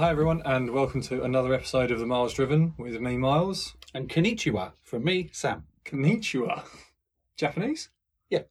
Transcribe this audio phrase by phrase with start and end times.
[0.00, 3.76] Hi everyone, and welcome to another episode of the Miles Driven with me, Miles.
[3.92, 5.64] And konnichiwa from me, Sam.
[5.84, 6.62] Konnichiwa.
[7.36, 7.90] Japanese?
[8.30, 8.44] Yeah.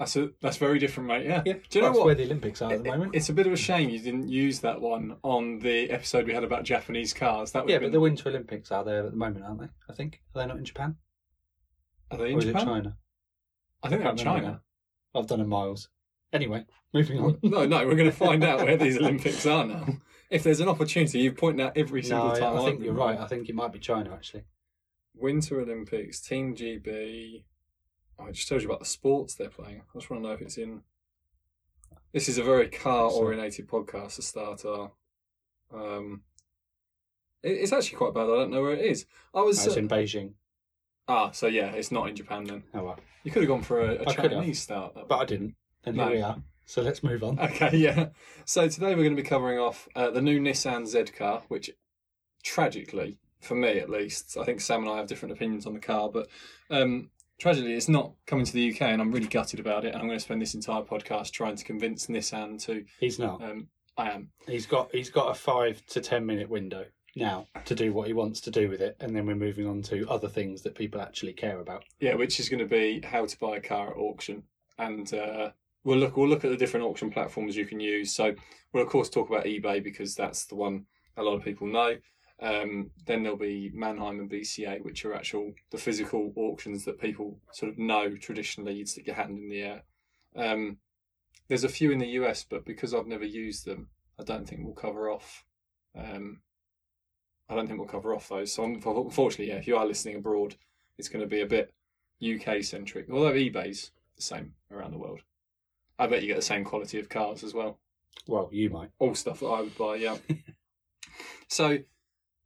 [0.00, 1.24] That's a that's very different, mate.
[1.24, 1.42] Yeah.
[1.46, 1.52] Yeah.
[1.70, 2.06] Do you know That's what?
[2.06, 3.14] where the Olympics are at the moment.
[3.14, 6.34] It's a bit of a shame you didn't use that one on the episode we
[6.34, 7.52] had about Japanese cars.
[7.52, 9.60] That would yeah, have but been, the Winter Olympics are there at the moment, aren't
[9.60, 9.68] they?
[9.88, 10.20] I think.
[10.34, 10.96] Are they not in Japan?
[12.10, 12.62] are they in or is Japan?
[12.62, 12.96] it China?
[13.84, 14.62] I think they're in Can't remember China.
[15.14, 15.20] now.
[15.20, 15.90] I've done a miles.
[16.32, 17.38] Anyway, moving on.
[17.44, 19.86] no, no, we're going to find out where these Olympics are now.
[20.30, 22.56] If there's an opportunity, you point out every single no, time.
[22.56, 23.18] I I've think you're right.
[23.18, 24.44] I think it might be China, actually.
[25.14, 27.44] Winter Olympics, Team GB.
[28.18, 29.80] Oh, it just told you about the sports they're playing.
[29.94, 30.82] I just want to know if it's in.
[32.12, 34.92] This is a very car-orientated podcast to start our.
[35.72, 36.22] Um,
[37.42, 38.24] it- it's actually quite bad.
[38.24, 39.06] I don't know where it is.
[39.34, 40.32] I was That's uh, in Beijing.
[41.06, 42.64] ah, so yeah, it's not in Japan then.
[42.74, 42.98] Oh, well.
[43.24, 44.14] You could have gone for a, have.
[44.30, 44.94] Chinese start.
[45.08, 45.54] But I didn't.
[45.84, 46.04] And No.
[46.08, 46.42] here we are.
[46.68, 47.38] So let's move on.
[47.48, 48.08] Okay, yeah.
[48.44, 51.70] So today we're going to be covering off uh, the new Nissan Z car, which
[52.44, 55.80] tragically, for me at least, I think Sam and I have different opinions on the
[55.80, 56.28] car, but
[56.68, 59.94] um, tragically it's not coming to the UK and I'm really gutted about it.
[59.94, 62.84] And I'm going to spend this entire podcast trying to convince Nissan to.
[63.00, 63.42] He's not.
[63.42, 64.28] Um, I am.
[64.46, 66.84] He's got he's got a five to ten minute window
[67.16, 69.80] now to do what he wants to do with it, and then we're moving on
[69.84, 71.84] to other things that people actually care about.
[71.98, 74.42] Yeah, which is going to be how to buy a car at auction,
[74.76, 75.50] and uh,
[75.88, 78.14] we'll look we'll look at the different auction platforms you can use.
[78.14, 78.34] So
[78.72, 80.84] we'll of course talk about eBay because that's the one
[81.16, 81.96] a lot of people know.
[82.40, 87.40] Um, then there'll be Manheim and BCA, which are actual the physical auctions that people
[87.52, 88.74] sort of know traditionally.
[88.74, 89.82] You'd stick your hand in the air.
[90.36, 90.76] Um,
[91.48, 93.88] there's a few in the US, but because I've never used them,
[94.20, 95.46] I don't think we'll cover off.
[95.96, 96.42] Um,
[97.48, 98.52] I don't think we'll cover off those.
[98.52, 100.54] So unfortunately, yeah, if you are listening abroad,
[100.98, 101.72] it's going to be a bit
[102.22, 103.06] UK centric.
[103.10, 105.22] Although eBay's the same around the world.
[105.98, 107.78] I bet you get the same quality of cars as well.
[108.26, 108.90] Well, you might.
[108.98, 110.18] All stuff that I would buy, yeah.
[111.48, 111.78] so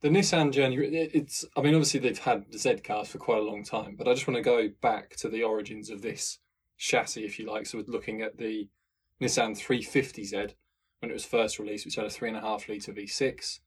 [0.01, 3.39] the Nissan journey, it- it's, I mean, obviously they've had the Z cars for quite
[3.39, 6.39] a long time, but I just want to go back to the origins of this
[6.79, 7.67] chassis, if you like.
[7.67, 8.69] So we're looking at the
[9.21, 10.55] Nissan 350Z
[11.01, 13.61] when it was first released, which had a 3.5 litre V6.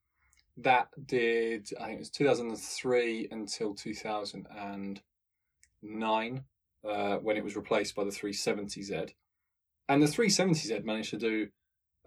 [0.57, 6.44] That did, I think it was 2003 until 2009
[6.88, 9.12] uh, when it was replaced by the 370Z.
[9.88, 11.47] And the 370Z managed to do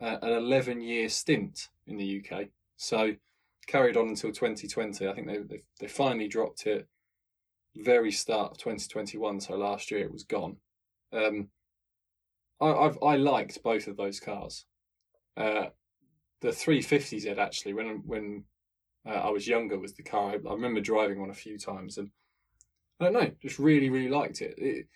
[0.00, 2.48] uh, an 11 year stint in the UK.
[2.76, 3.14] So
[3.66, 5.06] carried on until 2020.
[5.06, 6.88] I think they, they, they finally dropped it
[7.76, 9.40] very start of 2021.
[9.40, 10.56] So last year it was gone.
[11.12, 11.48] Um,
[12.60, 14.66] I, I've, I liked both of those cars.
[15.36, 15.66] Uh,
[16.40, 18.44] the 350Z actually, when when
[19.06, 21.98] uh, I was younger, was the car I, I remember driving one a few times,
[21.98, 22.10] and
[23.00, 24.54] I don't know, just really really liked it.
[24.58, 24.86] It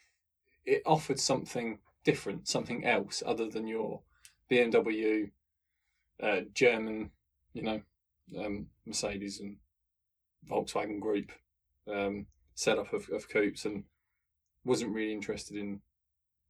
[0.64, 4.00] it offered something different, something else other than your
[4.50, 5.30] BMW,
[6.22, 7.10] uh, German,
[7.54, 7.80] you know,
[8.38, 9.56] um, Mercedes and
[10.50, 11.32] Volkswagen Group
[11.92, 13.84] um, setup of, of coupes, and
[14.64, 15.80] wasn't really interested in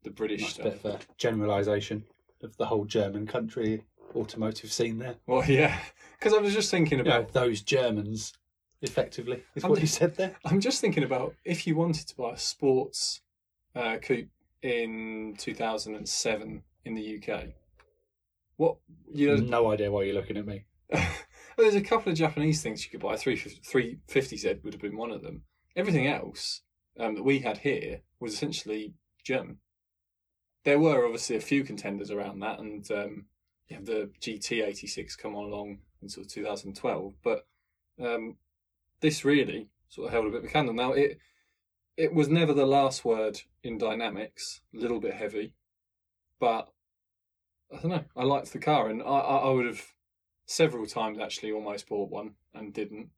[0.02, 0.64] the British Nice stuff.
[0.82, 2.04] bit of a generalisation
[2.42, 3.84] of the whole German country
[4.14, 5.14] automotive scene there.
[5.26, 5.78] Well, yeah,
[6.19, 7.32] because I was just thinking You about.
[7.32, 8.32] those Germans,
[8.82, 10.36] effectively, is I'm what you just- said there.
[10.44, 13.20] I'm just thinking about if you wanted to buy a sports
[13.74, 14.28] uh, coupe
[14.62, 17.45] in 2007 in the UK.
[18.56, 18.77] What
[19.12, 19.37] you know?
[19.37, 20.65] No idea why you're looking at me.
[21.56, 23.17] there's a couple of Japanese things you could buy.
[23.17, 25.43] 350 350Z would have been one of them.
[25.75, 26.62] Everything else
[26.99, 29.59] um, that we had here was essentially German.
[30.65, 33.27] There were obviously a few contenders around that, and um,
[33.69, 37.15] you have the GT86 come on along in sort of 2012.
[37.23, 37.47] But
[38.00, 38.37] um,
[39.00, 40.75] this really sort of held a bit of a candle.
[40.75, 41.19] Now it
[42.02, 44.60] it was never the last word in dynamics.
[44.76, 45.52] A little bit heavy,
[46.40, 46.68] but
[47.72, 48.04] I don't know.
[48.16, 49.87] I liked the car, and I, I, I would have
[50.44, 53.10] several times actually almost bought one and didn't.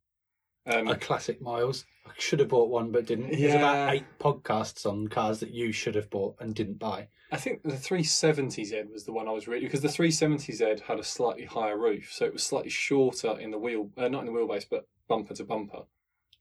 [0.66, 1.86] Um, A classic Miles.
[2.06, 3.30] I should have bought one but didn't.
[3.30, 7.08] There's about eight podcasts on cars that you should have bought and didn't buy.
[7.32, 11.04] I think the 370Z was the one I was really because the 370Z had a
[11.04, 14.38] slightly higher roof, so it was slightly shorter in the wheel, uh, not in the
[14.38, 15.84] wheelbase, but bumper to bumper.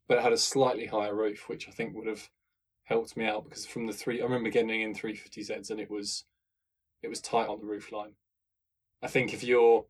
[0.07, 2.29] But it had a slightly higher roof, which I think would have
[2.83, 6.25] helped me out because from the three, I remember getting in 350Zs and it was,
[7.01, 8.13] it was tight on the roof line.
[9.01, 9.85] I think if you're,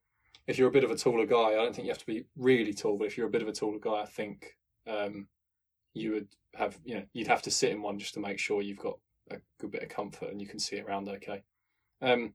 [0.47, 2.25] if you're a bit of a taller guy, I don't think you have to be
[2.35, 4.57] really tall, but if you're a bit of a taller guy, I think
[4.87, 5.27] um,
[5.93, 8.61] you would have, you know, you'd have to sit in one just to make sure
[8.61, 8.97] you've got
[9.31, 11.43] a good bit of comfort and you can see around okay.
[12.01, 12.33] Um,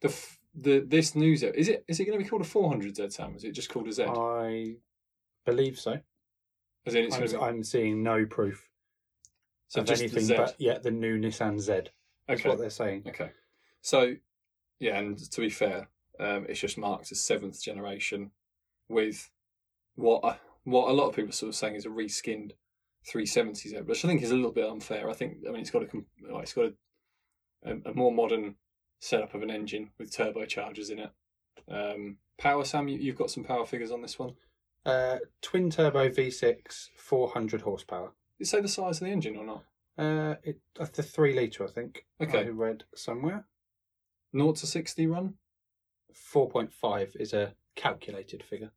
[0.00, 0.14] the
[0.54, 3.34] the this new Z is it is it going to be called a 400Z Sam?
[3.36, 4.04] Is it just called a Z?
[4.04, 4.76] I
[5.44, 6.00] believe so.
[6.88, 8.68] As in it's I'm, going to be I'm seeing no proof
[9.68, 10.36] so of anything Z.
[10.36, 11.90] but yeah, the new Nissan Z.
[12.26, 13.04] That's okay, what they're saying.
[13.08, 13.30] okay.
[13.80, 14.14] So
[14.80, 15.88] yeah, and to be fair,
[16.20, 18.32] Um, it's just marked as seventh generation
[18.88, 19.30] with
[19.94, 22.52] what I, what a lot of people are sort of saying is a reskinned
[23.06, 25.08] 370Z, which I think is a little bit unfair.
[25.08, 25.88] I think I mean it's got a
[26.40, 26.72] it's got a,
[27.70, 28.56] a, a more modern
[29.00, 31.10] setup of an engine with turbochargers in it.
[31.70, 34.34] Um, power, Sam, you, you've got some power figures on this one.
[34.88, 38.12] Uh, twin turbo V6, 400 horsepower.
[38.38, 39.64] Did it say the size of the engine or not?
[39.98, 42.06] Uh, it, that's the three litre, I think.
[42.22, 42.46] Okay.
[42.46, 43.44] I read somewhere.
[44.34, 45.34] 0 to 60 run?
[46.32, 48.70] 4.5 is a calculated figure.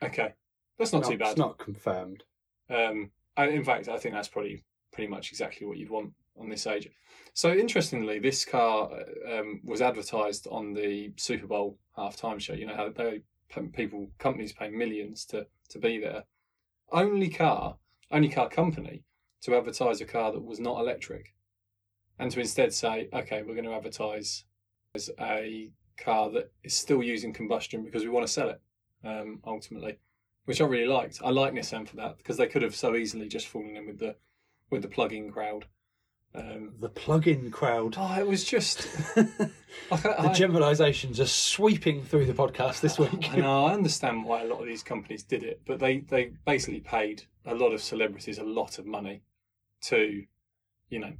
[0.00, 0.34] Okay.
[0.78, 1.30] That's not, too bad.
[1.30, 2.22] It's not confirmed.
[2.70, 4.62] Um, I, in fact, I think that's probably
[4.92, 6.88] pretty much exactly what you'd want on this age.
[7.34, 8.90] So, interestingly, this car
[9.28, 12.52] um, was advertised on the Super Bowl halftime show.
[12.52, 13.22] You know how they
[13.72, 16.24] people companies pay millions to to be there.
[16.90, 17.76] Only car,
[18.10, 19.04] only car company
[19.42, 21.34] to advertise a car that was not electric,
[22.18, 24.44] and to instead say, okay, we're going to advertise
[24.94, 28.60] as a car that is still using combustion because we want to sell it.
[29.04, 29.98] Um, ultimately,
[30.44, 31.20] which I really liked.
[31.24, 33.98] I like Nissan for that because they could have so easily just fallen in with
[33.98, 34.16] the
[34.70, 35.66] with the plug-in crowd.
[36.34, 37.96] Um, The plug-in crowd.
[37.98, 38.82] oh, it was just.
[39.14, 39.50] the
[39.90, 43.32] I, generalisations are sweeping through the podcast this week.
[43.32, 43.66] I know.
[43.66, 47.24] I understand why a lot of these companies did it, but they they basically paid
[47.44, 49.22] a lot of celebrities a lot of money
[49.82, 50.24] to,
[50.88, 51.12] you know,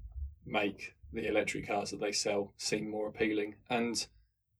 [0.46, 4.06] make the electric cars that they sell seem more appealing, and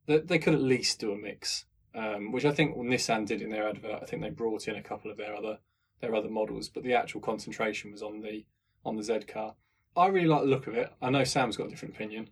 [0.07, 1.65] they, they could at least do a mix,
[1.95, 4.03] um, which I think Nissan did in their advert.
[4.03, 5.59] I think they brought in a couple of their other
[6.01, 8.45] their other models, but the actual concentration was on the
[8.85, 9.55] on the Z car.
[9.97, 10.93] I really like the look of it.
[11.00, 12.31] I know Sam's got a different opinion.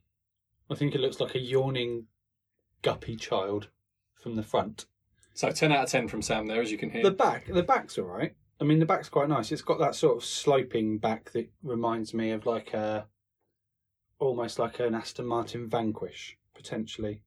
[0.70, 2.06] I think it looks like a yawning,
[2.82, 3.68] guppy child
[4.14, 4.86] from the front.
[5.34, 7.02] So ten out of ten from Sam there, as you can hear.
[7.02, 8.34] The back, the back's all right.
[8.60, 9.52] I mean, the back's quite nice.
[9.52, 13.06] It's got that sort of sloping back that reminds me of like a,
[14.18, 17.22] almost like an Aston Martin Vanquish potentially,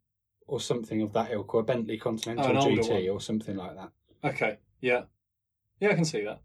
[0.45, 3.89] or something of that ilk, or a Bentley Continental Oh, GT, or something like that.
[4.24, 5.03] Okay, yeah,
[5.80, 6.39] yeah, I can see that.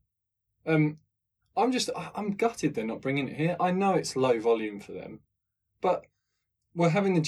[0.66, 0.98] Um,
[1.58, 3.56] I'm just, I'm gutted they're not bringing it here.
[3.58, 5.20] I know it's low volume for them,
[5.80, 6.04] but
[6.74, 7.20] we're having the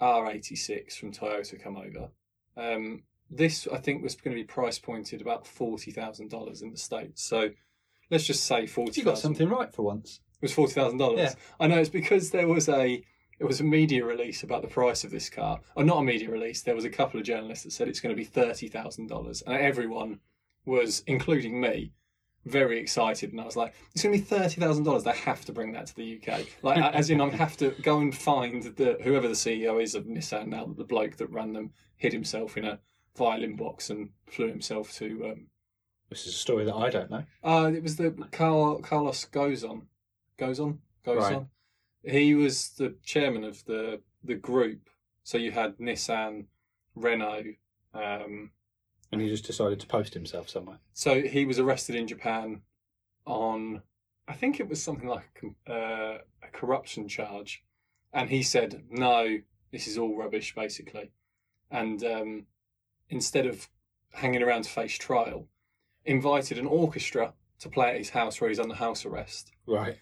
[0.00, 2.10] GR86 from Toyota come over.
[2.56, 6.72] Um, this I think was going to be price pointed about forty thousand dollars in
[6.72, 7.22] the states.
[7.22, 7.50] So
[8.10, 9.00] let's just say forty.
[9.00, 10.20] You got something right for once.
[10.34, 11.36] It was forty thousand dollars.
[11.60, 13.04] I know it's because there was a
[13.38, 16.28] it was a media release about the price of this car, or not a media
[16.28, 16.62] release.
[16.62, 19.42] There was a couple of journalists that said it's going to be thirty thousand dollars,
[19.46, 20.18] and everyone
[20.66, 21.92] was, including me,
[22.46, 23.32] very excited.
[23.32, 25.04] And I was like, "It's going to be thirty thousand dollars.
[25.04, 26.46] They have to bring that to the UK.
[26.62, 30.04] Like, as in, I have to go and find the whoever the CEO is of
[30.04, 30.64] Nissan now.
[30.66, 32.78] That The bloke that ran them hid himself in a
[33.16, 35.30] violin box and flew himself to.
[35.32, 35.46] Um,
[36.08, 37.24] This is a story that I don't know.
[37.44, 39.82] uh, it was the Carl, Carlos Ghosn,
[40.38, 41.34] goes on, goes Right.
[41.36, 41.50] on.
[42.02, 44.88] He was the chairman of the the group.
[45.22, 46.46] So you had Nissan,
[46.94, 47.54] Renault.
[47.92, 48.50] Um,
[49.12, 50.78] And he just decided to post himself somewhere.
[50.92, 52.62] so he was arrested in Japan
[53.26, 53.82] on,
[54.28, 57.62] I think it was something like a, uh, a corruption charge,
[58.12, 59.38] and he said no,
[59.72, 61.10] this is all rubbish, basically,
[61.70, 62.46] and um,
[63.08, 63.68] instead of
[64.12, 65.46] hanging around to face trial,
[66.04, 69.52] invited an orchestra to play at his house where he's under house arrest.
[69.66, 69.98] Right.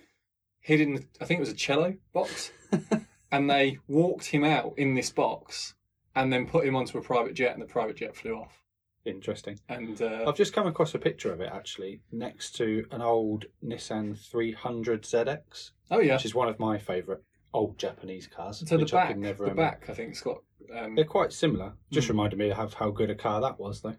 [0.61, 2.53] Hid in, I think it was a cello box,
[3.33, 5.75] and they walked him out in this box,
[6.15, 8.63] and then put him onto a private jet, and the private jet flew off.
[9.09, 9.59] Interesting.
[9.69, 13.47] And uh, I've just come across a picture of it actually next to an old
[13.65, 17.21] Nissan 300 ZX, oh yeah, which is one of my favourite
[17.55, 18.63] old Japanese cars.
[18.67, 19.55] So the back, the remember.
[19.55, 20.39] back, I think it's got
[20.77, 21.73] um, They're quite similar.
[21.91, 22.11] Just Mm.
[22.11, 23.97] reminded me of how good a car that was, though.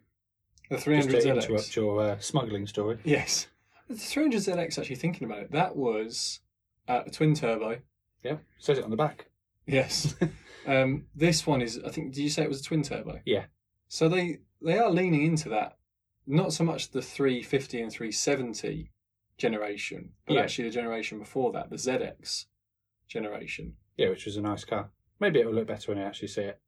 [0.69, 1.35] the Just 300 to ZX.
[1.43, 2.99] interrupt your uh, smuggling story.
[3.03, 3.47] Yes,
[3.87, 4.77] the 300 ZX.
[4.79, 6.41] Actually, thinking about it, that was
[6.87, 7.79] uh, a twin turbo.
[8.23, 9.25] Yeah, says it on the back.
[9.65, 10.13] Yes.
[10.67, 11.79] um, this one is.
[11.83, 12.13] I think.
[12.13, 13.19] Did you say it was a twin turbo?
[13.25, 13.45] Yeah.
[13.87, 15.77] So they they are leaning into that.
[16.27, 18.91] Not so much the 350 and 370
[19.37, 20.41] generation, but Yeah.
[20.41, 22.45] actually the generation before that, the ZX
[23.07, 23.75] generation.
[23.97, 24.91] Yeah, which was a nice car.
[25.19, 26.59] Maybe it will look better when I actually see it.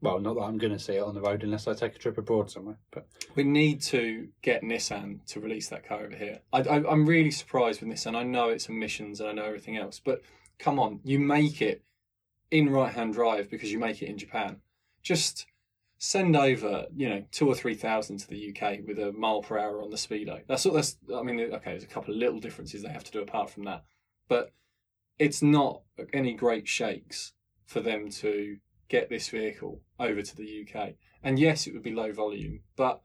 [0.00, 1.98] Well, not that I'm going to see it on the road unless I take a
[1.98, 2.78] trip abroad somewhere.
[2.90, 6.40] But We need to get Nissan to release that car over here.
[6.52, 8.14] I, I, I'm really surprised with Nissan.
[8.14, 10.20] I know it's emissions and I know everything else, but
[10.58, 11.82] come on, you make it
[12.50, 14.60] in right-hand drive because you make it in Japan.
[15.02, 15.46] Just
[15.98, 19.58] send over, you know, two or three thousand to the UK with a mile per
[19.58, 20.40] hour on the speedo.
[20.46, 20.96] That's what that's.
[21.14, 23.64] I mean, okay, there's a couple of little differences they have to do apart from
[23.64, 23.84] that,
[24.28, 24.52] but
[25.18, 25.82] it's not
[26.12, 27.32] any great shakes
[27.64, 28.58] for them to
[28.88, 30.94] get this vehicle over to the UK.
[31.22, 33.00] And yes, it would be low volume, but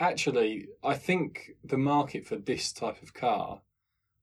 [0.00, 3.62] actually, I think the market for this type of car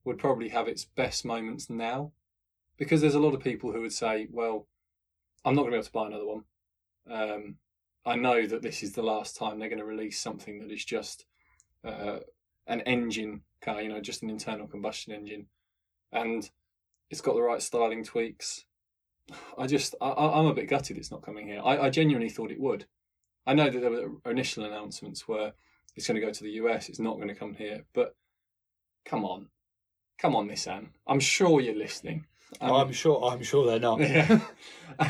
[0.04, 2.12] would probably have its best moments now
[2.76, 4.68] because there's a lot of people who would say, well,
[5.44, 6.44] I'm not going to be able to buy another one.
[7.10, 7.56] Um,
[8.06, 10.84] I know that this is the last time they're going to release something that is
[10.84, 11.26] just
[11.84, 12.18] uh,
[12.68, 15.46] an engine car, you know, just an internal combustion engine,
[16.12, 16.48] and
[17.10, 18.64] it's got the right styling tweaks.
[19.58, 21.60] I just, I, I'm a bit gutted it's not coming here.
[21.64, 22.86] I, I genuinely thought it would.
[23.44, 25.52] I know that there were initial announcements where
[25.96, 28.14] it's going to go to the US, it's not going to come here, but
[29.04, 29.48] come on,
[30.18, 30.88] come on, Nissan.
[31.06, 32.26] I'm sure you're listening.
[32.60, 33.24] Um, I'm sure.
[33.24, 34.00] I'm sure they're not.
[34.00, 34.40] yeah.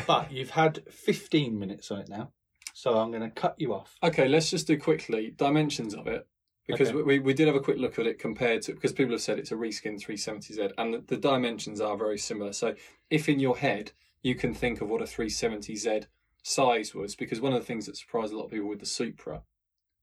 [0.07, 2.31] But you've had 15 minutes on it now,
[2.77, 3.97] so I'm going to cut you off.
[4.03, 6.27] Okay, let's just do quickly dimensions of it
[6.67, 7.01] because Okay.
[7.01, 9.39] we, we did have a quick look at it compared to because people have said
[9.39, 12.53] it's a reskin 370Z and the, the dimensions are very similar.
[12.53, 12.75] So
[13.09, 16.05] if in your head you can think of what a 370Z
[16.43, 18.85] size was, because one of the things that surprised a lot of people with the
[18.85, 19.41] Supra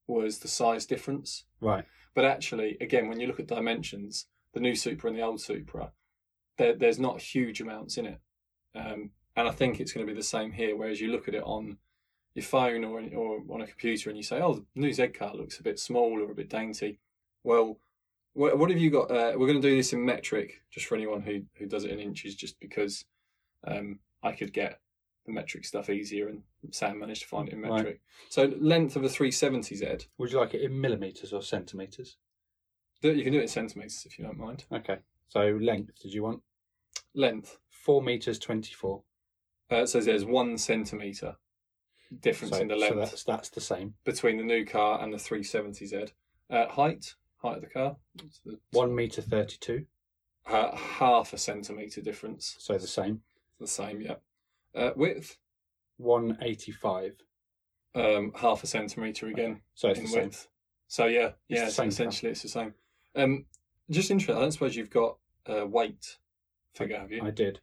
[0.09, 1.45] was the size difference.
[1.61, 1.85] Right.
[2.12, 5.93] But actually, again, when you look at dimensions, the new Supra and the old Supra,
[6.59, 8.19] there, there's not huge amounts in it.
[8.75, 10.76] Um, and I think it's going to be the same here.
[10.76, 11.78] Whereas you look at it on
[12.35, 15.35] your phone or, or on a computer and you say, oh, the new Z car
[15.35, 16.99] looks a bit small or a bit dainty.
[17.45, 17.79] Well,
[18.33, 19.11] what, what have you got?
[19.11, 21.93] Uh, we're going to do this in metric, just for anyone who, who does it
[21.93, 23.05] in inches, just because
[23.67, 24.81] um, I could get
[25.26, 27.73] the metric stuff easier and Sam managed to find it in Right.
[27.76, 28.00] metric.
[28.29, 32.17] So, length of a 370Z, Would you like it in millimeters or centimeters?
[33.03, 34.64] you can do it in centimetres if you don't mind.
[34.73, 34.97] Okay.
[35.29, 36.41] So length, did you want?
[37.14, 37.59] Length.
[37.69, 39.03] Four meters twenty-four.
[39.71, 41.37] Uh, so there's one centimetre
[42.20, 43.94] difference So, in the so length that's that's the same.
[44.04, 46.11] between the new car and the 370Z.
[46.50, 47.96] Uh, height, height of the car,
[48.44, 49.87] the- One meter thirty-two.
[50.46, 52.56] uh, half a centimetre difference.
[52.58, 53.23] So the same.
[53.61, 54.16] The same, yeah.
[54.75, 55.38] Uh, width,
[55.96, 57.14] One eighty-five.
[57.94, 60.30] um, half a centimetre again So it's in the same.
[60.88, 61.64] So yeah, It's yeah.
[61.66, 62.75] the so same essentially, it's the same.
[63.16, 63.46] Um,
[63.90, 64.37] just interesting.
[64.37, 66.18] I don't suppose you've got a weight
[66.75, 67.23] figure, have you?
[67.23, 67.61] I did.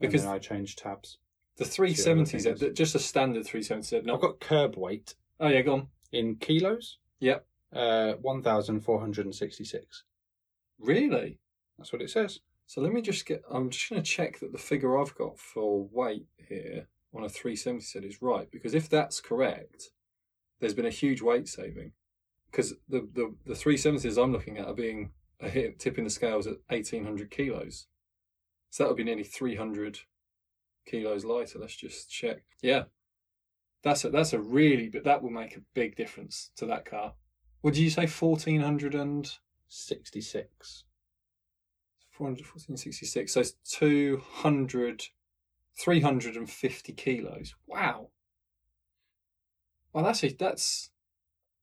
[0.00, 1.18] Because- I changed tabs.
[1.56, 4.04] The See what the 370Z, thing just a standard 370Z.
[4.04, 4.14] Not.
[4.16, 5.88] I've got curb weight Oh yeah, go on.
[6.12, 6.98] in kilos.
[7.20, 7.44] Yep.
[7.74, 10.04] Uh, one thousand four hundred and sixty-six.
[10.78, 11.38] Really?
[11.78, 12.40] That's what it says.
[12.66, 13.42] So let me just get.
[13.50, 17.28] I'm just going to check that the figure I've got for weight here on a
[17.28, 19.90] 370Z is right because if that's correct,
[20.60, 21.92] there's been a huge weight saving
[22.50, 26.46] because the the the 370s I'm looking at are being a hit tipping the scales
[26.46, 27.88] at 1800 kilos.
[28.70, 30.00] So that would be nearly 300
[30.86, 31.58] kilos lighter.
[31.58, 32.42] Let's just check.
[32.62, 32.84] Yeah,
[33.82, 37.14] that's a that's a really but that will make a big difference to that car.
[37.60, 38.06] What did you say?
[38.06, 39.30] 1400 and
[39.74, 40.84] Sixty-six.
[42.10, 43.32] 400, 1466.
[43.32, 45.04] So it's 200,
[45.80, 47.54] 350 kilos.
[47.66, 48.10] Wow.
[49.94, 50.90] Well, that's a, that's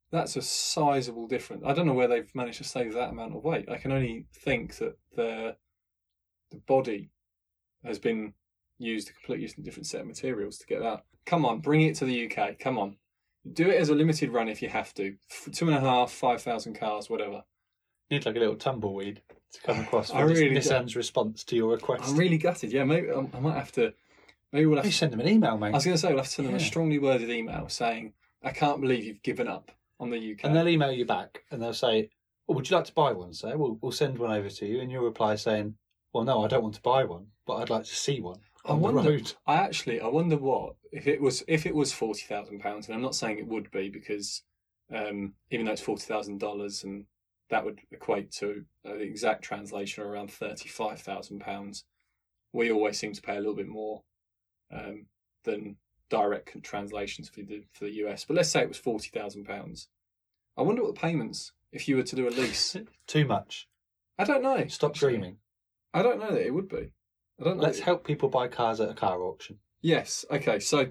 [0.10, 1.62] that's a sizable difference.
[1.68, 3.70] I don't know where they've managed to save that amount of weight.
[3.70, 5.56] I can only think that the
[6.50, 7.12] the body
[7.86, 8.34] has been
[8.80, 11.04] used a completely different set of materials to get that.
[11.26, 12.58] Come on, bring it to the UK.
[12.58, 12.96] Come on,
[13.52, 15.16] do it as a limited run if you have to.
[15.52, 17.44] Two and a half, five thousand cars, whatever.
[18.10, 19.22] Need like a little tumbleweed
[19.54, 20.12] to come across.
[20.14, 20.50] I For really.
[20.56, 22.06] Nissan's response to your request.
[22.08, 22.72] I'm really gutted.
[22.72, 23.94] Yeah, maybe um, I might have to.
[24.52, 25.70] Maybe we'll have Maybe to send them an email, mate.
[25.70, 28.14] I was going to say we'll have to send them a strongly worded email saying,
[28.44, 31.62] "I can't believe you've given up on the UK." And they'll email you back and
[31.62, 32.10] they'll say,
[32.50, 33.56] oh, Would you like to buy one, sir?
[33.56, 34.82] We'll, we'll send one over to you.
[34.82, 35.76] And you'll reply saying,
[36.14, 38.74] Well, no, I don't want to buy one, but I'd like to see one I
[38.74, 39.22] wonder-.
[39.48, 42.96] I actually, I wonder what if it was if it was forty thousand pounds, and
[42.96, 44.44] I'm not saying it would be because
[44.94, 47.06] um, even though it's forty thousand dollars, and
[47.50, 51.86] that would equate to uh, the exact translation around thirty five thousand pounds.
[52.52, 54.02] We always seem to pay a little bit more
[54.74, 55.06] um,
[55.44, 55.78] than
[56.10, 58.26] direct translations for the for the US.
[58.26, 59.88] But let's say it was forty thousand pounds.
[60.58, 62.76] I wonder what the payments if you were to do a lease.
[63.08, 63.68] Too much.
[64.18, 64.68] I don't know.
[64.68, 65.38] Stop dreaming.
[65.94, 66.92] I don't know that it would be.
[67.40, 67.64] I don't know.
[67.64, 69.60] Let's help people buy cars at a car auction.
[69.82, 70.26] Yes.
[70.30, 70.60] Okay.
[70.60, 70.88] So,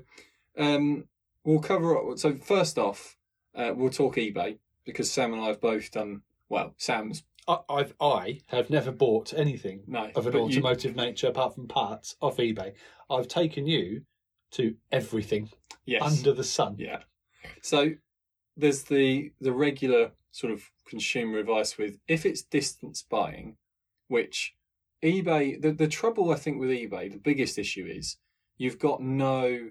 [0.57, 1.05] um,
[1.45, 1.99] we'll cover.
[2.17, 3.17] So first off,
[3.55, 6.75] uh, we'll talk eBay because Sam and I have both done well.
[6.79, 11.29] Sam's I, I've I have never bought anything no of an but you- automotive nature
[11.29, 12.75] apart from parts off eBay.
[13.11, 14.03] I've taken you
[14.53, 15.51] to everything
[15.85, 16.03] yes.
[16.03, 16.77] under the sun.
[16.79, 17.01] Yeah.
[17.63, 17.93] So
[18.57, 23.57] there's the the regular sort of consumer advice with if it's distance buying,
[24.09, 24.55] which
[25.03, 28.17] eBay the, the trouble I think with eBay, the biggest issue is
[28.57, 29.71] you've got no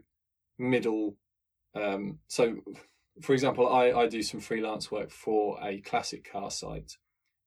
[0.58, 1.16] middle
[1.76, 2.58] um so
[3.22, 6.98] for example I, I do some freelance work for a classic car site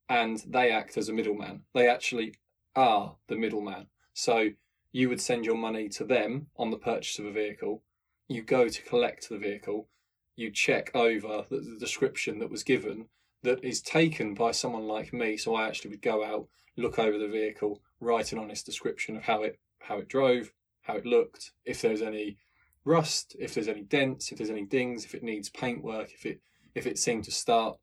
[0.08, 1.62] and they act as a middleman.
[1.72, 2.34] They actually
[2.74, 3.86] are the middleman.
[4.12, 4.50] So
[4.90, 7.84] you would send your money to them on the purchase of a vehicle
[8.30, 9.88] you go to collect the vehicle,
[10.36, 13.06] you check over the, the description that was given
[13.42, 15.36] that is taken by someone like me.
[15.36, 16.46] So I actually would go out,
[16.76, 20.96] look over the vehicle, write an honest description of how it how it drove, how
[20.96, 22.36] it looked, if there's any
[22.84, 26.40] rust, if there's any dents, if there's any dings, if it needs paintwork, if it
[26.74, 27.78] if it seemed to start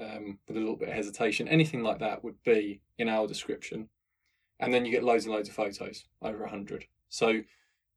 [0.00, 3.88] um, with a little bit of hesitation, anything like that would be in our description.
[4.60, 6.86] And then you get loads and loads of photos, over a hundred.
[7.08, 7.42] So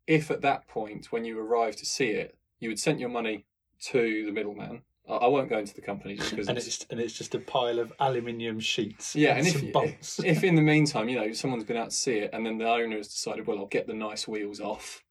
[0.05, 3.45] if at that point, when you arrive to see it, you would send your money
[3.79, 4.81] to the middleman.
[5.07, 7.39] I, I won't go into the company just because and it's and it's just a
[7.39, 9.15] pile of aluminium sheets.
[9.15, 10.19] Yeah, and, and if bolts.
[10.23, 12.69] if in the meantime, you know, someone's been out to see it, and then the
[12.69, 15.03] owner has decided, well, I'll get the nice wheels off,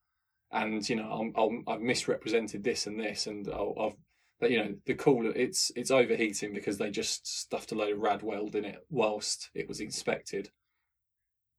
[0.52, 3.96] and you know, I'm, I'll, I've misrepresented this and this, and I'll, I've,
[4.38, 7.98] but you know, the cooler, it's it's overheating because they just stuffed a load of
[7.98, 10.50] Radweld in it whilst it was inspected.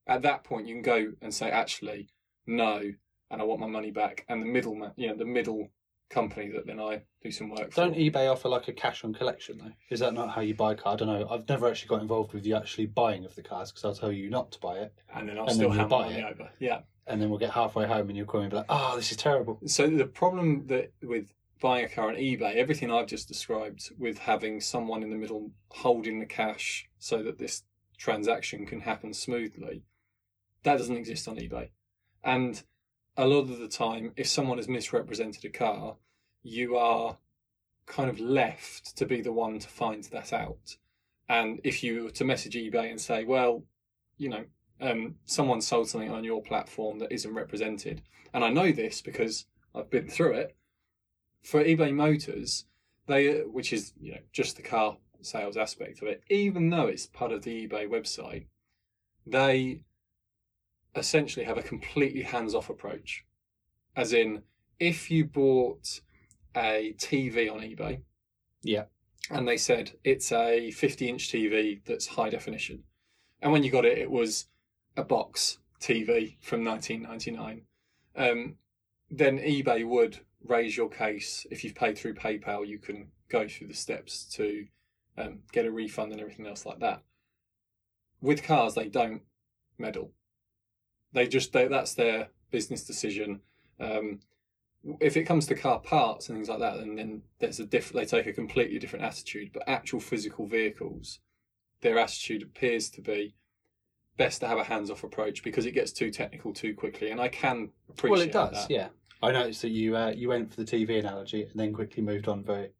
[0.08, 2.08] At that point, you can go and say, actually,
[2.46, 2.94] no,
[3.29, 5.70] and I want my money back, and the middleman, you know, the middle
[6.10, 7.74] company that then I do some work.
[7.74, 9.72] Don't eBay offer like a cash on collection though?
[9.90, 10.94] Is that not how you buy a car?
[10.94, 11.28] I don't know.
[11.30, 14.12] I've never actually got involved with the actually buying of the cars because I'll tell
[14.12, 16.24] you not to buy it, and then I'll and still then have buy money it.
[16.26, 16.50] over.
[16.60, 16.80] Yeah.
[17.08, 19.12] and then we'll get halfway home and you'll call me and be like, "Oh, this
[19.12, 23.28] is terrible." So the problem that with buying a car on eBay, everything I've just
[23.28, 27.64] described, with having someone in the middle holding the cash so that this
[27.98, 29.84] transaction can happen smoothly,
[30.64, 31.70] that doesn't exist on eBay.
[32.24, 32.62] And
[33.17, 35.95] a lot of the time, if someone has misrepresented a car,
[36.43, 37.17] you are
[37.88, 40.77] kind of left to be the one to find that out.
[41.27, 43.63] And if you were to message eBay and say, well,
[44.17, 44.45] you know,
[44.79, 49.45] um, someone sold something on your platform that isn't represented, and I know this because
[49.74, 50.55] I've been through it.
[51.41, 52.65] For eBay Motors,
[53.07, 57.07] they which is you know just the car sales aspect of it, even though it's
[57.07, 58.45] part of the eBay website,
[59.25, 59.81] they
[60.98, 63.25] essentially have a completely hands-off approach.
[63.96, 64.44] As in,
[64.80, 66.01] if you bought
[66.56, 68.01] a TV on eBay,
[68.63, 68.86] Yeah.
[69.30, 72.84] and they said it's a 50-inch TV that's high definition,
[73.41, 74.48] and when you got it, it was
[74.95, 77.62] a box TV from 1999.
[78.15, 78.56] Um,
[79.10, 82.67] then eBay would raise your case if you've paid through PayPal.
[82.67, 84.65] You can go through the steps to
[85.17, 87.04] um, get a refund and everything else like that.
[88.21, 89.21] With cars, they don't
[89.78, 90.12] meddle.
[91.13, 93.41] They just they, that's their business decision.
[93.80, 94.20] Um,
[95.00, 98.10] if it comes to car parts and things like that, then, then there's a different.
[98.10, 99.52] They take a completely different attitude.
[99.54, 101.20] But actual physical vehicles,
[101.82, 103.36] their attitude appears to be
[104.17, 107.28] best to have a hands-off approach because it gets too technical too quickly, and I
[107.28, 108.67] can appreciate well, it does.
[108.67, 108.74] that.
[108.74, 108.88] Yeah,
[109.22, 112.28] I noticed that you uh, you went for the TV analogy and then quickly moved
[112.28, 112.72] on very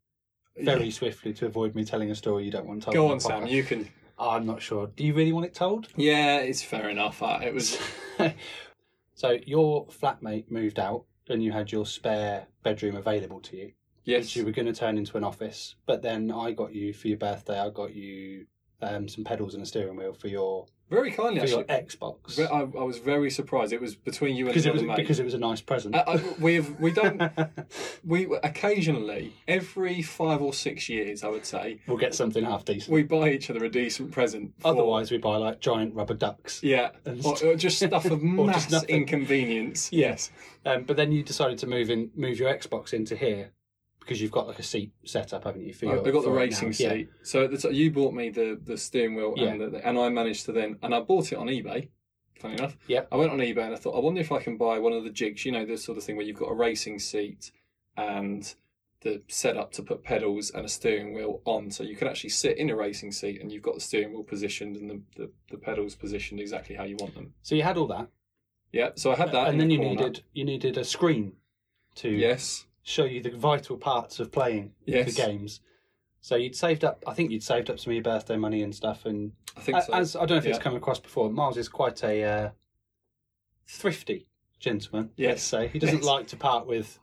[0.60, 2.94] very swiftly to avoid me telling a story you don't want told.
[2.94, 3.46] Go on, Sam.
[3.46, 3.88] You can.
[4.18, 4.88] I'm not sure.
[4.88, 5.88] Do you really want it told?
[5.96, 7.22] Yeah, it's fair enough.
[7.22, 7.78] Uh, it was.
[9.14, 13.72] so your flatmate moved out, and you had your spare bedroom available to you,
[14.04, 14.24] Yes.
[14.24, 15.76] which you were going to turn into an office.
[15.86, 17.58] But then I got you for your birthday.
[17.58, 18.46] I got you
[18.80, 21.86] um, some pedals and a steering wheel for your Very kindly, for your actually.
[21.98, 23.72] Xbox Ve- I, I was very surprised.
[23.72, 25.02] It was between you and because it was another mate.
[25.02, 25.94] because it was a nice present.
[25.94, 27.20] I, I, we've we don't
[28.04, 32.92] we occasionally every five or six years I would say we'll get something half decent.
[32.92, 34.52] we buy each other a decent present.
[34.58, 36.62] for- Otherwise, we buy like giant rubber ducks.
[36.62, 38.96] yeah, And or, or just stuff of Or mass just nothing.
[38.96, 39.90] inconvenience.
[39.92, 40.30] Yes.
[40.64, 43.50] Um, but then you decided to move in, move your Xbox into here
[44.08, 45.74] because you've got like a seat set up, haven't you?
[45.74, 46.76] For your, I got the racing now?
[46.78, 46.90] Yeah.
[46.92, 47.08] seat.
[47.22, 49.48] So at the t- you bought me the, the steering wheel Yeah.
[49.48, 51.88] and the, and I managed to then and I bought it on eBay.
[52.40, 53.02] Funny enough, Yeah.
[53.12, 55.04] I went on eBay and I thought I wonder if I can buy one of
[55.04, 55.44] the jigs.
[55.44, 57.50] You know, this sort of thing where you've got a racing seat
[57.96, 58.54] and
[59.02, 62.56] the setup to put pedals and a steering wheel on, so you can actually sit
[62.58, 65.56] in a racing seat and you've got the steering wheel positioned and the, the, the
[65.58, 67.32] pedals positioned exactly how you want them.
[67.42, 68.08] So you had all that,
[68.72, 70.00] Yeah, so I had that, and then the you corner.
[70.02, 71.34] needed you needed a screen
[71.96, 75.60] to yes, show you the vital parts of playing yes, the games.
[76.20, 77.04] So you'd saved up.
[77.06, 79.04] I think you'd saved up some of your birthday money and stuff.
[79.04, 79.92] And I think so.
[79.94, 80.62] as I don't know if it's Yeah.
[80.62, 82.50] come across before, Miles is quite a uh,
[83.66, 84.26] thrifty
[84.58, 85.10] gentleman.
[85.16, 85.28] Yes.
[85.30, 86.04] Let's say he doesn't Yes.
[86.04, 86.98] like to part with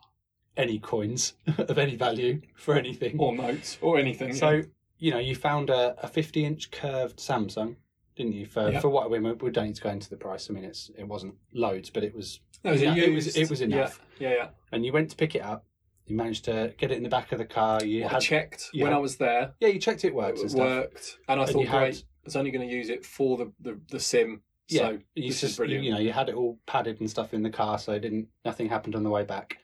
[0.57, 3.19] any coins of any value for anything.
[3.19, 4.33] or notes or anything.
[4.33, 4.63] So yeah.
[4.97, 7.75] you know, you found a, a 50 inch curved Samsung,
[8.15, 8.45] didn't you?
[8.45, 8.79] For Yeah.
[8.79, 10.49] for what mean, we don't need to go into the price.
[10.49, 13.49] I mean, it's it wasn't loads, but it was, No, was yeah, it was it
[13.49, 14.01] was Yeah, enough.
[14.19, 14.47] Yeah, yeah.
[14.71, 15.65] And you went to pick it up.
[16.07, 17.83] You managed to get it in the back of the car.
[17.83, 19.53] You I had checked you when had- I was there.
[19.59, 20.39] yeah, you checked it worked.
[20.39, 23.37] it worked, and I And thought, great, I was only going to use it for
[23.37, 24.41] the, the, the sim.
[24.67, 25.83] Yeah, so you this just is brilliant.
[25.83, 28.27] you know you had it all padded and stuff in the car, so it didn't
[28.43, 29.57] nothing happened on the way back.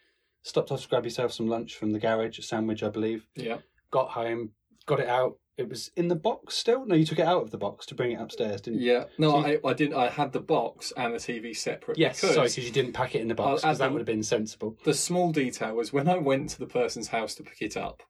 [0.44, 3.28] Stopped off to grab yourself some lunch from the garage, a sandwich, I believe.
[3.36, 3.58] yeah,
[3.92, 4.52] Got home,
[4.88, 5.38] got it out.
[5.62, 6.86] It was in the box still.
[6.86, 8.92] No, you took it out of the box to bring it upstairs, didn't you?
[8.92, 9.04] yeah.
[9.18, 9.96] No, So I, I didn't.
[9.96, 11.98] I had the box and the TV separate.
[11.98, 14.06] Yes, because sorry, because you didn't pack it in the box, because that would have
[14.06, 14.78] been sensible.
[14.84, 18.04] the small detail was when I went to the person's house to pick it up.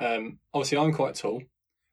[0.00, 1.42] Um, obviously, I'm quite tall.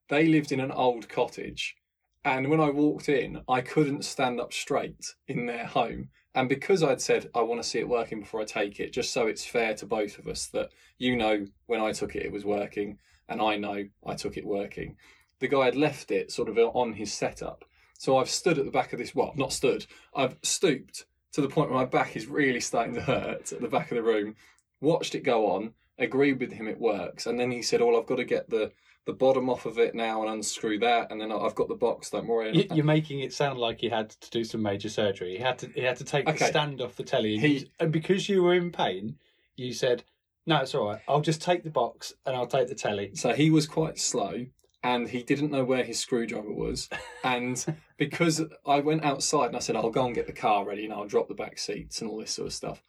[0.09, 1.75] They lived in an old cottage,
[2.23, 6.09] And when I walked in, I couldn't stand up straight in their home.
[6.35, 9.13] And because I'd said I want to see it working before I take it, just
[9.13, 12.31] so it's fair to both of us that you know when I took it, it
[12.31, 12.97] was working,
[13.29, 14.97] and I know I took it working.
[15.39, 17.65] The guy had left it sort of on his setup.
[17.97, 19.85] So I've stood at the back of this, well, not stood,
[20.15, 23.67] I've stooped to the point where my back is really starting to hurt at the
[23.67, 24.35] back of the room,
[24.81, 28.05] watched it go on, agreed with him it works, and then he said, "Oh, I've
[28.07, 28.71] got to get the
[29.05, 32.09] the bottom off of it now and unscrew that, and then I've got the box.
[32.09, 35.37] Don't worry." You, you're making it sound like he had to do some major surgery.
[35.37, 35.67] He had to.
[35.67, 38.71] He had to take the stand off the telly, He- and because you were in
[38.71, 39.17] pain,
[39.55, 40.03] you said,
[40.45, 41.01] "No, it's all right.
[41.07, 44.45] I'll just take the box and I'll take the telly." So he was quite slow,
[44.83, 46.89] and he didn't know where his screwdriver was,
[47.23, 47.63] and
[47.97, 50.93] because I went outside and I said, "I'll go and get the car ready and
[50.93, 52.83] I'll drop the back seats and all this sort of stuff."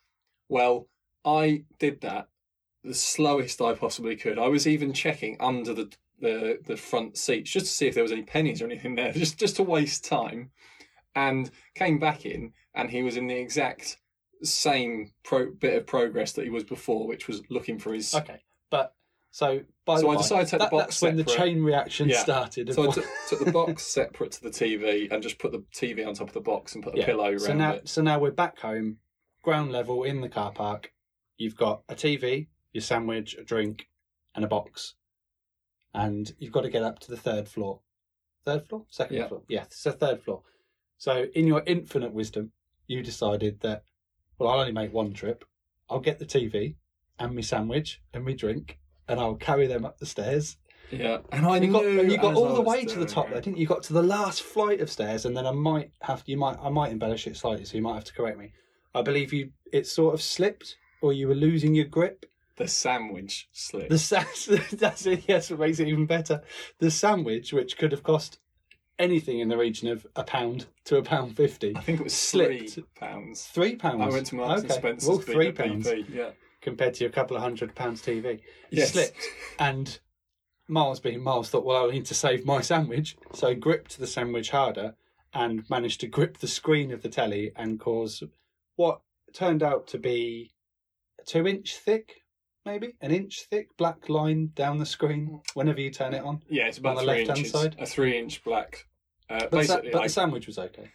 [0.49, 0.89] Well,
[1.25, 2.29] I did that
[2.87, 4.39] the slowest I possibly could.
[4.39, 8.03] I was even checking under the the, the front seats just to see if there
[8.03, 10.51] was any pennies or anything there, just just to waste time.
[11.15, 13.97] And came back in, and he was in the exact
[14.43, 18.15] same pro- bit of progress that he was before, which was looking for his.
[18.15, 18.95] Okay, but
[19.31, 22.09] so by So the I decided to take the box That's when the chain reaction
[22.09, 22.19] Yeah.
[22.21, 22.73] started.
[22.75, 26.07] So I took, took the box separate to the TV and just put the TV
[26.07, 27.07] on top of the box and put a Yeah.
[27.07, 27.89] pillow around so now, it.
[27.89, 28.99] so now we're back home,
[29.43, 30.93] ground level in the car park.
[31.39, 33.89] You've got a TV, your sandwich, a drink,
[34.35, 34.95] and a box,
[35.95, 37.81] and you've got to get up to the third floor.
[38.45, 39.29] Third floor, second Yeah.
[39.29, 39.43] floor.
[39.49, 40.43] Yeah, the third floor.
[40.99, 42.53] So, in your infinite wisdom,
[42.87, 43.85] you decided that,
[44.39, 45.45] well, I'll only make one trip.
[45.89, 46.75] I'll get the TV
[47.19, 50.57] and my sandwich and my drink, and I'll carry them up the stairs.
[50.91, 53.33] Yeah, and I you got, and you got all the way to the top it.
[53.33, 53.63] there, didn't you?
[53.63, 56.59] You got to the last flight of stairs, and then I might have you might
[56.61, 58.53] I might embellish it slightly, so you might have to correct me.
[58.95, 62.27] I believe you it sort of slipped, or you were losing your grip.
[62.57, 63.91] The sandwich slipped.
[63.91, 64.25] The sa-
[64.73, 65.25] that's it.
[65.27, 66.43] Yes, what makes it even better.
[66.79, 68.39] The sandwich, which could have cost
[68.99, 72.15] anything in the region of a pound to a pound fifty, I think it was
[72.15, 72.71] slipped.
[72.71, 73.45] three pounds.
[73.47, 74.03] three pounds.
[74.03, 76.31] I went to Marks and Okay, Spencer's well, three pounds BP, Yeah.
[76.61, 78.25] compared to your couple of hundred pounds TV.
[78.35, 78.93] It Yes.
[78.93, 79.23] slipped,
[79.59, 79.99] and
[80.69, 83.17] Miles, being Miles, thought, well, I need to save my sandwich.
[83.33, 84.97] So gripped the sandwich harder
[85.33, 88.23] and managed to grip the screen of the telly and cause
[88.75, 89.01] what
[89.33, 90.51] turned out to be
[91.21, 92.23] a two inch thick,
[92.67, 96.43] maybe an inch thick black line down the screen whenever you turn it on.
[96.51, 97.53] Yeah, it's about On the three left-hand inches.
[97.53, 97.77] side?
[97.79, 98.85] A three-inch black.
[99.31, 100.91] Uh, But, the sa- basically, but I, the sandwich was okay.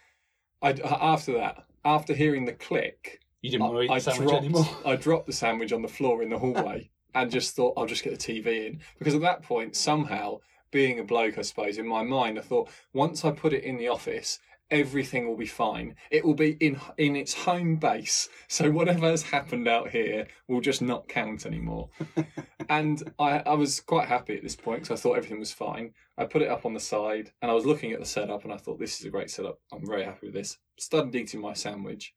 [0.60, 4.28] I, after that, after hearing the click, You didn't want to eat I, the sandwich
[4.28, 4.66] dropped, anymore.
[4.84, 8.04] I dropped the sandwich on the floor in the hallway and just thought I'll just
[8.04, 10.38] get the TV in because at that point somehow
[10.70, 13.76] being a bloke I suppose in my mind I thought once I put it in
[13.76, 14.38] the office
[14.72, 15.94] everything will be fine.
[16.10, 18.28] It will be in in its home base.
[18.48, 21.90] So whatever has happened out here will just not count anymore.
[22.68, 25.92] And I, I was quite happy at this point because I thought everything was fine.
[26.16, 28.52] I put it up on the side and I was looking at the setup and
[28.52, 29.58] I thought this is a great setup.
[29.72, 30.56] I'm very happy with this.
[30.78, 32.14] Started eating my sandwich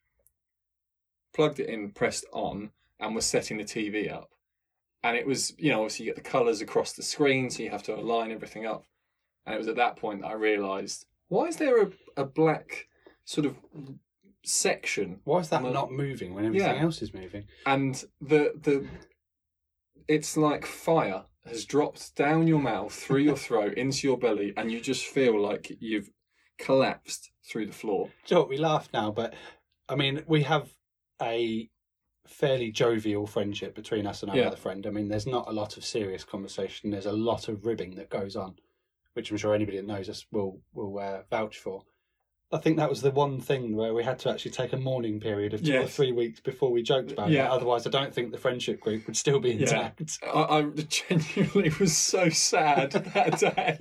[1.36, 4.30] plugged it in, pressed on, and was setting the TV up.
[5.04, 7.70] And it was, you know, obviously you get the colours across the screen, so you
[7.70, 8.86] have to align everything up.
[9.46, 12.88] And it was at that point that I realised why is there a, a black
[13.24, 13.56] sort of
[14.44, 16.82] section Why is that not moving when everything yeah.
[16.82, 17.46] else is moving?
[17.66, 18.88] and the the
[20.08, 24.72] it's like fire has dropped down your mouth through your throat into your belly and
[24.72, 26.10] you just feel like you've
[26.60, 29.34] collapsed through the floor Do you know what, we laugh now, but
[29.90, 30.70] I mean, we have
[31.22, 31.70] a
[32.28, 34.48] fairly jovial friendship between us and our Yeah.
[34.48, 34.88] other friend.
[34.88, 36.90] I mean, there's not a lot of serious conversation.
[36.90, 38.56] There's a lot of ribbing that goes on,
[39.14, 41.84] which I'm sure anybody that knows us will will uh, vouch for.
[42.52, 45.20] I think that was the one thing where we had to actually take a mourning
[45.20, 47.46] period of two or three weeks before we joked about Yeah.
[47.46, 47.50] it.
[47.52, 49.62] Otherwise, I don't think the friendship group would still be Yeah.
[49.64, 50.20] intact.
[50.24, 53.78] I, I genuinely was so sad that day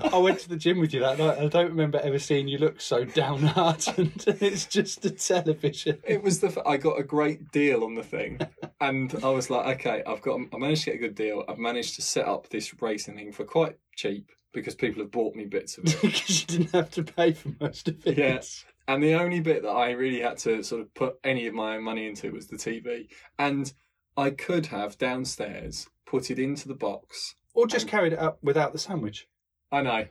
[0.12, 1.38] I went to the gym with you that night.
[1.38, 4.12] I don't remember ever seeing you look so downhearted.
[4.40, 5.98] it's just a television.
[6.06, 8.38] It was the I got a great deal on the thing,
[8.80, 11.44] and I was like, okay, I've got I managed to get a good deal.
[11.48, 15.34] I've managed to set up this racing thing for quite cheap because people have bought
[15.34, 15.98] me bits of it.
[16.02, 18.18] because you didn't have to pay for most of it.
[18.18, 18.40] Yeah.
[18.86, 21.76] and the only bit that I really had to sort of put any of my
[21.76, 23.08] own money into was the TV,
[23.38, 23.72] and
[24.16, 27.34] I could have downstairs put it into the box.
[27.54, 29.28] Or just carried it up without the sandwich.
[29.72, 30.06] I know,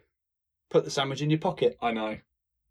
[0.70, 1.78] Put the sandwich in your pocket.
[1.82, 2.18] I know.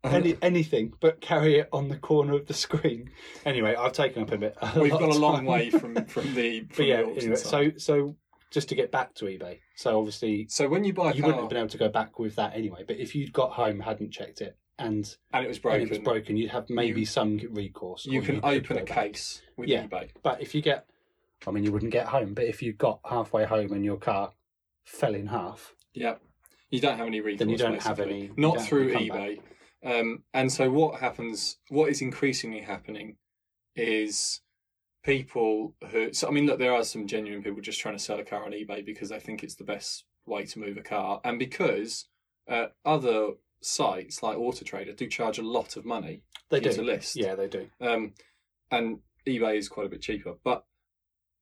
[0.05, 3.11] Any anything, but carry it on the corner of the screen.
[3.44, 4.57] Anyway, I've taken up a bit.
[4.61, 6.66] A We've got a long way from from the.
[6.70, 8.16] From yeah, the anyway, so so
[8.57, 9.59] just to get back to eBay.
[9.75, 11.90] So obviously so when you buy a you car wouldn't have been able to go
[11.90, 12.85] back with that anyway.
[12.88, 15.90] But if you'd got home, hadn't checked it, and, and it was broken, and it
[15.90, 18.07] was broken, you'd have maybe You- some recourse.
[18.07, 19.12] you can could open a back.
[19.12, 19.87] case with Yeah.
[19.87, 20.09] eBay.
[20.23, 20.87] But if you get,
[21.47, 22.33] I mean, you wouldn't get home.
[22.33, 24.33] But if you got halfway home and your car
[24.85, 26.16] fell in half, Yeah.
[26.71, 27.38] You don't have any recourse.
[27.40, 28.31] then you don't have any.
[28.38, 29.38] Not through eBay.
[29.85, 31.59] Um, and so what happens?
[31.69, 33.19] What is increasingly happening
[33.77, 34.40] is
[35.07, 36.12] people who.
[36.12, 38.45] So I mean, look, there are some genuine people just trying to sell a car
[38.45, 42.09] on eBay because they think it's the best way to move a car, and because
[42.49, 43.31] uh, other
[43.62, 46.73] sites like Auto Trader do charge a lot of money They do.
[46.73, 47.16] to list.
[47.16, 47.69] Yeah, they do.
[47.81, 48.12] Um,
[48.71, 50.35] and eBay is quite a bit cheaper.
[50.45, 50.64] But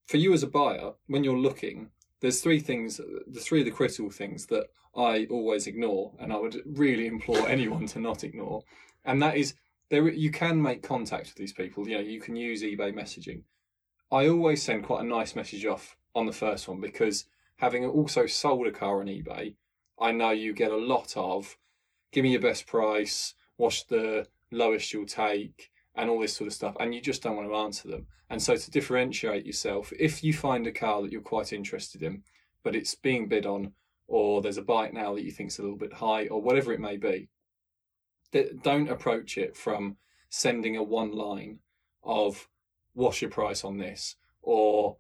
[0.07, 3.71] for you as a buyer, when you're looking, there's three things, the three of the
[3.73, 8.63] critical things that I always ignore, and I would really implore anyone to not ignore.
[9.05, 9.55] And that is,
[9.91, 11.89] there you can make contact with these people.
[11.89, 13.43] You know, you can use eBay messaging.
[14.11, 18.27] I always send quite a nice message off on the first one because having also
[18.27, 19.55] sold a car on eBay,
[19.99, 21.57] I know you get a lot of,
[22.13, 26.55] give me your best price, what's the lowest you'll take, and all this sort of
[26.55, 28.07] stuff, and you just don't want to answer them.
[28.31, 32.23] And so, to differentiate yourself, if you find a car that you're quite interested in,
[32.63, 33.73] but it's being bid on,
[34.09, 36.73] or there's a Buy It Now that you think's a little bit high, or whatever
[36.73, 37.29] it may be,
[38.63, 39.97] don't approach it from
[40.29, 41.61] sending a one line
[42.03, 42.49] of
[42.95, 44.97] "What's your price on this?" or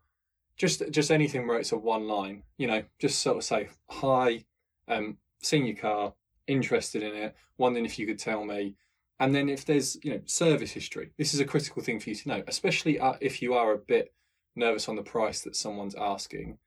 [0.56, 2.42] just just anything where it's a one line.
[2.58, 4.44] You know, just sort of say, "Hi,
[4.88, 6.14] um, seen your car,
[6.46, 8.76] interested in it, wondering if you could tell me."
[9.20, 12.16] And then if there's you know service history, this is a critical thing for you
[12.16, 14.12] to know, especially uh, if you are a bit
[14.56, 16.58] nervous on the price that someone's asking.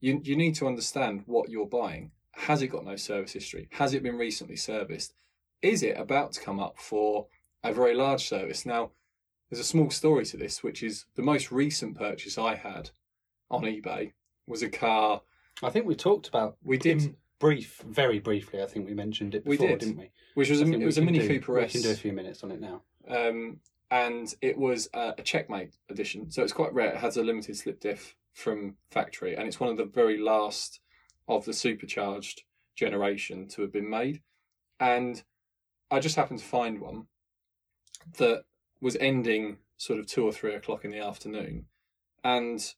[0.00, 2.12] You you need to understand what you're buying.
[2.32, 3.68] Has it got no service history?
[3.72, 5.14] Has it been recently serviced?
[5.62, 7.26] Is it about to come up for
[7.62, 8.64] a very large service?
[8.64, 8.92] Now,
[9.50, 12.90] there's a small story to this, which is the most recent purchase I had
[13.50, 14.12] on eBay
[14.46, 15.22] was a car.
[15.62, 18.62] I think we talked about We did, brief, very briefly.
[18.62, 19.80] I think we mentioned it We before, did.
[19.80, 20.10] didn't we?
[20.34, 22.42] which was a, it was a Mini do- Cooper We can do a few minutes
[22.44, 22.82] on it now.
[23.08, 23.58] um,
[23.92, 26.92] and it was uh, a checkmate edition, so it's quite rare.
[26.92, 30.78] It has a limited slip diff from factory, and it's one of the very last
[31.26, 32.42] of the supercharged
[32.76, 34.22] generation to have been made.
[34.78, 35.20] And
[35.90, 37.06] I just happened to find one
[38.18, 38.44] that
[38.80, 41.66] was ending sort of two or three o'clock in the afternoon,
[42.24, 42.74] and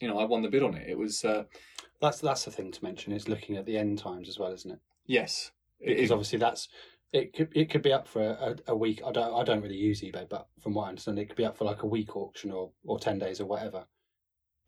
[0.00, 0.88] you know I won the bid on it.
[0.88, 1.44] It was uh,
[2.00, 4.70] That's that's the thing to mention is looking at the end times as well, isn't
[4.72, 4.78] it?
[5.06, 6.68] yes, it Because is obviously that's
[7.12, 9.00] it could it could be up for a, a, a week.
[9.06, 11.44] I don't I don't really use eBay, but from what I understand, it could be
[11.44, 13.84] up for like a week auction or or ten days or whatever.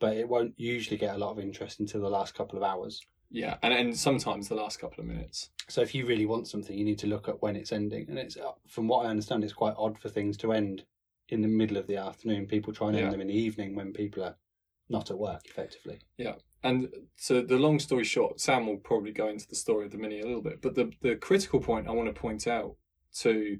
[0.00, 3.00] But it won't usually get a lot of interest until the last couple of hours.
[3.30, 5.50] Yeah, and and sometimes the last couple of minutes.
[5.68, 8.06] So if you really want something, you need to look at when it's ending.
[8.08, 10.84] And it's uh, from what I understand, it's quite odd for things to end
[11.28, 12.46] in the middle of the afternoon.
[12.46, 13.04] People try and Yeah.
[13.04, 14.36] end them in the evening when people are
[14.88, 15.98] not at work, effectively.
[16.16, 19.92] Yeah, and so the long story short, Sam will probably go into the story of
[19.92, 22.76] the Mini a little bit, but the, the critical point I want to point out
[23.20, 23.58] to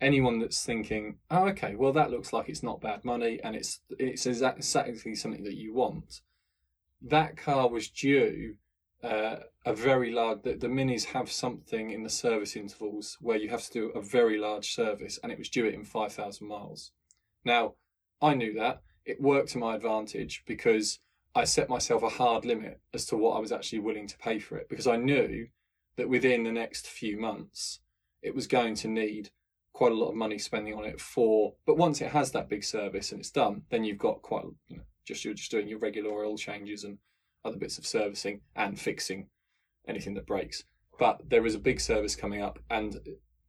[0.00, 3.80] anyone that's thinking, oh, okay, well that looks like it's not bad money and it's
[3.98, 6.20] it's exactly something that you want.
[7.02, 8.54] That car was due
[9.02, 10.42] uh, a very large.
[10.42, 14.02] The, the Minis have something in the service intervals where you have to do a
[14.02, 16.92] very large service, and it was due it in five thousand miles.
[17.44, 17.74] Now,
[18.20, 21.00] I knew that it worked to my advantage because
[21.34, 24.38] I set myself a hard limit as to what I was actually willing to pay
[24.38, 25.48] for it because I knew
[25.96, 27.80] that within the next few months
[28.22, 29.30] it was going to need
[29.72, 32.64] quite a lot of money spending on it for but once it has that big
[32.64, 35.78] service and it's done then you've got quite you know just you're just doing your
[35.78, 36.98] regular oil changes and
[37.44, 39.28] other bits of servicing and fixing
[39.86, 40.64] anything that breaks
[40.98, 42.98] but there is a big service coming up and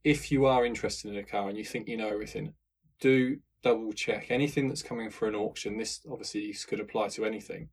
[0.03, 2.53] if you are interested in a car and you think you know everything
[3.01, 7.67] do double check anything that's coming for an auction this obviously could apply to anything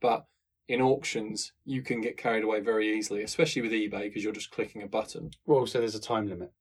[0.00, 0.24] but
[0.68, 4.50] in auctions you can get carried away very easily especially with ebay because you're just
[4.50, 6.52] clicking a button Well, also there's a time limit.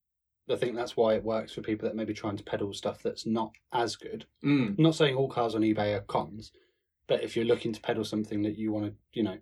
[0.49, 3.03] I think that's why it works for people that may be trying to peddle stuff
[3.03, 4.25] that's not as good.
[4.41, 4.79] mm.
[4.79, 6.53] Not saying all cars on eBay are cons,
[7.07, 9.37] but if you're looking to peddle something that you want to, you know,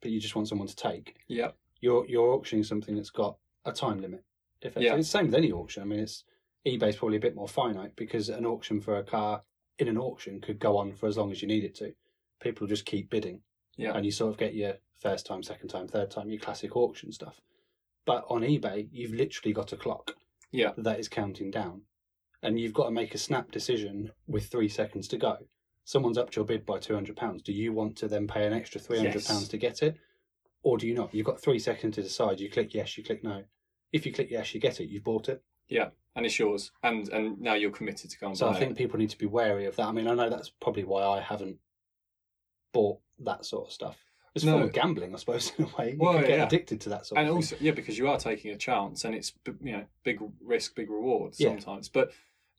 [0.00, 1.50] but you just want someone to take, yeah
[1.82, 4.22] you're you're auctioning something that's got a time limit.
[4.60, 4.94] If Yeah.
[4.96, 5.82] it's the same with any auction.
[5.82, 6.24] I mean, it's
[6.66, 9.42] eBay's probably a bit more finite because an auction for a car
[9.78, 11.94] in an auction could go on for as long as you need it to.
[12.40, 13.40] People just keep bidding,
[13.78, 16.76] yeah and you sort of get your first time, second time, third time, your classic
[16.76, 17.40] auction stuff.
[18.04, 20.12] But on eBay, you've literally got a clock
[20.52, 20.72] Yeah.
[20.76, 21.82] that is counting down,
[22.42, 25.46] and you've got to make a snap decision with three seconds to go.
[25.84, 27.42] Someone's upped your bid by two hundred pounds.
[27.42, 29.48] Do you want to then pay an extra three hundred pounds Yes.
[29.48, 29.96] to get it,
[30.62, 31.12] or do you not?
[31.14, 32.38] You've got three seconds to decide.
[32.40, 33.44] You click yes, you click no.
[33.92, 34.88] If you click yes, you get it.
[34.88, 35.42] You've bought it.
[35.68, 38.58] Yeah, and it's yours and and now you're committed to go and So buy I
[38.58, 39.86] think it people need to be wary of that.
[39.86, 41.58] I mean, I know that's probably why I haven't
[42.72, 43.96] bought that sort of stuff.
[44.34, 44.66] It's a form No.
[44.66, 45.92] of gambling, I suppose, in a way.
[45.92, 46.46] You Well, can get yeah.
[46.46, 47.36] addicted to that sort and of thing.
[47.36, 50.88] also yeah because you are taking a chance and it's you know big risk big
[50.90, 51.48] reward Yeah.
[51.50, 52.12] sometimes but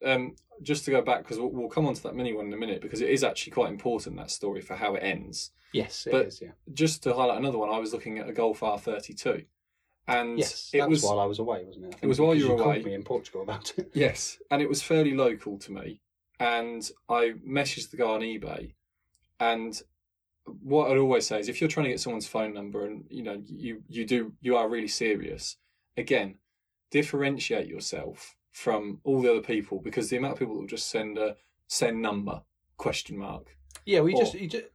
[0.05, 2.53] um just to go back because we'll, we'll come on to that mini one in
[2.53, 6.05] a minute because it is actually quite important that story for how it ends Yes,
[6.07, 6.41] it but- is.
[6.41, 6.51] Yeah.
[6.73, 9.45] just to highlight another one i was looking at a golf r32
[10.07, 11.95] And Yes, it that was while I was away, wasn't it?
[12.01, 12.83] It was while you were called away.
[12.83, 13.91] me in Portugal about it.
[14.05, 16.01] Yes, and it was fairly local to me.
[16.39, 18.73] And I messaged the guy on eBay,
[19.39, 19.79] and
[20.63, 23.21] what I'd always say is, if you're trying to get someone's phone number, and you
[23.23, 25.57] know you you do you are really serious,
[25.97, 26.39] again,
[26.89, 30.89] differentiate yourself from all the other people because the amount of people that will just
[30.89, 31.35] send a
[31.67, 32.41] send number
[32.77, 33.55] question mark.
[33.85, 34.65] Yeah, we just, you just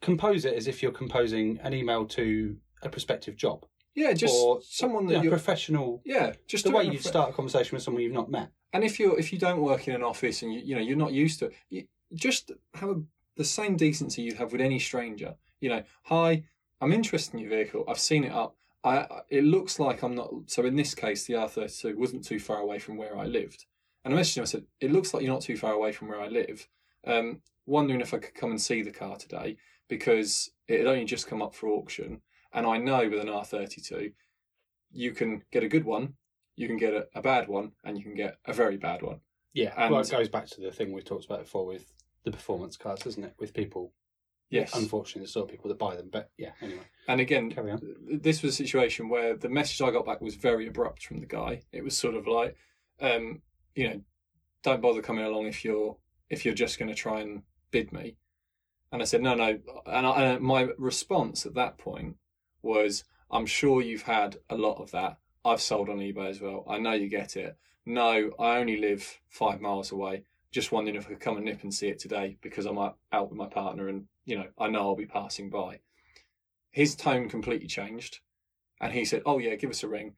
[0.00, 4.60] compose it as if you're composing an email to a prospective job Yeah, just or
[4.62, 6.02] someone that know, you're professional.
[6.04, 8.50] yeah, just the way you'd fr- start a conversation with someone you've not met.
[8.72, 10.96] And if you're if you don't work in an office and you you know you're
[10.96, 13.02] not used to it, you just have a,
[13.36, 15.34] the same decency you'd have with any stranger.
[15.60, 16.44] You know, hi,
[16.80, 17.84] I'm interested in your vehicle.
[17.88, 18.55] I've seen it up.
[18.84, 20.30] I it looks like I'm not.
[20.46, 23.66] So in this case, the R32 wasn't too far away from where I lived.
[24.04, 24.42] And I messaged him.
[24.42, 26.68] I said, it looks like you're not too far away from where I live.
[27.06, 29.56] Um, wondering if I could come and see the car today
[29.88, 32.20] because it had only just come up for auction,
[32.52, 34.12] and I know with an R32,
[34.92, 36.14] you can get a good one,
[36.56, 39.20] you can get a, a bad one, and you can get a very bad one.
[39.52, 41.92] Yeah, And- well, it goes back to the thing we've talked about before with
[42.24, 43.34] the performance cars, doesn't it?
[43.38, 43.92] With people,
[44.50, 44.74] Yes.
[44.74, 46.08] unfortunately, the sort of people that buy them.
[46.10, 47.54] But yeah, anyway, And again,
[48.10, 51.26] this was a situation where the message I got back was very abrupt from the
[51.26, 51.62] guy.
[51.72, 52.56] It was sort of like,
[53.00, 53.42] um,
[53.74, 54.00] you know,
[54.62, 55.96] don't bother coming along if you're
[56.28, 58.16] if you're just going to try and bid me.
[58.90, 59.58] And I said no, no.
[59.86, 62.16] And, I, and my response at that point
[62.62, 65.18] was, I'm sure you've had a lot of that.
[65.44, 66.64] I've sold on eBay as well.
[66.68, 67.56] I know you get it.
[67.84, 70.24] No, I only live five miles away.
[70.50, 72.94] Just wondering if I could come and nip and see it today because I'm out
[73.12, 75.80] with my partner and you know I know I'll be passing by
[76.76, 78.20] his tone completely changed
[78.82, 80.14] and he said oh yeah give us a ring.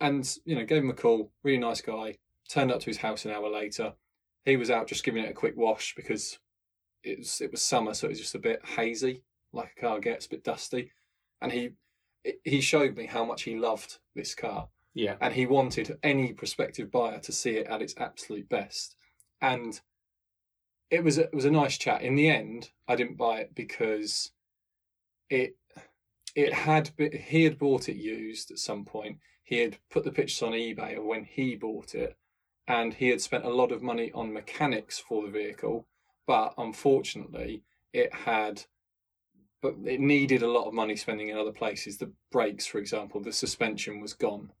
[0.00, 3.24] And you know gave him a call really nice guy turned up to his house
[3.24, 3.94] an hour later.
[4.44, 6.38] He was out just giving it a quick wash because
[7.02, 9.98] it was it was summer so it was just a bit hazy like a car
[9.98, 10.92] gets a bit dusty.
[11.42, 11.70] And he
[12.44, 14.68] he showed me how much he loved this car.
[14.94, 18.94] Yeah, and he wanted any prospective buyer to see it at its absolute best.
[19.40, 19.80] And
[20.90, 22.02] it was a, it was a nice chat.
[22.02, 24.30] In the end, I didn't buy it because
[25.30, 25.56] it
[26.34, 29.18] it had be- he had bought it used at some point.
[29.42, 32.16] He had put the pictures on eBay when he bought it,
[32.68, 35.86] and he had spent a lot of money on mechanics for the vehicle.
[36.26, 37.62] But unfortunately,
[37.92, 38.64] it had
[39.62, 41.96] but it needed a lot of money spending in other places.
[41.96, 44.52] The brakes, for example, the suspension was gone.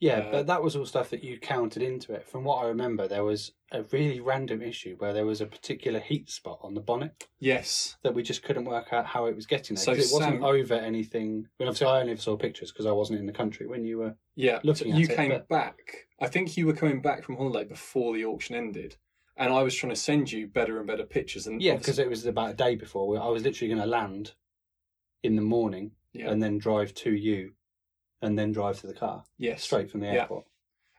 [0.00, 2.28] Yeah, uh, but that was all stuff that you counted into it.
[2.28, 6.00] From what I remember, there was a really random issue where there was a particular
[6.00, 7.96] heat spot on the bonnet Yes.
[8.02, 9.84] that we just couldn't work out how it was getting there.
[9.84, 11.46] So it wasn't Sam- over anything.
[11.58, 13.98] I mean, obviously, I only saw pictures because I wasn't in the country when you
[13.98, 14.14] were.
[14.36, 14.60] Yeah.
[14.62, 16.06] Looking so at you it, came but- back.
[16.20, 18.96] I think you were coming back from holiday before the auction ended.
[19.36, 21.46] And I was trying to send you better and better pictures.
[21.48, 23.20] And Yeah, obviously- because it was about a day before.
[23.20, 24.32] I was literally going to land
[25.24, 26.30] in the morning yeah.
[26.30, 27.54] and then drive to you,
[28.24, 29.62] and then drive to the car yes.
[29.62, 30.22] straight from the Yeah.
[30.22, 30.46] airport.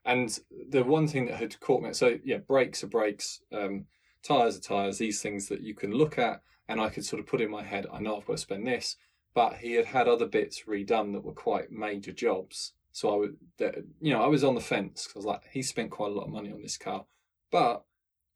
[0.06, 3.88] And the one thing that had caught me, so yeah, brakes are brakes, um,
[4.22, 5.00] tires are tires.
[5.00, 7.64] These things that you can look at, and I could sort of put in my
[7.64, 8.98] head, I know I've got to spend this.
[9.34, 12.74] But he had had other bits redone that were quite major jobs.
[12.92, 15.42] So I would, that- you know, I was on the fence 'cause I was like,
[15.52, 17.06] he spent quite a lot of money on this car.
[17.52, 17.84] But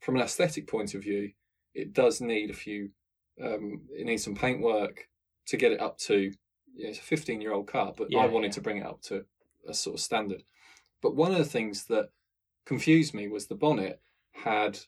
[0.01, 1.31] from an aesthetic point of view,
[1.73, 2.91] it does need a few.
[3.41, 5.07] Um, it needs some paint work
[5.45, 6.33] to get it up to.
[6.83, 8.53] Know, it's a 15 year old car, but Yeah, I wanted yeah.
[8.53, 9.25] to bring it up to
[9.67, 10.43] a sort of standard.
[11.01, 12.09] But one of the things that
[12.65, 14.79] confused me was the bonnet had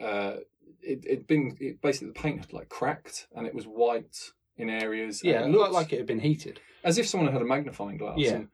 [0.00, 0.36] uh,
[0.82, 4.68] it it been it, basically the paint had like cracked and it was white in
[4.70, 5.22] areas.
[5.24, 6.60] Yeah, it it looked like it had been heated.
[6.82, 8.18] as if someone had a magnifying glass.
[8.18, 8.34] Yeah.
[8.34, 8.48] And,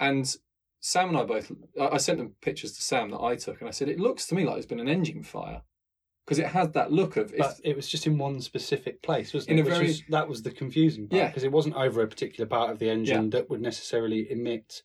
[0.00, 0.36] and
[0.80, 3.68] Sam and I both, I I sent them pictures to Sam that I took, and
[3.68, 5.62] I said, it looks to me like there's been an engine fire.
[6.28, 9.58] Because it had that look of, But it was just in one specific place, wasn't
[9.58, 9.62] it?
[9.64, 11.26] very- was, that was the confusing part Yeah.
[11.28, 14.82] because it wasn't over a particular part of the engine that would necessarily emit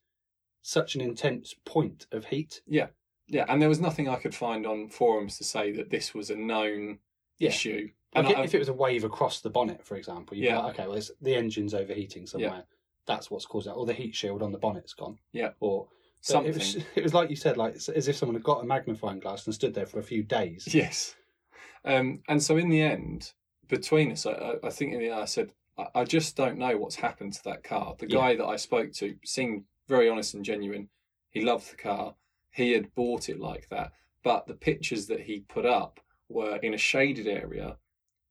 [0.62, 2.62] such an intense point of heat.
[2.66, 2.88] yeah,
[3.28, 6.30] yeah, and there was nothing I could find on forums to say that this was
[6.30, 7.00] a known
[7.40, 7.50] Yeah.
[7.50, 7.90] issue.
[8.16, 10.58] Like And I- if it was a wave across the bonnet, for example, you'd Yeah.
[10.58, 12.64] be like, okay, well, it's, the engine's overheating somewhere.
[13.06, 13.74] That's what's caused that.
[13.74, 15.20] Or the heat shield on the bonnet's gone.
[15.34, 15.52] Yeah.
[15.60, 15.90] Or
[16.22, 16.52] something.
[16.54, 19.20] It was, it was like you said, like as if someone had got a magnifying
[19.20, 20.74] glass and stood there for a few days.
[20.74, 21.16] Yes.
[21.86, 23.34] Um, and so in the end,
[23.68, 26.78] between us, I- I, think in the end I said, I, I just don't know
[26.78, 27.96] what's happened to that car.
[27.98, 28.18] The Yeah.
[28.20, 30.90] guy that I spoke to seemed very honest and genuine.
[31.30, 32.16] He loved the car.
[32.52, 33.92] He had bought it like that.
[34.24, 37.78] But the pictures that he put up were in a shaded area.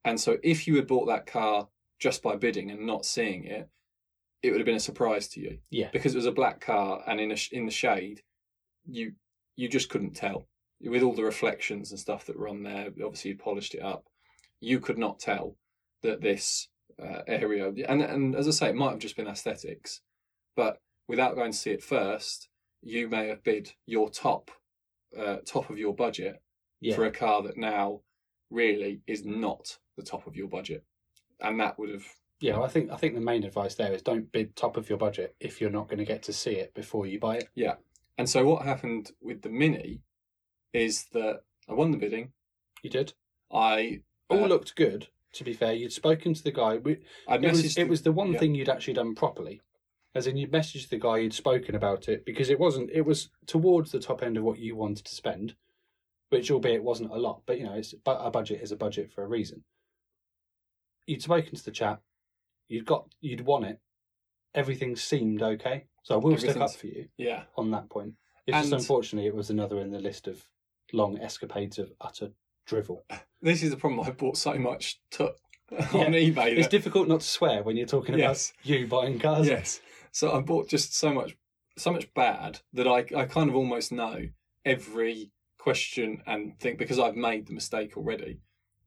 [0.05, 3.69] And so if you had bought that car just by bidding and not seeing it,
[4.43, 5.91] it would have been a surprise to you Yeah.
[5.93, 8.23] because it was a black car and in a, in the shade,
[8.89, 9.13] you
[9.55, 10.49] you just couldn't tell
[10.83, 12.89] with all the reflections and stuff that were on there.
[13.05, 14.05] Obviously, you polished it up.
[14.61, 15.57] You could not tell
[16.03, 16.69] that this
[17.03, 20.01] uh, area and and as I say, it might have just been aesthetics,
[20.57, 20.79] but
[21.09, 22.49] without going to see it first,
[22.83, 24.51] you may have bid your top,
[25.19, 26.43] uh, top of your budget
[26.81, 26.95] Yeah.
[26.97, 28.01] for a car that now
[28.51, 30.85] really is not the top of your budget,
[31.41, 32.07] and that would have
[32.41, 34.99] Yeah, I think I think the main advice there is don't bid top of your
[34.99, 37.49] budget if you're not going to get to see it before you buy it.
[37.55, 37.77] Yeah,
[38.19, 40.01] and so what happened with the Mini
[40.73, 42.33] is that I won the bidding.
[42.83, 43.13] You did.
[43.53, 45.09] I All uh, looked good.
[45.35, 46.77] To be fair, you'd spoken to the guy.
[46.77, 47.79] We, I it was messaged.
[47.79, 48.39] it was the one yeah.
[48.39, 49.63] thing you'd actually done properly,
[50.15, 52.91] as in you'd messaged the guy, you'd spoken about it because it wasn't.
[52.93, 55.55] It was towards the top end of what you wanted to spend,
[56.29, 59.25] which albeit wasn't a lot, but you know, it's a budget is a budget for
[59.25, 59.65] a reason.
[61.07, 62.03] You'd spoken to the chap,
[62.69, 63.81] you'd got you'd won it,
[64.55, 65.87] everything seemed okay.
[66.03, 68.15] So I will stick up for you yeah, on that point.
[68.47, 70.45] It's just unfortunately it was another in the list of
[70.93, 72.31] long escapades of utter
[72.67, 73.05] drivel.
[73.43, 74.01] this is the problem.
[74.07, 75.33] I bought so much to,
[75.71, 75.79] Yeah.
[75.95, 76.53] on eBay.
[76.53, 78.53] It's that- difficult not to swear when you're talking Yes.
[78.53, 79.47] about you buying cars.
[79.47, 79.81] yes.
[80.11, 81.37] So I bought just so much,
[81.79, 84.29] so much bad that I I kind of almost know
[84.65, 88.41] every question and think because I've made the mistake already,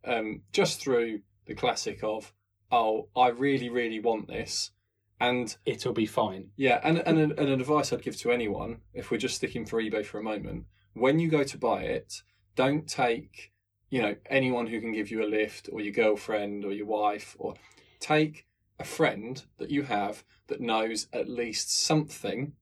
[0.04, 2.34] um, just through the classic of
[2.72, 4.72] oh I really really want this,
[5.20, 6.50] and It'll be fine.
[6.58, 9.82] Yeah, and and and an advice I'd give to anyone, if we're just sticking for
[9.82, 10.66] eBay for a moment,
[10.96, 12.24] when you go to buy it,
[12.56, 13.52] don't take,
[13.90, 17.36] you know, anyone who can give you a lift, or your girlfriend, or your wife,
[17.38, 17.54] or
[18.00, 18.48] take
[18.80, 22.54] a friend that you have that knows at least something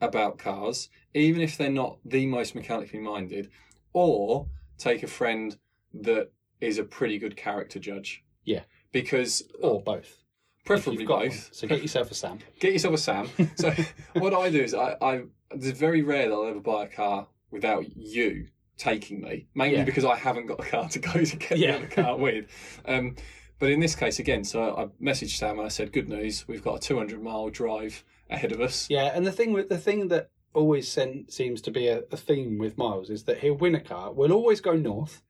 [0.00, 3.50] about cars, even if they're not the most mechanically minded,
[3.92, 4.46] or
[4.78, 5.58] take a friend
[5.92, 6.30] that
[6.60, 8.22] is a pretty good character judge.
[8.44, 8.62] Yeah.
[8.92, 10.22] Because Or oh, both.
[10.64, 11.28] preferably both.
[11.28, 11.38] one.
[11.52, 12.38] So get yourself a Sam.
[12.60, 13.28] Get yourself a Sam.
[13.56, 13.74] So
[14.14, 17.26] what I do is I, I it's very rare that I'll ever buy a car
[17.50, 19.84] without you taking me, mainly Yeah.
[19.84, 21.72] because I haven't got a car to go to get Yeah.
[21.72, 22.46] the other car with.
[22.86, 23.16] Um,
[23.58, 26.62] but in this case, again, so I messaged Sam and I said, "Good news, we've
[26.64, 30.08] got a 200 mile drive ahead of us." Yeah, and the thing with the thing
[30.08, 33.74] that always sen- seems to be a, a theme with Miles is that he'll win
[33.74, 34.12] a car.
[34.12, 35.22] We'll always go north,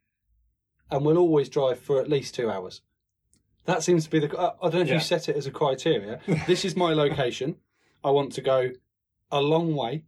[0.90, 2.82] and we'll always drive for at least two hours.
[3.64, 4.38] That seems to be the.
[4.38, 4.94] I I don't know if Yeah.
[4.94, 6.20] you set it as a criteria.
[6.46, 7.56] this is my location.
[8.04, 8.70] I want to go
[9.32, 10.04] a long way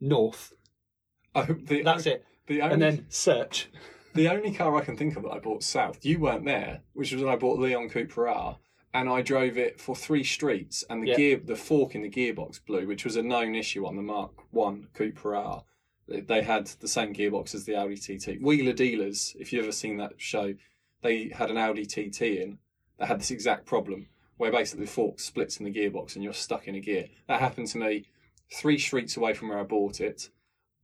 [0.00, 0.54] north.
[1.34, 3.68] I, the, That's it, The only, and then search.
[4.14, 7.12] the only car I can think of that I bought south, you weren't there, which
[7.12, 8.58] was when I bought Leon Cooper R,
[8.94, 11.16] and I drove it for three streets, and the Yeah.
[11.16, 14.32] gear, the fork in the gearbox blew, which was a known issue on the Mark
[14.52, 15.64] One Cooper R.
[16.08, 18.38] They- They had the same gearbox as the Audi TT.
[18.40, 20.54] Wheeler Dealers, if you've ever seen that show,
[21.02, 22.58] they had an Audi TT in
[22.98, 24.08] that had this exact problem,
[24.38, 27.08] where basically the fork splits in the gearbox and you're stuck in a gear.
[27.28, 28.06] That happened to me
[28.50, 30.30] three streets away from where I bought it.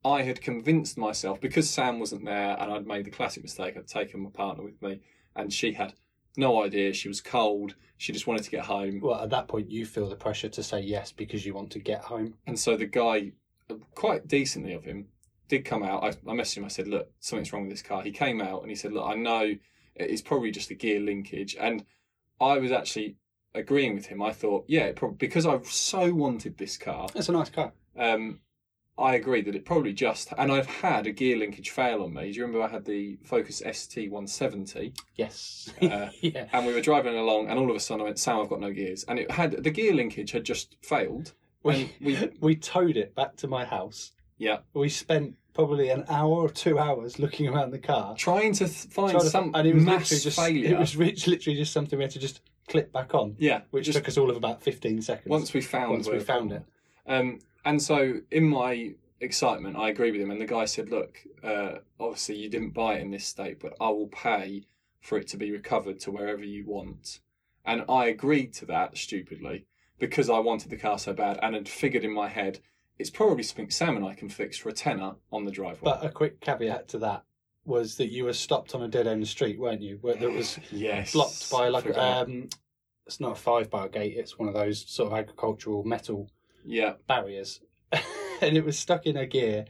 [0.04, 3.76] I had convinced myself because Sam wasn't there and I'd made the classic mistake.
[3.76, 5.00] I'd taken my partner with me,
[5.34, 5.94] and she had
[6.36, 6.92] no idea.
[6.92, 7.74] She was cold.
[7.96, 10.62] She just wanted to get home, Well, at that point, you feel the pressure to
[10.62, 12.34] say yes because you want to get home.
[12.46, 13.32] and so the guy,
[13.94, 15.06] quite decently of him,
[15.48, 16.02] did come out.
[16.02, 16.64] I, I messaged him.
[16.64, 19.06] I said, "Look, something's wrong with this car." He came out and he said, "Look,
[19.06, 19.54] I know
[19.94, 21.84] it's probably just the gear linkage," and
[22.40, 23.16] I was actually
[23.54, 24.20] agreeing with him.
[24.22, 27.08] I thought, yeah, it probably because I so wanted this car.
[27.14, 27.72] It's a nice car.
[27.96, 28.40] um,
[28.96, 32.30] I agree that it probably just, and I've had a gear linkage fail on me.
[32.30, 35.72] Do you remember I had the Focus ST 170, Yes.
[35.82, 36.46] Uh, yeah.
[36.52, 38.60] and we were driving along, and all of a sudden I went, "Sam, I've got
[38.60, 41.32] no gears," and it had the gear linkage had just failed.
[41.64, 44.12] We, we, we towed it back to my house.
[44.38, 48.14] yeah, We spent probably an hour or two hours looking around the car.
[48.16, 50.74] trying to th- find trying to- some and it was mass literally just failure.
[50.74, 54.06] it was literally just something we had to just clip back on, yeah, which took
[54.08, 55.28] us all of about fifteen seconds.
[55.30, 56.62] once we found once we found it.
[57.06, 60.30] Um, and so, in my excitement, I agree with him.
[60.30, 63.74] And the guy said, "Look, uh, obviously you didn't buy it in this state, but
[63.80, 64.66] I will pay
[65.00, 67.20] for it to be recovered to wherever you want."
[67.64, 69.66] And I agreed to that stupidly
[69.98, 72.60] because I wanted the car so bad, and had figured in my head
[72.98, 75.92] it's probably something Sam and I can fix for a tenner on the driveway.
[75.92, 77.24] But a quick caveat to that
[77.64, 79.98] was that you were stopped on a dead end street, weren't you?
[80.00, 82.48] Where that was yes, blocked by like um,
[83.06, 86.30] it's not a five bar gate; it's one of those sort of agricultural metal
[86.64, 87.60] yeah, barriers,
[88.40, 89.66] and it was stuck in a gear,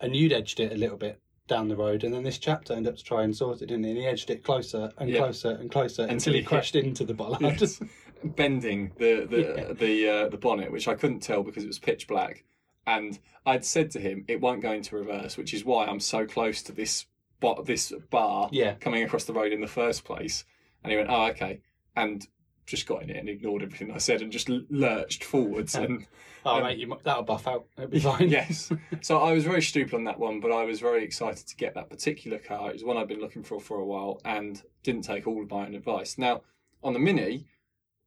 [0.00, 2.86] and you'd edged it a little bit down the road, and then this chap turned
[2.86, 3.90] up to try and sort it, didn't he?
[3.90, 5.18] And he edged it closer and Yeah.
[5.18, 7.40] closer and closer Until until, he he hit- crashed into the bollard.
[7.60, 7.80] yes.
[8.24, 9.72] bending the the Yeah.
[9.72, 12.44] the uh, the bonnet, which I couldn't tell because it was pitch black.
[12.86, 16.26] And I'd said to him, "It won't go into reverse," which is why I'm so
[16.26, 17.06] close to this
[17.40, 18.74] bo- this bar Yeah.
[18.74, 20.44] coming across the road in the first place.
[20.82, 21.60] And he went, "Oh, okay,"
[21.96, 22.26] and
[22.66, 25.74] just got in it and ignored everything I said and just lurched forwards.
[25.74, 26.06] And
[26.44, 27.66] Oh, Um, mate, you, that'll buff out.
[27.76, 28.28] It'll be fine.
[28.30, 31.56] yes, so I was very stupid on that one, but I was very excited to
[31.56, 32.70] get that particular car.
[32.70, 35.50] It was one I'd been looking for for a while and didn't take all of
[35.50, 36.18] my own advice.
[36.18, 36.42] Now,
[36.82, 37.46] on the Mini,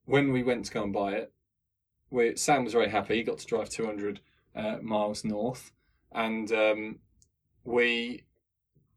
[0.03, 1.31] when we went to go and buy it,
[2.09, 3.15] we Sam was very happy.
[3.15, 4.19] He got to drive 200
[4.53, 5.71] uh, miles north,
[6.11, 6.99] and um,
[7.63, 8.23] we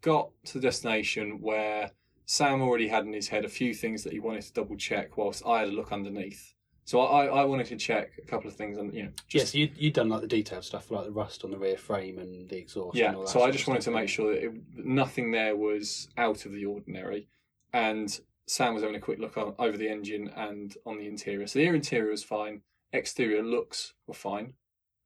[0.00, 1.92] got to the destination where
[2.31, 5.16] Sam already had in his head a few things that he wanted to double check,
[5.16, 6.55] whilst I had a look underneath.
[6.85, 9.70] So I, I wanted to check a couple of things, and you know, yes, you
[9.74, 12.59] you'd done like the detailed stuff, like the rust on the rear frame and the
[12.59, 12.97] exhaust.
[12.97, 13.14] and yeah.
[13.14, 16.45] all that So I just wanted to make sure that it, nothing there was out
[16.45, 17.29] of the ordinary,
[17.72, 21.47] and Sam was having a quick look on, over the engine and on the interior.
[21.47, 22.61] So the interior was fine,
[22.93, 24.53] exterior looks were fine,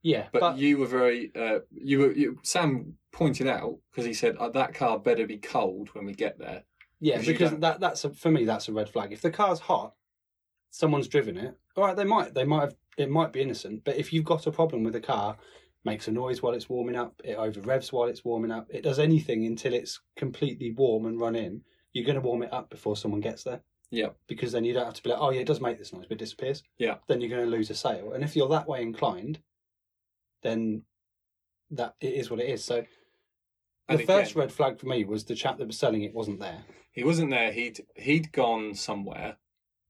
[0.03, 4.14] Yeah, but, but, you were very uh, you were you, Sam pointed out because he
[4.14, 6.64] said uh, that car better be cold when we get there.
[7.03, 9.12] Yeah, because you because don't- that that's a, for me that's a red flag.
[9.12, 9.94] If the car's hot,
[10.70, 11.55] someone's driven it.
[11.76, 14.46] All right, they might they might have it might be innocent, but if you've got
[14.46, 15.36] a problem with a car,
[15.84, 18.82] makes a noise while it's warming up, it over revs while it's warming up, it
[18.82, 21.62] does anything until it's completely warm and run in.
[21.92, 23.61] You're going to warm it up before someone gets there.
[23.90, 24.11] Yeah.
[24.26, 26.07] because then you don't have to be like, oh yeah, it does make this noise,
[26.09, 26.62] but it disappears.
[26.78, 26.94] Yeah.
[27.09, 29.40] Then you're going to lose a sale, and if you're that way inclined,
[30.42, 30.82] then
[31.72, 32.64] that it is what it is.
[32.64, 32.84] So
[33.89, 36.14] And the first again- red flag for me was the chap that was selling it
[36.14, 36.64] wasn't there.
[36.93, 37.53] He wasn't there.
[37.53, 39.37] He'd he'd gone somewhere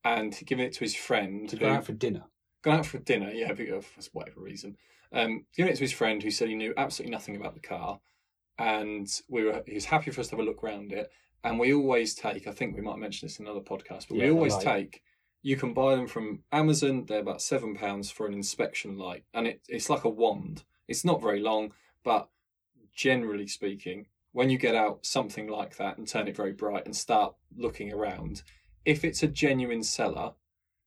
[0.05, 1.49] and given it to his friend.
[1.49, 2.25] To go out for dinner.
[2.63, 4.77] gone out for dinner, yeah, because for whatever reason.
[5.13, 8.01] Um, given it to his friend who said he knew absolutely nothing about the car,
[8.59, 11.11] and we were he was happy for us to have a look around it.
[11.45, 14.27] And we always take, I think we might mention this in another podcast, but Yeah,
[14.27, 15.03] we always take.
[15.43, 17.05] You can buy them from Amazon.
[17.05, 20.63] They're about seven pounds for an inspection light, and it, it's like a wand.
[20.87, 21.73] It's not very long,
[22.05, 22.29] but
[22.95, 26.97] generally speaking, when you get out something like that and turn it very bright and
[26.97, 28.43] start looking around,
[28.85, 30.33] if it's a genuine seller,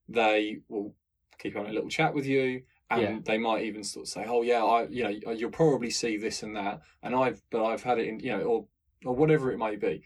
[0.10, 0.93] they will
[1.38, 3.20] keep on a little chat with you and Yeah.
[3.26, 6.43] they might even sort of say oh yeah i you know you'll probably see this
[6.43, 8.66] and that and i've but i've had it in you know or
[9.03, 10.03] or whatever it may be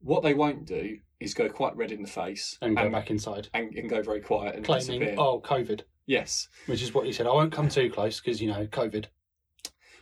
[0.00, 3.48] what they won't do is go quite red in the face and go back inside,
[3.54, 7.12] and, and go very quiet and claiming, disappear "Oh, COVID," yes which is what you
[7.12, 7.26] said.
[7.26, 9.06] I won't come too close because you know COVID.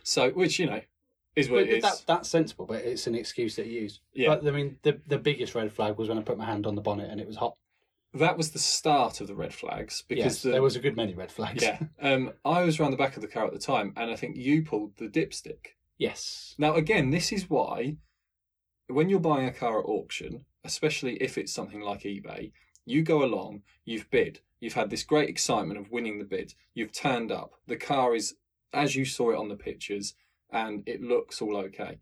[0.03, 0.81] so which you know
[1.35, 3.99] is what But it is that, that's sensible, but it's an excuse that he used.
[4.13, 6.65] yeah But, I mean, the the biggest red flag was when I put my hand
[6.65, 7.55] on the bonnet and it was hot.
[8.13, 10.95] that was the start of the red flags because Yes, the, there was a good
[10.95, 11.61] many red flags.
[11.63, 14.15] yeah um i was around the back of the car at the time and i
[14.15, 16.55] think you pulled the dipstick yes.
[16.57, 17.95] Now, again, this is why
[18.87, 22.51] when you're buying a car at auction, especially if it's something like eBay,
[22.85, 26.91] you go along, you've bid, you've had this great excitement of winning the bid, you've
[26.91, 28.35] turned up, the car is
[28.73, 30.15] as you saw it on the pictures,
[30.51, 31.99] and it looks all okay.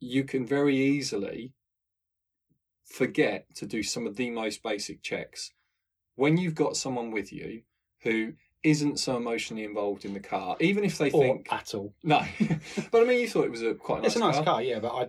[0.00, 1.52] You can very easily
[2.84, 5.52] forget to do some of the most basic checks.
[6.14, 7.62] When you've got someone with you
[8.02, 8.32] who
[8.62, 11.94] isn't so emotionally involved in the car, even if they Or think at all.
[12.02, 12.22] no,
[12.90, 14.44] but I mean, you thought it was a quite nice it's a nice car.
[14.44, 15.06] car, yeah, but I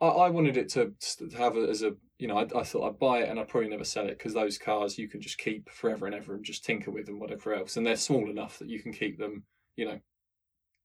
[0.00, 2.86] I, I wanted it to, to have it as a, you know, I, I thought
[2.88, 5.38] I'd buy it and I'd probably never sell it because those cars you can just
[5.38, 8.58] keep forever and ever and just tinker with and whatever else, and they're small enough
[8.58, 9.44] that you can keep them,
[9.76, 10.00] you know,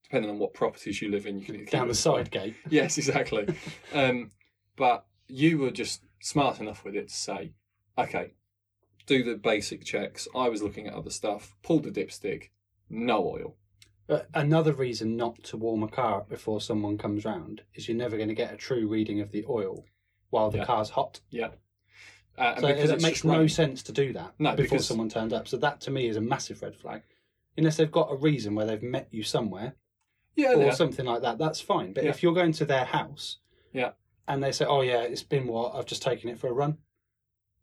[0.03, 2.55] depending on what properties you live in, you can down the side gate.
[2.69, 3.47] Yes, exactly.
[3.93, 4.31] um,
[4.75, 7.53] but you were just smart enough with it to say,
[7.97, 8.33] okay,
[9.05, 10.27] do the basic checks.
[10.35, 12.49] I was looking at other stuff, pulled the dipstick,
[12.89, 13.55] no oil.
[14.33, 18.17] Another reason not to warm a car up before someone comes round is you're never
[18.17, 19.85] going to get a true reading of the oil
[20.31, 20.65] while the Yeah.
[20.65, 21.19] car's hot.
[21.29, 21.49] Yeah.
[22.35, 25.47] Uh, So because it makes no sense to do that No, before someone turns up.
[25.47, 27.03] So that to me is a massive red flag.
[27.55, 29.75] Unless they've got a reason where they've met you somewhere
[30.39, 30.71] Yeah, or yeah.
[30.73, 31.93] something like that, that's fine.
[31.93, 32.09] But Yeah.
[32.11, 33.37] if you're going to their house,
[33.73, 33.91] Yeah.
[34.27, 35.75] and they say, "Oh yeah, it's been what?
[35.75, 36.77] I've just taken it for a run."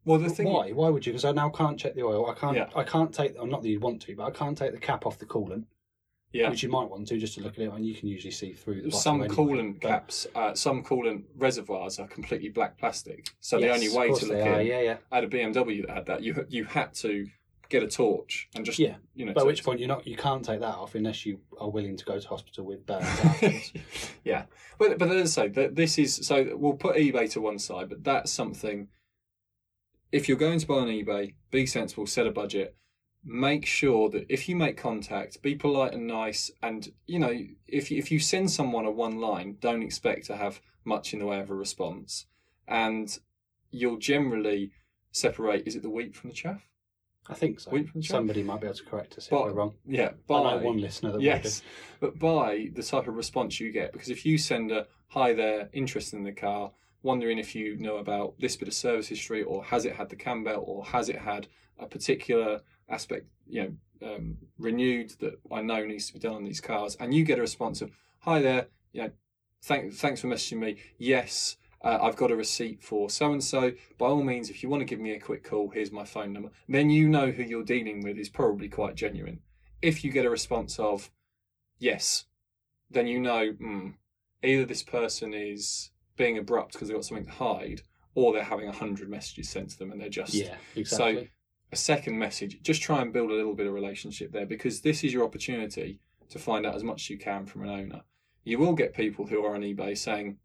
[0.05, 0.71] Well, the thing, Why?
[0.71, 1.11] Why would you?
[1.11, 2.27] Because I now can't check the oil.
[2.29, 2.55] I can't.
[2.55, 2.69] Yeah.
[2.75, 3.35] I can't take.
[3.37, 5.65] Or not that you'd want to, but I can't take the cap off the coolant,
[6.31, 8.31] yeah, which you might want to just to look at it, and you can usually
[8.31, 8.91] see through the.
[8.91, 9.35] some anyway.
[9.35, 13.27] coolant But- caps, uh, some coolant reservoirs are completely black plastic.
[13.41, 14.97] So the only way to look in, Yeah, yeah.
[15.11, 16.23] I had a BMW that had that.
[16.23, 17.27] You you had to
[17.69, 18.95] get a torch and just Yeah.
[19.15, 19.33] you know.
[19.33, 20.05] By which point you're not.
[20.07, 23.73] You can't take that off unless you are willing to go to hospital with burns
[24.23, 24.45] yeah,
[24.77, 28.03] but but as I say, this is so we'll put eBay to one side, but
[28.03, 28.87] that's something.
[30.11, 32.75] If you're going to buy on eBay, be sensible, set a budget.
[33.23, 37.37] Make sure that if you make contact, be polite and nice, and you know
[37.67, 41.25] if if you send someone a one line, don't expect to have much in the
[41.25, 42.25] way of a response,
[42.67, 43.19] and
[43.69, 44.71] you'll generally
[45.11, 45.67] separate.
[45.67, 46.61] Is it the wheat from the chaff?
[47.29, 47.71] I think so.
[47.71, 48.11] Wheat from chaff?
[48.11, 49.73] Somebody might be able to correct us But- if we're wrong.
[49.85, 51.61] Yeah, I buy know one listener that yes,
[51.99, 55.69] but by the type of response you get, because if you send a hi there,
[55.73, 56.71] interested in the car,
[57.03, 60.15] wondering if you know about this bit of service history, or has it had the
[60.15, 61.47] cam belt, or has it had
[61.79, 63.61] a particular aspect, you
[64.01, 67.23] know, um, renewed that I know needs to be done on these cars, and you
[67.23, 69.11] get a response of hi there, you know,
[69.63, 70.77] thank, thanks for messaging me.
[70.97, 73.71] Yes, Uh, I've got a receipt for so and so.
[73.97, 76.33] By all means, if you want to give me a quick call, here's my phone
[76.33, 76.49] number.
[76.67, 79.39] Then you know who you're dealing with is probably quite genuine.
[79.81, 81.11] If you get a response of
[81.77, 82.25] yes,
[82.89, 83.93] then you know mm,
[84.43, 87.83] either this person is being abrupt because they've got something to hide,
[88.15, 91.15] or they're having a hundred messages sent to them and they're just Yeah, exactly.
[91.15, 91.27] So
[91.71, 92.61] a second message.
[92.61, 95.99] Just try and build a little bit of relationship there because this is your opportunity
[96.29, 98.01] to find out as much as you can from an owner.
[98.43, 100.37] You will get people who are on eBay saying,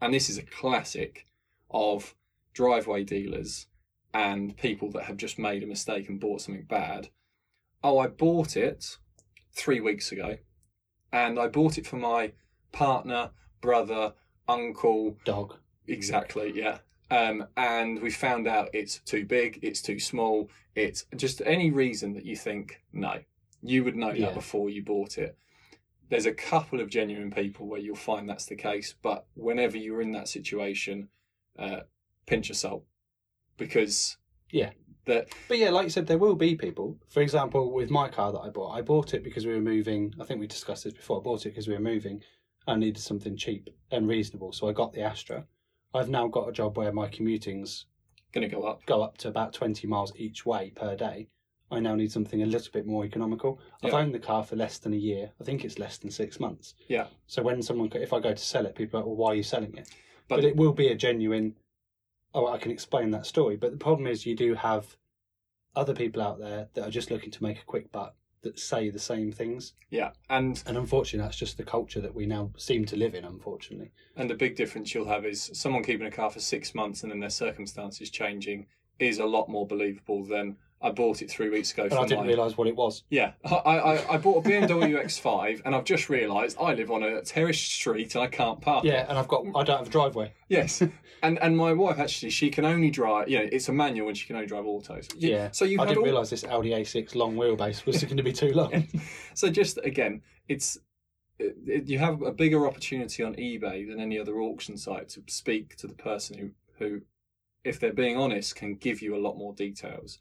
[0.00, 1.26] and this is a classic
[1.70, 2.14] of
[2.52, 3.66] driveway dealers
[4.12, 7.08] and people that have just made a mistake and bought something bad.
[7.82, 8.98] Oh, I bought it
[9.54, 10.36] three weeks ago
[11.12, 12.32] and I bought it for my
[12.72, 13.30] partner,
[13.60, 14.14] brother,
[14.48, 15.56] uncle, Dog.
[15.86, 16.78] Exactly, yeah.
[17.10, 22.12] Um, and we found out it's too big, it's too small, it's just any reason
[22.14, 23.18] that you think, no,
[23.62, 24.26] you would know Yeah.
[24.26, 25.36] that before you bought it.
[26.10, 30.02] There's a couple of genuine people where you'll find that's the case, but whenever you're
[30.02, 31.08] in that situation,
[31.58, 31.80] uh,
[32.26, 32.84] pinch of salt
[33.56, 34.16] because
[34.50, 34.72] Yeah.
[35.06, 36.98] that But yeah, like you said, there will be people.
[37.08, 40.12] For example, with my car that I bought, I bought it because we were moving.
[40.20, 41.20] I think we discussed this before.
[41.20, 42.22] I bought it because we were moving.
[42.66, 45.46] I needed something cheap and reasonable, so I got the Astra.
[45.94, 47.86] I've now got a job where my commutings
[48.32, 48.84] going to go up.
[48.86, 51.28] go up to about 20 miles each way per day.
[51.70, 53.60] I now need something a little bit more economical.
[53.82, 53.98] I've Yeah.
[54.00, 55.32] owned the car for less than a year.
[55.40, 56.74] I think it's less than six months.
[56.88, 57.06] Yeah.
[57.26, 59.34] So when someone, if I go to sell it, people are like, well, why are
[59.36, 59.88] you selling it?
[60.28, 61.56] But, but it will be a genuine
[62.32, 64.96] oh i can explain that story but the problem is you do have
[65.74, 68.88] other people out there that are just looking to make a quick buck that say
[68.90, 72.84] the same things yeah, and and unfortunately that's just the culture that we now seem
[72.84, 76.30] to live in unfortunately And the big difference you'll have is someone keeping a car
[76.30, 78.66] for six months and then their circumstances changing
[79.00, 82.02] is a lot more believable than I bought it three weeks ago and for i
[82.06, 82.28] didn't mine.
[82.28, 86.08] realise what it was Yeah, I, I, I bought a BMW X5 and I've just
[86.08, 88.84] realised I live on a terraced street and I can't park.
[88.84, 90.82] yeah and i've got i don't have a driveway Yes,
[91.22, 93.28] and and my wife actually she can only drive.
[93.28, 95.06] You know, it's a manual and she can only drive autos.
[95.16, 98.22] Yeah So you i didn't all, realise this audi a6 long wheelbase was going to
[98.22, 98.88] be too long
[99.34, 100.78] So just again, it's
[101.38, 105.22] it, it- you have a bigger opportunity on eBay than any other auction site to
[105.28, 107.02] speak to the person who who,
[107.64, 110.18] if they're being honest, can give you a lot more details.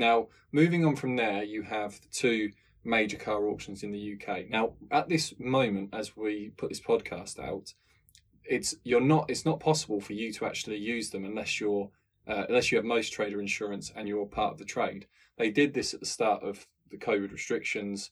[0.00, 2.52] Now, moving on from there, you have the two
[2.84, 4.48] major car auctions in the UK.
[4.48, 7.74] Now, at this moment, as we put this podcast out,
[8.42, 11.90] it's you're not it's not possible for you to actually use them unless you're
[12.26, 15.06] uh, unless you have motor trader insurance and you're part of the trade.
[15.36, 18.10] They did this at the start of the COVID restrictions.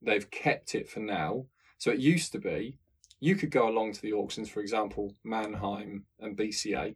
[0.00, 1.46] They've kept it for now.
[1.78, 2.78] So it used to be
[3.18, 6.94] you could go along to the auctions, for example, Manheim and BCA,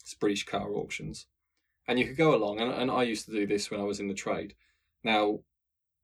[0.00, 1.26] it's British car auctions,
[1.88, 2.60] and you could go along.
[2.60, 4.54] And, and I used to do this when I was in the trade.
[5.04, 5.40] Now,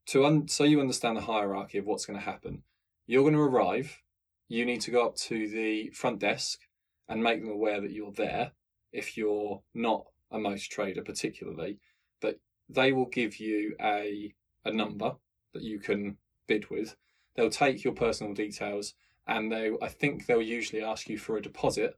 [0.07, 2.63] to un- so you understand the hierarchy of what's going to happen,
[3.07, 4.01] you're going to arrive.
[4.47, 6.59] You need to go up to the front desk
[7.07, 8.51] and make them aware that you're there.
[8.91, 11.79] If you're not a motor trader, particularly,
[12.21, 14.33] but they will give you a
[14.65, 15.15] a number
[15.53, 16.17] that you can
[16.47, 16.95] bid with.
[17.35, 18.93] They'll take your personal details
[19.27, 21.97] and they I think they'll usually ask you for a deposit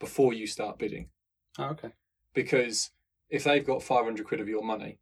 [0.00, 1.08] before you start bidding.
[1.58, 1.90] oh, okay
[2.34, 2.90] Because
[3.30, 4.98] if they've got 500 quid of your money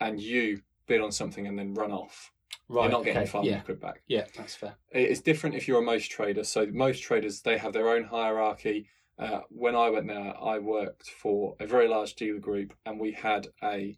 [0.00, 2.32] and you bid on something and then run off,
[2.68, 3.30] right you're not getting okay.
[3.30, 4.02] 500 yeah quid back.
[4.06, 6.44] yeah that's fair It's different if you're a motor trader.
[6.44, 8.88] So motor traders, they have their own hierarchy.
[9.18, 13.12] Uh, when I went there, I worked for a very large dealer group and we
[13.12, 13.96] had a,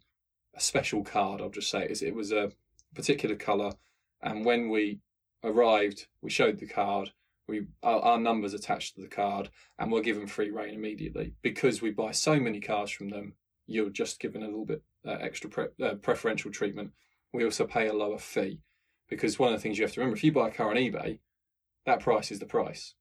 [0.55, 1.83] a special card, I'll just say.
[1.83, 2.51] It, it was a
[2.95, 3.73] particular colour.
[4.21, 4.99] And when we
[5.43, 7.11] arrived, we showed the card.
[7.47, 11.81] We our, our numbers attached to the card, and we're given free reign immediately because
[11.81, 13.33] we buy so many cars from them.
[13.69, 16.91] You're just given a little bit uh, extra pre- uh, preferential treatment.
[17.31, 18.61] We also pay a lower fee
[19.07, 20.75] because one of the things you have to remember if you buy a car on
[20.75, 21.19] eBay,
[21.85, 22.95] that price is the price.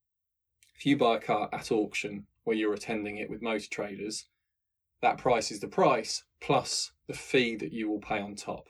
[0.77, 4.27] If you buy a car at auction where you're attending it with motor traders,
[5.01, 8.69] that price is the price plus the fee that you will pay on top.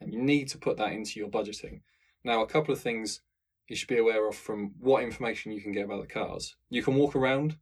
[0.00, 1.80] And you need to put that into your budgeting.
[2.24, 3.20] Now, a couple of things
[3.68, 6.56] you should be aware of from what information you can get about the cars.
[6.70, 7.56] You can walk around.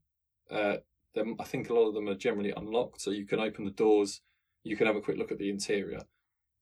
[0.51, 0.77] Uh,
[1.15, 3.71] them, I think a lot of them are generally unlocked, so you can open the
[3.71, 4.21] doors.
[4.65, 6.01] You can have a quick look at the interior.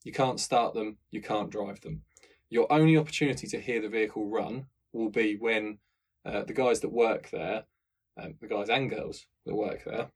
[0.05, 0.99] You can't start them.
[1.11, 2.03] You can't drive them.
[2.49, 5.78] Your only opportunity to hear the vehicle run will be when
[6.24, 7.64] uh, the guys that work there,
[8.20, 10.11] um, the guys and girls that work there,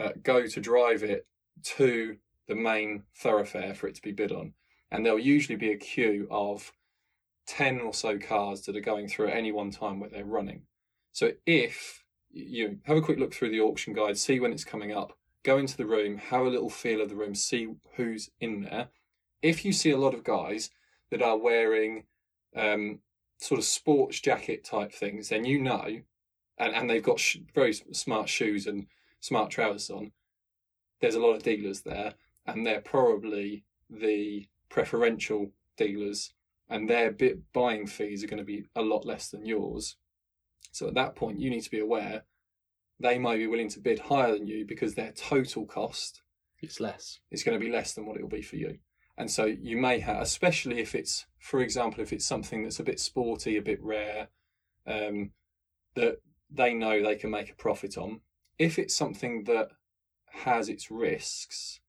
[0.00, 1.26] uh, go to drive it
[1.62, 2.16] to
[2.48, 4.52] the main thoroughfare for it to be bid on.
[4.90, 6.72] And there'll usually be a queue of
[7.46, 10.62] 10 or so cars that are going through at any one time where they're running.
[11.12, 12.01] So if
[12.32, 15.12] you have a quick look through the auction guide, see when it's coming up,
[15.42, 18.88] go into the room, have a little feel of the room, see who's in there.
[19.42, 20.70] If you see a lot of guys
[21.10, 22.04] that are wearing
[22.56, 23.00] um,
[23.38, 26.02] sort of sports jacket type things, then you know
[26.58, 28.86] and, and they've got sh- very smart shoes and
[29.20, 30.12] smart trousers on,
[31.00, 32.14] there's a lot of dealers there,
[32.46, 36.32] and they're probably the preferential dealers,
[36.68, 39.96] and their bit buying fees are going to be a lot less than yours.
[40.72, 42.24] So at that point, you need to be aware
[43.02, 46.22] they may be willing to bid higher than you because their total cost
[46.60, 47.18] It's less.
[47.30, 48.78] It's going to be less than what it will be for you.
[49.18, 52.84] And so you may have, especially if it's, for example, if it's something that's a
[52.84, 54.28] bit sporty, a bit rare,
[54.86, 55.32] um,
[55.96, 56.18] that
[56.50, 58.20] they know they can make a profit on.
[58.58, 59.70] If it's something that
[60.30, 61.80] has its risks,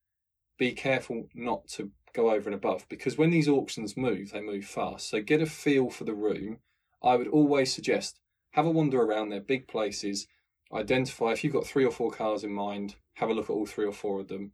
[0.57, 4.65] be careful not to go over and above because when these auctions move, they move
[4.65, 5.09] fast.
[5.09, 6.59] So get a feel for the room.
[7.03, 8.19] I would always suggest
[8.53, 10.27] have a wander around their big places,
[10.73, 13.65] identify if you've got three or four cars in mind, have a look at all
[13.65, 14.53] three or four of them.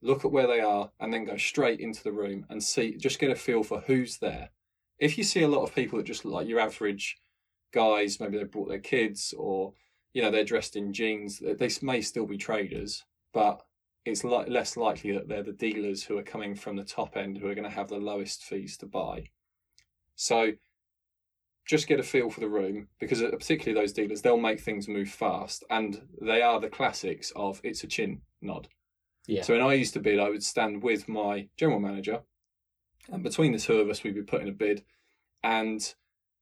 [0.00, 3.18] Look at where they are and then go straight into the room and see just
[3.18, 4.50] get a feel for who's there.
[4.98, 7.18] If you see a lot of people that just look like your average
[7.72, 9.72] guys maybe they brought their kids or
[10.12, 13.02] you know they're dressed in jeans they may still be traders
[13.32, 13.62] but
[14.04, 17.38] it's li- less likely that they're the dealers who are coming from the top end
[17.38, 19.30] who are going to have the lowest fees to buy.
[20.16, 20.52] So
[21.66, 25.08] just get a feel for the room because particularly those dealers they'll make things move
[25.08, 28.68] fast and they are the classics of it's a chin nod
[29.26, 29.42] Yeah.
[29.42, 32.22] so when I used to bid, I would stand with my general manager,
[33.10, 34.82] and between the two of us, we'd be putting a bid,
[35.44, 35.94] and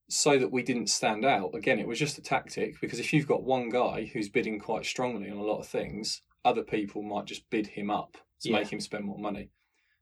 [0.08, 1.54] so that we didn't stand out.
[1.54, 4.84] Again, it was just a tactic because if you've got one guy who's bidding quite
[4.84, 8.58] strongly on a lot of things, other people might just bid him up to Yeah.
[8.58, 9.50] make him spend more money.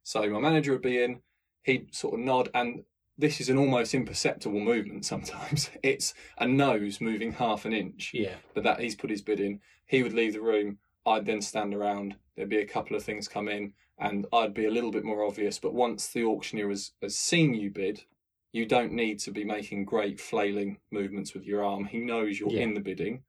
[0.05, 1.21] So my manager would be in,
[1.65, 2.85] he'd sort of nod, and
[3.19, 5.71] this is an almost imperceptible movement sometimes.
[5.83, 8.37] It's a nose moving half an inch Yeah.
[8.55, 9.61] but that he's put his bid in.
[9.87, 10.79] He would leave the room.
[11.05, 12.17] I'd then stand around.
[12.37, 15.25] There'd be a couple of things come in, and I'd be a little bit more
[15.25, 15.59] obvious.
[15.59, 18.05] But once the auctioneer has, has seen you bid,
[18.53, 21.87] you don't need to be making great flailing movements with your arm.
[21.87, 22.61] He knows you're Yeah.
[22.63, 23.23] in the bidding.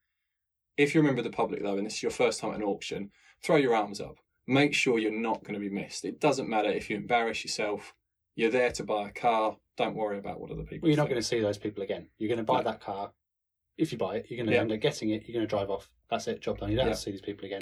[0.78, 2.58] If you're a member of the public, though, and this is your first time at
[2.58, 3.12] an auction,
[3.44, 4.18] throw your arms up.
[4.48, 6.06] Make sure you're not going to be missed.
[6.06, 7.94] It doesn't matter if you embarrass yourself.
[8.36, 9.58] You're there to buy a car.
[9.80, 10.80] Don't worry about what other people.
[10.86, 11.12] Well, you're not think.
[11.12, 12.10] going to see those people again.
[12.18, 12.64] You're going to buy No.
[12.72, 13.12] that car.
[13.78, 14.60] If you buy it, you're going to Yeah.
[14.62, 15.24] end up getting it.
[15.26, 15.90] You're going to drive off.
[16.10, 16.42] That's it.
[16.42, 16.70] Job done.
[16.70, 16.90] You don't Yeah.
[16.90, 17.62] have to see these people again.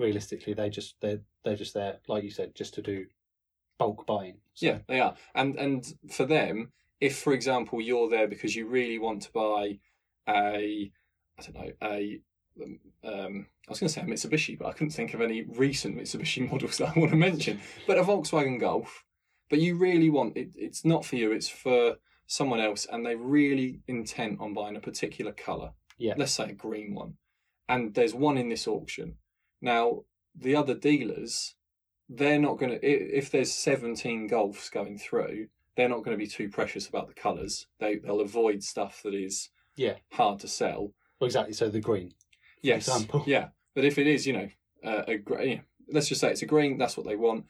[0.00, 3.06] Realistically, they just they're they're just there, like you said, just to do
[3.78, 4.40] bulk buying.
[4.54, 5.14] So, Yeah, they are.
[5.36, 9.78] And and for them, if for example you're there because you really want to buy
[10.28, 10.90] a
[11.38, 12.20] I don't know, a
[13.04, 15.96] um, I was going to say a Mitsubishi, but I couldn't think of any recent
[15.96, 17.60] Mitsubishi models that I want to mention.
[17.86, 19.04] But a Volkswagen Golf,
[19.48, 20.50] but you really want it.
[20.54, 21.32] It's not for you.
[21.32, 25.70] It's for someone else, and they're really intent on buying a particular color.
[25.98, 26.14] Yeah.
[26.16, 27.14] Let's say a green one,
[27.68, 29.16] and there's one in this auction.
[29.62, 30.02] Now
[30.34, 31.54] the other dealers,
[32.08, 32.84] they're not going to.
[32.84, 37.14] If there's 17 Golfs going through, they're not going to be too precious about the
[37.14, 37.66] colours.
[37.80, 39.94] They they'll avoid stuff that is Yeah.
[40.12, 40.92] hard to sell.
[41.20, 41.54] Well, exactly.
[41.54, 42.12] So the green.
[42.62, 42.88] Yes.
[42.88, 43.24] example.
[43.26, 43.48] Yeah.
[43.74, 44.48] But if it is, you know,
[44.84, 47.44] uh, a green, let's just say it's a green, that's what they want.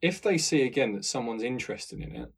[0.00, 2.32] If they see again that someone's interested in it,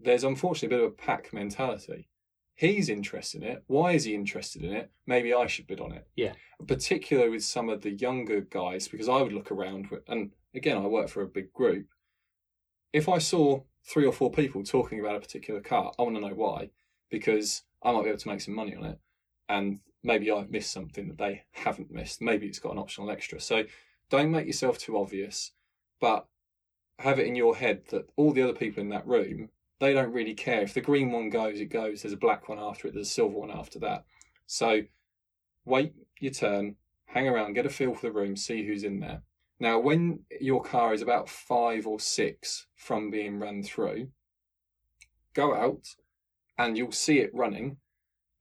[0.00, 2.08] there's unfortunately a bit of a pack mentality.
[2.54, 3.64] He's interested in it.
[3.68, 4.90] Why is he interested in it?
[5.06, 6.08] Maybe I should bid on it.
[6.16, 6.32] Yeah.
[6.66, 10.76] Particularly with some of the younger guys, because I would look around, with, and again,
[10.76, 11.86] I work for a big group.
[12.92, 16.20] If I saw three or four people talking about a particular car, I want to
[16.20, 16.70] know why,
[17.10, 18.98] because I might be able to make some money on it
[19.48, 22.20] and maybe I've missed something that they haven't missed.
[22.20, 23.40] Maybe it's got an optional extra.
[23.40, 23.64] So
[24.10, 25.52] don't make yourself too obvious,
[26.00, 26.26] but
[26.98, 30.12] have it in your head that all the other people in that room, they don't
[30.12, 30.62] really care.
[30.62, 32.02] If the green one goes, it goes.
[32.02, 34.04] There's a black one after it, there's a silver one after that.
[34.46, 34.82] So
[35.64, 36.76] wait your turn,
[37.06, 39.22] hang around, get a feel for the room, see who's in there.
[39.60, 44.08] Now, when your car is about five or six from being run through,
[45.34, 45.94] go out
[46.56, 47.76] and you'll see it running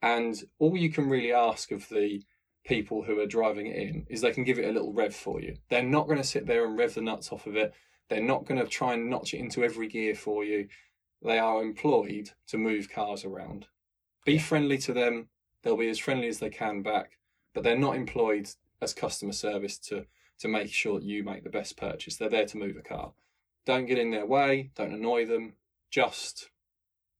[0.01, 2.23] and all you can really ask of the
[2.65, 5.41] people who are driving it in is they can give it a little rev for
[5.41, 5.55] you.
[5.69, 7.73] They're not going to sit there and rev the nuts off of it.
[8.09, 10.67] They're not going to try and notch it into every gear for you.
[11.23, 13.67] They are employed to move cars around.
[14.25, 15.29] Be friendly to them.
[15.63, 17.17] They'll be as friendly as they can back,
[17.53, 18.49] but they're not employed
[18.81, 20.05] as customer service to
[20.39, 22.15] to make sure that you make the best purchase.
[22.15, 23.13] They're there to move a car.
[23.65, 24.69] Don't get in their way.
[24.75, 25.53] Don't annoy them.
[25.89, 26.49] Just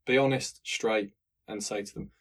[0.05, 1.13] be honest, straight,
[1.47, 2.11] and say to them,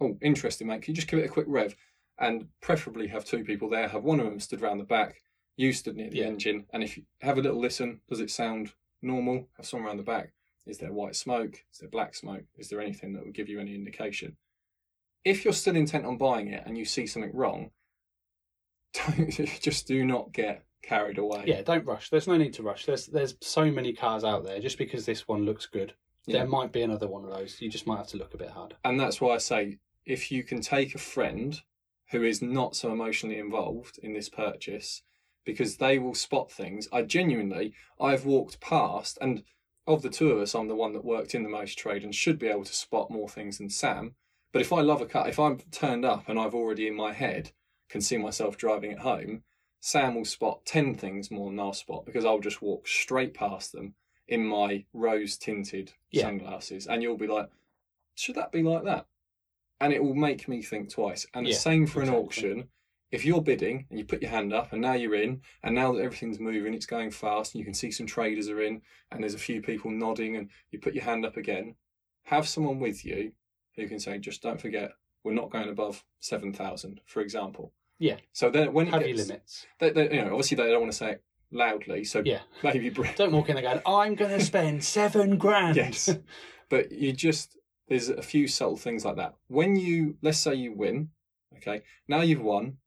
[0.00, 0.82] oh, interesting, mate.
[0.82, 1.76] Can you just give it a quick rev?
[2.18, 3.88] And preferably have two people there.
[3.88, 5.22] Have one of them stood round the back,
[5.56, 6.26] you stood near the Yeah.
[6.26, 6.66] engine.
[6.72, 8.72] And if you have a little listen, does it sound
[9.02, 9.48] normal?
[9.56, 10.32] Have someone around the back.
[10.66, 11.64] Is there white smoke?
[11.72, 12.44] Is there black smoke?
[12.56, 14.36] Is there anything that would give you any indication?
[15.24, 17.70] If you're still intent on buying it and you see something wrong,
[18.94, 19.30] don't,
[19.60, 21.44] just do not get carried away.
[21.46, 22.10] Yeah, don't rush.
[22.10, 22.86] There's no need to rush.
[22.86, 24.60] There's there's so many cars out there.
[24.60, 25.94] Just because this one looks good,
[26.26, 26.38] Yeah.
[26.38, 27.60] there might be another one of those.
[27.60, 28.76] You just might have to look a bit harder.
[28.84, 31.60] And that's why I say if you can take a friend
[32.10, 35.02] who is not so emotionally involved in this purchase
[35.44, 36.88] because they will spot things.
[36.92, 39.42] I genuinely, I've walked past, and
[39.86, 42.14] of the two of us, I'm the one that worked in the motor trade and
[42.14, 44.14] should be able to spot more things than Sam.
[44.52, 47.12] But if I love a car, if I'm turned up and I've already in my
[47.12, 47.50] head
[47.88, 49.42] can see myself driving it home,
[49.80, 53.72] Sam will spot 10 things more than I'll spot because I'll just walk straight past
[53.72, 53.94] them
[54.28, 56.22] in my rose tinted Yeah.
[56.22, 56.86] sunglasses.
[56.86, 57.48] And you'll be like,
[58.14, 59.06] should that be like that?
[59.80, 61.26] And it will make me think twice.
[61.34, 62.24] And the same for an exactly.
[62.24, 62.68] auction.
[63.12, 65.92] If you're bidding and you put your hand up and now you're in, and now
[65.92, 69.22] that everything's moving, it's going fast, and you can see some traders are in, and
[69.22, 71.74] there's a few people nodding, and you put your hand up again,
[72.24, 73.32] have someone with you
[73.76, 74.92] who can say, just don't forget,
[75.24, 77.72] we're not going above 7,000, for example.
[77.98, 78.16] Yeah.
[78.32, 79.66] So then when it Have gets, limits.
[79.78, 82.40] they, they, you know, obviously they don't want to say it loudly, so Yeah.
[82.64, 85.76] maybe Don't walk in there going, I'm going to spend seven grand.
[85.76, 86.08] Yes.
[86.70, 87.56] but you just
[87.88, 89.34] there's a few subtle things like that.
[89.48, 91.10] When you let's say you win,
[91.58, 92.78] okay, now you've won,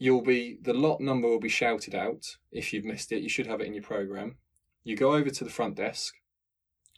[0.00, 2.26] you'll be the lot number will be shouted out.
[2.50, 4.36] If you've missed it, you should have it in your program.
[4.82, 6.14] You go over to the front desk.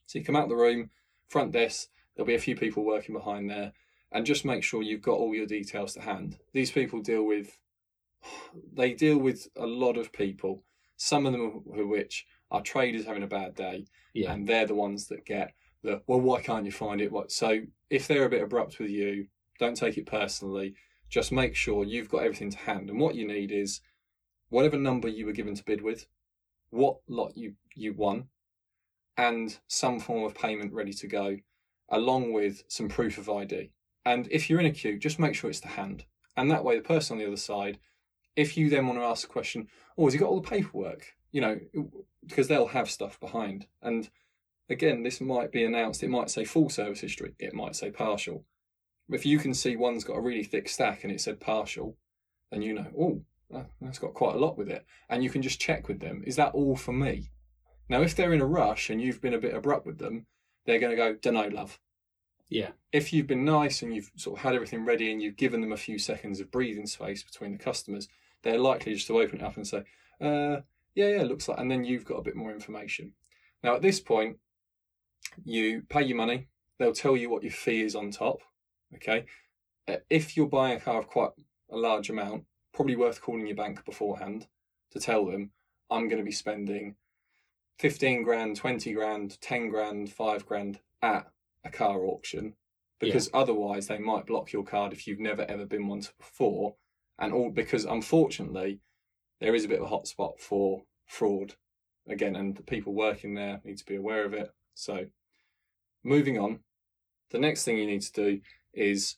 [0.07, 0.88] So you come out the room,
[1.28, 3.72] front desk, there'll be a few people working behind there,
[4.12, 6.38] and just make sure you've got all your details to hand.
[6.55, 7.59] These people deal with
[8.72, 10.62] they deal with a lot of people.
[10.96, 14.32] Some of them who which are traders having a bad day yeah.
[14.32, 17.61] and they're the ones that get the well why can't you find it what so
[17.90, 19.26] if they're a bit abrupt with you
[19.59, 20.74] don't take it personally
[21.12, 23.80] just make sure you've got everything to hand and what you need is
[24.48, 26.06] whatever number you were given to bid with
[26.70, 28.24] what lot you you won
[29.18, 31.36] and some form of payment ready to go
[31.90, 33.70] along with some proof of id
[34.06, 36.04] and if you're in a queue just make sure it's to hand
[36.36, 37.78] and that way the person on the other side
[38.34, 41.14] if you then want to ask a question oh has he got all the paperwork
[41.30, 41.60] you know
[42.26, 44.08] because they'll have stuff behind and
[44.72, 46.02] again, this might be announced.
[46.02, 47.34] It might say full service history.
[47.38, 48.44] It might say partial.
[49.11, 51.96] If you can see one's got a really thick stack and it said partial,
[52.50, 54.86] then you know, oh, that- that's got quite a lot with it.
[55.09, 57.30] And you can just check with them, is that all for me?
[57.88, 60.26] Now, if they're in a rush and you've been a bit abrupt with them,
[60.64, 61.78] they're going to go, dunno, love.
[62.48, 62.70] Yeah.
[62.92, 65.72] If you've been nice and you've sort of had everything ready and you've given them
[65.72, 68.09] a few seconds of breathing space between the customers,
[68.42, 69.84] they're likely just to open it up and say,
[70.20, 70.61] uh,
[70.94, 73.14] yeah, yeah, looks like, and then you've got a bit more information.
[73.62, 74.38] Now, at this point,
[75.44, 76.48] you pay your money.
[76.78, 78.40] They'll tell you what your fee is on top.
[78.95, 79.24] Okay.
[79.88, 81.30] Uh, If you're buying a car of quite
[81.70, 84.47] a large amount, probably worth calling your bank beforehand
[84.93, 85.51] to tell them,
[85.90, 86.97] I'm going to be spending
[87.78, 91.26] 15 grand, 20 grand, 10 grand, 5 grand at
[91.64, 92.55] a car auction.
[93.01, 96.76] Because otherwise, they might block your card if you've never ever been one before.
[97.18, 98.78] And all because unfortunately,
[99.40, 101.55] there is a bit of a hotspot for fraud
[102.09, 104.53] again, and the people working there need to be aware of it.
[104.74, 105.07] So,
[106.05, 106.61] moving on,
[107.30, 108.40] the next thing you need to do
[108.72, 109.16] is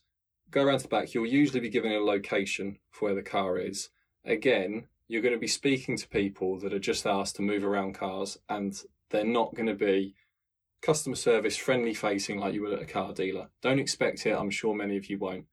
[0.51, 1.13] go around to the back.
[1.13, 3.89] You'll usually be given a location for where the car is.
[4.25, 7.93] Again, you're going to be speaking to people that are just asked to move around
[7.93, 8.75] cars, and
[9.09, 10.15] they're not going to be
[10.81, 13.49] customer service friendly facing like you would at a car dealer.
[13.61, 14.35] Don't expect it.
[14.35, 15.45] I'm sure many of you won't.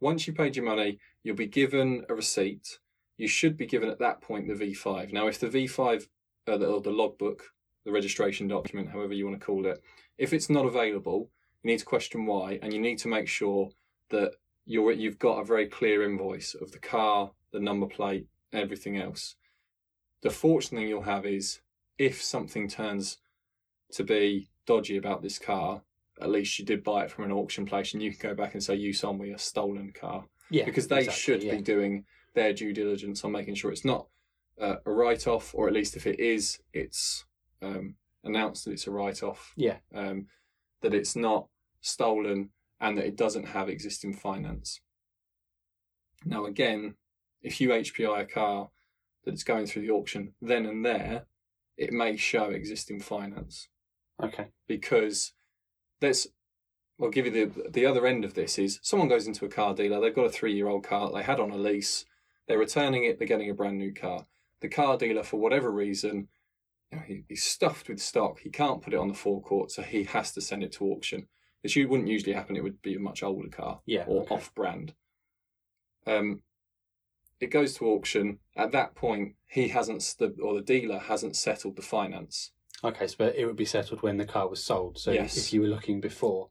[0.00, 2.78] Once you paid your money, you'll be given a receipt.
[3.18, 5.12] You should be given at that point the V5.
[5.12, 6.06] Now, if the V5
[6.48, 7.44] uh, the, or the logbook,
[7.84, 9.82] the registration document, however you want to call it,
[10.16, 11.30] if it's not available,
[11.62, 13.70] you need to question why, and you need to make sure
[14.10, 14.32] that
[14.66, 19.36] you're you've got a very clear invoice of the car, the number plate, everything else.
[20.22, 21.60] The fortunate thing you'll have is
[21.98, 23.18] if something turns
[23.92, 25.82] to be dodgy about this car,
[26.20, 28.54] at least you did buy it from an auction place, and you can go back
[28.54, 30.64] and say you sold me a stolen car Yeah.
[30.64, 31.56] because they exactly, should yeah.
[31.56, 32.04] be doing
[32.34, 34.06] their due diligence on making sure it's not
[34.60, 37.24] uh, a write off, or at least if it is, it's
[37.62, 39.52] um, announced that it's a write off.
[39.56, 39.78] Yeah.
[39.94, 40.26] Um,
[40.82, 41.46] that it's not
[41.80, 42.50] stolen
[42.80, 44.80] and that it doesn't have existing finance.
[46.24, 46.94] Now, again,
[47.42, 48.70] if you HPI a car
[49.24, 51.26] that's going through the auction then and there,
[51.76, 53.68] it may show existing finance
[54.22, 54.48] Okay.
[54.68, 55.32] because
[56.00, 56.26] there's
[57.00, 59.74] I'll give you the the other end of this is someone goes into a car
[59.74, 62.04] dealer, they've got a three year old car that they had on a lease,
[62.46, 64.26] they're returning it, they're getting a brand new car.
[64.60, 66.28] The car dealer, for whatever reason,
[66.90, 68.40] you know, he, he's stuffed with stock.
[68.40, 71.28] He can't put it on the forecourt, so he has to send it to auction.
[71.62, 72.56] This wouldn't usually happen.
[72.56, 74.04] It would be a much older car Yeah.
[74.06, 74.34] or okay.
[74.34, 74.94] off brand.
[76.06, 76.42] Um,
[77.38, 78.38] it goes to auction.
[78.56, 83.44] At that point, he hasn't or the dealer hasn't settled the finance, Okay, so it
[83.44, 84.98] would be settled when the car was sold.
[84.98, 85.36] So Yes.
[85.36, 86.48] if you were looking before,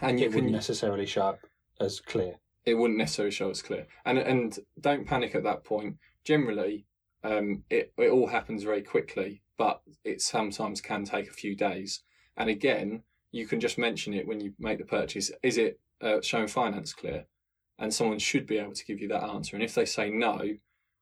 [0.00, 1.40] and it wouldn't necessarily show up
[1.80, 2.38] as clear.
[2.64, 3.88] it wouldn't necessarily show as clear.
[4.04, 5.96] And and don't panic at that point.
[6.24, 6.86] Generally,
[7.22, 12.02] um, it it all happens very quickly, but it sometimes can take a few days.
[12.36, 13.02] And again,
[13.32, 15.30] you can just mention it when you make the purchase.
[15.42, 17.26] Is it uh, showing finance clear?
[17.78, 19.56] And someone should be able to give you that answer.
[19.56, 20.42] And if they say no,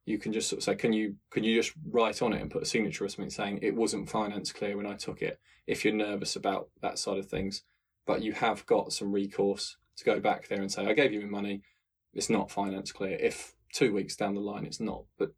[0.05, 2.51] you can just sort of say, can you can you just write on it and
[2.51, 5.39] put a signature or something saying it wasn't finance clear when I took it?
[5.67, 7.63] If you're nervous about that side of things,
[8.07, 11.21] but you have got some recourse to go back there and say, I gave you
[11.21, 11.63] my money,
[12.15, 13.19] it's not finance clear.
[13.21, 15.33] If two weeks down the line it's not, but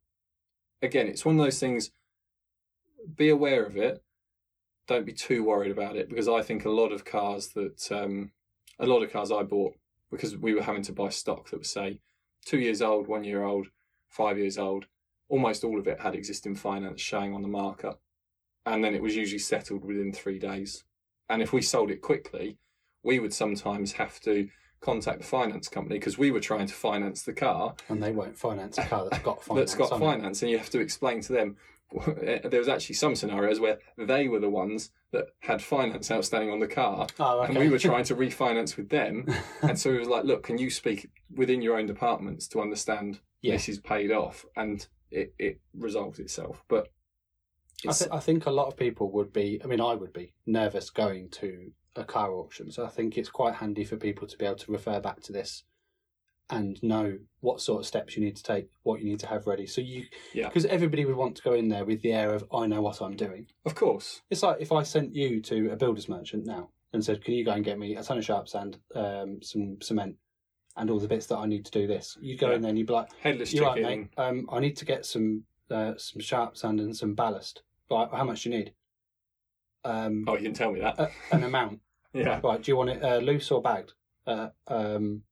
[0.83, 1.91] again, it's one of those things.
[3.17, 4.03] Be aware of it.
[4.87, 8.33] Don't be too worried about it because I think a lot of cars that um,
[8.79, 9.75] a lot of cars I bought
[10.11, 12.01] because we were having to buy stock that was say
[12.45, 13.69] two years old, one year old,
[14.09, 14.87] five years old.
[15.29, 17.95] Almost all of it had existing finance showing on the marker,
[18.67, 20.85] and then it was usually settled within three days.
[21.29, 22.59] And if we sold it quickly,
[23.05, 24.49] we would sometimes have to
[24.81, 28.39] contact the finance company because we were trying to finance the car And they won't
[28.39, 29.73] finance a car that's got finance.
[29.77, 30.01] that's got it.
[30.01, 31.57] finance, and you have to explain to them.
[32.45, 36.61] There was actually some scenarios where they were the ones that had finance outstanding on
[36.61, 37.49] the car, Oh, okay.
[37.53, 39.27] and we were trying to refinance with them.
[39.61, 43.19] And so it was like, look, can you speak within your own departments to understand
[43.43, 43.55] Yeah.
[43.55, 46.63] this is paid off, and it it resolves itself.
[46.69, 46.93] But
[47.89, 50.33] I, th- I think a lot of people would be, I mean, I would be
[50.47, 52.71] nervous going to a car auction.
[52.71, 55.33] So I think it's quite handy for people to be able to refer back to
[55.33, 55.65] this
[56.49, 59.47] and know what sort of steps you need to take, what you need to have
[59.47, 59.67] ready.
[59.67, 60.49] So you, Yeah.
[60.49, 63.01] because everybody would want to go in there with the air of, I know what
[63.01, 63.47] I'm doing.
[63.65, 67.23] of course, It's like if I sent you to a builder's merchant now and said,
[67.23, 70.17] can you go and get me a ton of sharp sand, um, some cement,
[70.77, 72.19] and all the bits that I need to do this?
[72.21, 72.57] You'd go Yeah.
[72.57, 74.09] in there and you'd be like, headless you're right, mate.
[74.17, 77.63] Um, I need to get some uh, some sharp sand and some ballast.
[77.89, 78.73] Right, how much do you need?
[79.85, 80.99] Um, Oh, you didn't tell me that.
[80.99, 81.81] a- an amount.
[82.13, 83.93] yeah, Right, do you want it uh, loose or bagged?
[84.27, 85.23] Uh, um,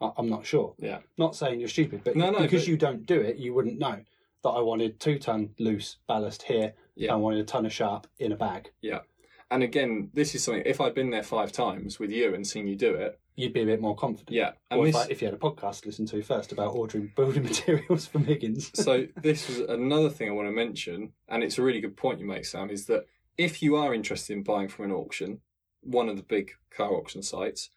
[0.00, 0.74] I- I'm not sure.
[0.78, 3.54] yeah, Not saying you're stupid, but No, no, because but- you don't do it, you
[3.54, 4.00] wouldn't know
[4.42, 6.74] that I wanted two ton loose ballast here.
[6.96, 7.12] Yeah.
[7.12, 8.70] I wanted a ton of sharp in a bag.
[8.80, 9.00] Yeah.
[9.50, 10.62] And again, this is something.
[10.66, 13.62] If I'd been there five times with you and seen you do it, You'd be
[13.62, 14.30] a bit more confident.
[14.30, 16.74] yeah, and Or if, I, if you had a podcast to listen to first about
[16.74, 18.70] ordering building materials from Higgins.
[18.74, 22.20] so this was another thing I want to mention, and it's a really good point
[22.20, 23.06] you make, Sam, is that
[23.38, 25.40] if you are interested in buying from an auction,
[25.80, 27.70] one of the big car auction sites,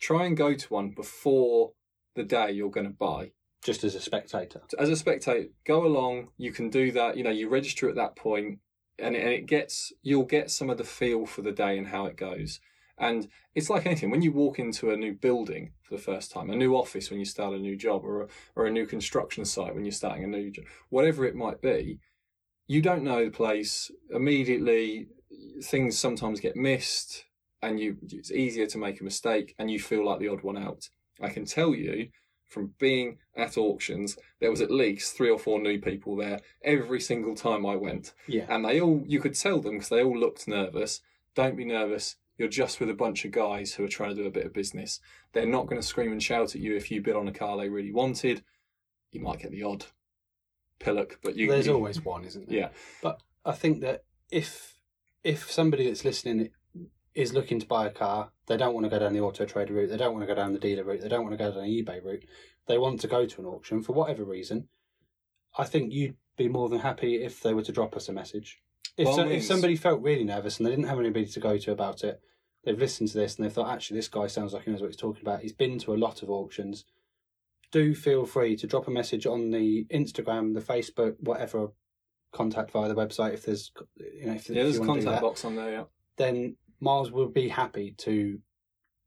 [0.00, 1.72] try and go to one before
[2.14, 3.30] the day you're going to buy.
[3.62, 4.62] just as a spectator.
[4.78, 6.28] As a spectator, go along.
[6.38, 7.16] You can do that.
[7.16, 8.60] You know, you register at that point,
[8.98, 11.88] and it, and it gets you'll get some of the feel for the day and
[11.88, 12.60] how it goes.
[12.98, 16.48] And it's like anything when you walk into a new building for the first time,
[16.48, 19.44] a new office when you start a new job, or a, or a new construction
[19.44, 21.98] site when you're starting a new job, whatever it might be,
[22.66, 25.08] you don't know the place immediately.
[25.62, 27.24] Things sometimes get missed,
[27.62, 30.58] and you it's easier to make a mistake, and you feel like the odd one
[30.58, 30.88] out.
[31.20, 32.08] I can tell you
[32.46, 37.00] from being at auctions, there was at least three or four new people there every
[37.00, 38.44] single time I went Yeah.
[38.48, 41.00] and they all you could tell them because they all looked nervous
[41.34, 44.28] don't be nervous you're just with a bunch of guys who are trying to do
[44.28, 45.00] a bit of business
[45.32, 47.56] they're not going to scream and shout at you if you bid on a car
[47.56, 48.44] they really wanted
[49.10, 49.84] you might get the odd
[50.78, 52.58] pillock but you There's you- always one, isn't there?
[52.58, 52.68] yeah
[53.02, 54.74] But I think that if
[55.24, 56.50] if somebody that's listening
[57.14, 59.72] is looking to buy a car, they don't want to go down the auto trader
[59.74, 61.50] route, they don't want to go down the dealer route, they don't want to go
[61.50, 62.24] down the eBay route,
[62.66, 64.68] they want to go to an auction for whatever reason.
[65.58, 68.60] I think you'd be more than happy if they were to drop us a message.
[68.98, 71.72] If, so, if somebody felt really nervous and they didn't have anybody to go to
[71.72, 72.20] about it,
[72.64, 74.88] they've listened to this and they've thought, actually, this guy sounds like he knows what
[74.88, 75.40] he's talking about.
[75.40, 76.84] He's been to a lot of auctions.
[77.72, 81.68] Do feel free to drop a message on the Instagram, the Facebook, whatever
[82.32, 85.00] contact via the website if there's you know if, yeah if there's a want to
[85.00, 85.84] do contact that, box on there yeah
[86.18, 88.38] then Miles will be happy to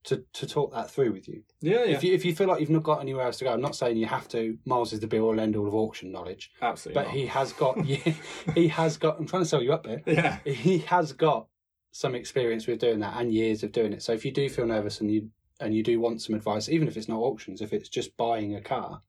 [0.05, 1.43] to to talk that through with you.
[1.61, 3.51] yeah yeah If you if you feel like you've not got anywhere else to go,
[3.53, 4.57] I'm not saying you have to.
[4.65, 7.15] Miles is the be all end all of auction knowledge, absolutely but not.
[7.17, 8.13] he has got yeah,
[8.55, 9.19] he has got.
[9.19, 10.01] I'm trying to sell you up there.
[10.07, 11.47] yeah He has got
[11.91, 14.01] some experience with doing that and years of doing it.
[14.01, 15.29] So if you do feel nervous and you
[15.59, 18.55] and you do want some advice, even if it's not auctions, if it's just buying
[18.55, 19.01] a car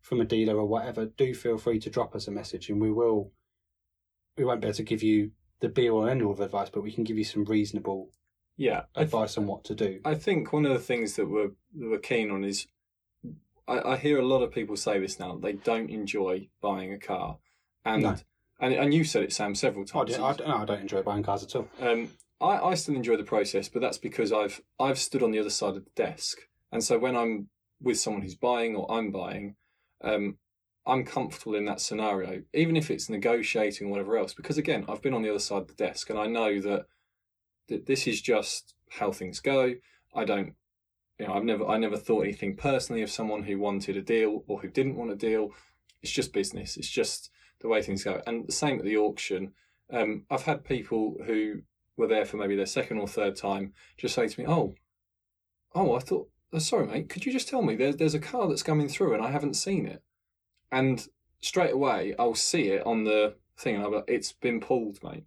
[0.00, 2.90] from a dealer or whatever, do feel free to drop us a message and we
[2.92, 3.32] will.
[4.36, 5.30] We won't be able to give you
[5.60, 8.10] the be all and end all of advice, but we can give you some reasonable
[8.58, 10.00] yeah I th- advice on what to do.
[10.04, 12.66] I think one of the things that we're that we're keen on is
[13.66, 16.98] I, I hear a lot of people say this now they don't enjoy buying a
[16.98, 17.38] car,
[17.84, 18.16] and No.
[18.60, 20.14] and and you said it, Sam, several times.
[20.14, 21.68] I, don't, no, I don't enjoy buying cars at all.
[21.80, 22.10] Um,
[22.40, 25.50] I, I still enjoy the process, but that's because I've I've stood on the other
[25.50, 26.40] side of the desk,
[26.72, 27.48] and so when I'm
[27.80, 29.56] with someone who's buying or I'm buying,
[30.02, 30.38] um,
[30.86, 34.34] I'm comfortable in that scenario, even if it's negotiating or whatever else.
[34.34, 36.86] Because again, I've been on the other side of the desk, and I know that
[37.68, 39.74] that this is just how things go.
[40.14, 40.54] I don't,
[41.18, 44.44] you know, I've never I never thought anything personally of someone who wanted a deal
[44.46, 45.52] or who didn't want a deal.
[46.02, 46.76] It's just business.
[46.76, 47.30] It's just
[47.60, 48.20] the way things go.
[48.26, 49.52] And the same at the auction.
[49.90, 51.62] Um, I've had people who
[51.96, 54.74] were there for maybe their second or third time just say to me, "Oh,
[55.74, 58.48] oh, I thought oh, sorry, mate, could you just tell me there's there's a car
[58.48, 60.02] that's coming through and I haven't seen it,
[60.72, 61.06] and
[61.40, 65.02] straight away I'll see it on the thing and I'll be like, it's been pulled,
[65.02, 65.24] mate.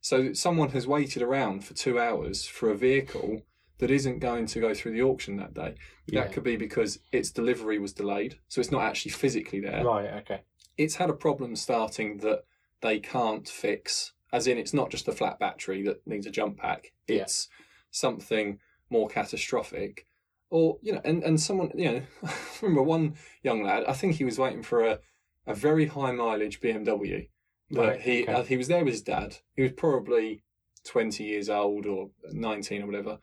[0.00, 3.42] So someone has waited around for two hours for a vehicle
[3.78, 5.74] that isn't going to go through the auction that day.
[6.06, 6.22] Yeah.
[6.22, 9.84] That could be because its delivery was delayed, so it's not actually physically there.
[9.84, 10.10] Right.
[10.20, 10.42] Okay.
[10.76, 12.44] It's had a problem starting that
[12.80, 16.58] they can't fix, as in it's not just a flat battery that needs a jump
[16.58, 16.92] pack.
[17.08, 17.22] Yeah.
[17.22, 17.48] It's
[17.90, 18.58] something
[18.90, 20.06] more catastrophic.
[20.50, 24.16] Or, you know, and, and someone, you know, I remember one young lad, I think
[24.16, 24.98] he was waiting for a,
[25.46, 27.28] a very high mileage BMW.
[27.70, 28.32] But Right, he okay.
[28.32, 29.36] uh, he was there with his dad.
[29.54, 30.42] He was probably
[30.84, 33.18] 20 years old or 19 or whatever.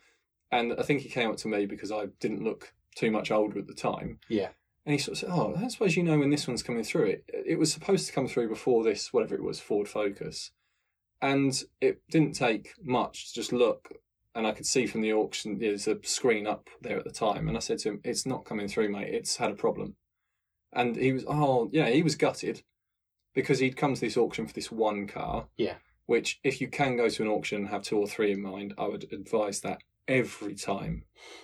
[0.51, 3.59] And I think he came up to me because I didn't look too much older
[3.59, 4.19] at the time.
[4.29, 4.49] Yeah.
[4.85, 7.07] And he sort of said, "Oh, I suppose you know when this one's coming through.
[7.07, 10.51] It it was supposed to come through before this, whatever it was, Ford Focus,
[11.21, 13.89] and it didn't take much to just look,
[14.35, 17.47] and I could see from the auction there's a screen up there at the time,
[17.47, 19.13] and I said to him, "It's not coming through, mate.
[19.13, 19.95] It's had a problem,"
[20.73, 22.63] and he was, "Oh, yeah," he was gutted
[23.33, 25.47] because he'd come to this auction for this one car.
[25.57, 25.75] Yeah.
[26.07, 28.73] Which, if you can go to an auction and have two or three in mind,
[28.77, 31.03] I would advise that every time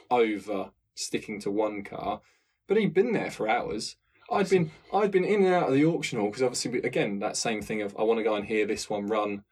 [0.09, 2.21] over sticking to one car.
[2.67, 3.97] But he'd been there for hours.
[4.31, 7.37] I'd been I'd been in and out of the auction hall because obviously again that
[7.37, 9.43] same thing of I want to go and hear this one run,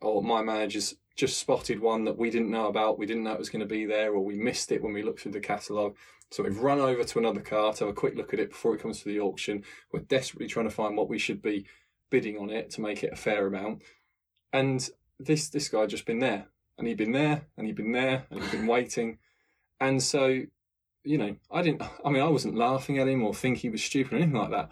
[0.00, 2.98] or my manager's just spotted one that we didn't know about.
[2.98, 5.02] We didn't know it was going to be there, or we missed it when we
[5.02, 5.96] looked through the catalogue.
[6.30, 8.74] So we've run over to another car to have a quick look at it before
[8.74, 9.64] it comes to the auction.
[9.92, 11.66] We're desperately trying to find what we should be
[12.08, 13.82] bidding on it to make it a fair amount.
[14.52, 14.88] And
[15.18, 16.46] this this guy had just been there,
[16.78, 19.18] and he'd been there, and he'd been there, and he'd been waiting,
[19.80, 20.42] and so
[21.02, 21.82] you know, I didn't.
[22.04, 24.50] I mean, I wasn't laughing at him or think he was stupid or anything like
[24.50, 24.70] that.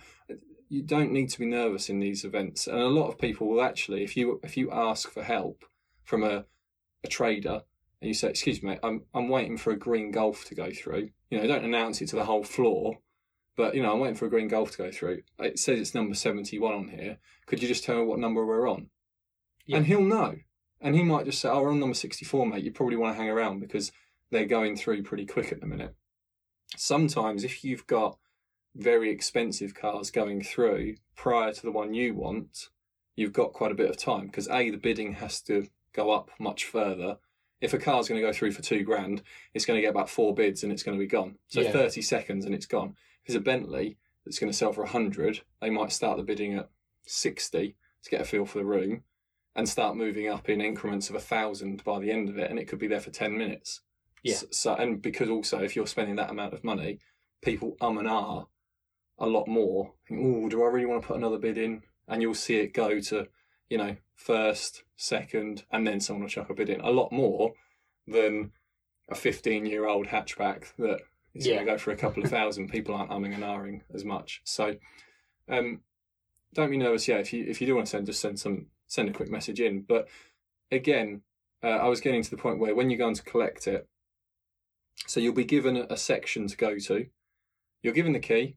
[0.69, 3.62] You don't need to be nervous in these events, and a lot of people will
[3.62, 5.64] actually, if you if you ask for help
[6.05, 6.45] from a
[7.05, 7.62] a trader
[8.01, 10.71] and you say, "Excuse me, mate, I'm I'm waiting for a green golf to go
[10.71, 12.99] through," you know, don't announce it to the whole floor,
[13.57, 15.23] but you know, I'm waiting for a green golf to go through.
[15.39, 17.19] It says it's number seventy one on here.
[17.47, 18.91] Could you just tell me what number we're on?
[19.66, 19.79] Yeah.
[19.79, 20.37] And he'll know,
[20.81, 22.64] and he might just say, "Oh, we're on number sixty four, mate.
[22.64, 23.91] You probably want to hang around because
[24.31, 25.95] they're going through pretty quick at the minute."
[26.77, 28.19] sometimes if you've got
[28.79, 32.68] very expensive cars going through prior to the one you want,
[33.16, 36.31] you've got quite a bit of time because a the bidding has to go up
[36.39, 37.18] much further.
[37.61, 39.22] If a car's going to go through for two grand,
[39.53, 41.37] it's going to get about four bids and it's going to be gone.
[41.49, 41.72] So Yeah.
[41.72, 42.95] thirty seconds and it's gone.
[43.24, 46.22] If it's a Bentley that's going to sell for a hundred, they might start the
[46.22, 46.70] bidding at
[47.05, 47.74] sixty
[48.05, 49.03] to get a feel for the room,
[49.57, 52.61] and start moving up in increments of a thousand by the end of it, and
[52.61, 53.81] it could be there for ten minutes.
[54.22, 54.37] Yeah.
[54.53, 57.01] So, and because also if you're spending that amount of money,
[57.43, 58.45] people um and ah
[59.19, 59.93] a lot more.
[60.11, 61.83] Oh, do I really want to put another bid in?
[62.07, 63.29] And you'll see it go to,
[63.69, 67.53] you know, first, second, and then someone will chuck a bid in a lot more
[68.07, 68.53] than
[69.11, 71.01] a 15 year old hatchback that
[71.35, 71.57] is Yeah.
[71.57, 72.69] going to go for a couple of thousand.
[72.73, 74.41] People aren't umming and ahhing as much.
[74.45, 74.77] So,
[75.49, 75.81] um,
[76.55, 77.07] don't be nervous.
[77.07, 79.31] Yeah, if you if you do want to send, just send some send a quick
[79.31, 79.83] message in.
[79.83, 80.09] But
[80.73, 81.21] again,
[81.62, 83.87] uh, I was getting to the point where when you're going to collect it,
[85.07, 87.07] so you'll be given a, a section to go to.
[87.83, 88.57] You're given the key.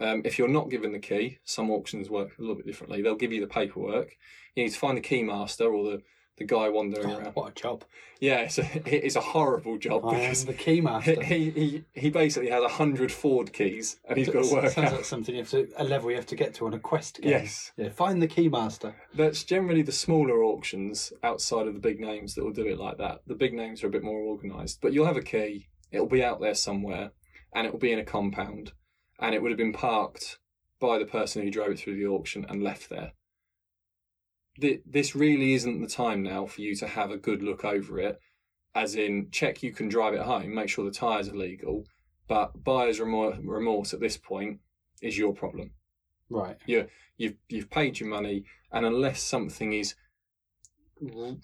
[0.00, 3.02] Um, if you're not given the key, some auctions work a little bit differently.
[3.02, 4.16] They'll give you the paperwork.
[4.54, 6.02] You need to find the key master or the,
[6.36, 7.32] the guy wandering Oh, around.
[7.34, 7.84] what a job!
[8.20, 11.20] Yeah, it's a, it's a horrible job I am because the key master.
[11.24, 14.92] he, he, he basically has a hundred Ford keys and he's got to work Sounds
[14.92, 14.96] out.
[14.98, 17.20] like something you have to a level you have to get to on a quest
[17.20, 17.30] game.
[17.32, 17.72] Yes.
[17.76, 18.94] Yeah, find the key master.
[19.14, 22.98] That's generally the smaller auctions outside of the big names that will do it like
[22.98, 23.22] that.
[23.26, 25.66] The big names are a bit more organised, but you'll have a key.
[25.90, 27.10] It'll be out there somewhere,
[27.52, 28.72] and it will be in a compound,
[29.18, 30.38] and it would have been parked
[30.80, 33.12] by the person who drove it through the auction and left there.
[34.60, 38.18] This really isn't the time now for you to have a good look over it,
[38.74, 41.84] as in check you can drive it home, make sure the tyres are legal,
[42.26, 44.60] but buyer's remorse at this point
[45.00, 45.70] is your problem
[46.30, 46.56] Right.
[47.16, 49.94] you've you've paid your money, and unless something is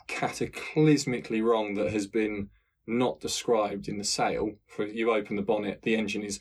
[0.09, 2.51] cataclysmically wrong that has been
[2.87, 6.41] not described in the sale, for you open the bonnet, the engine is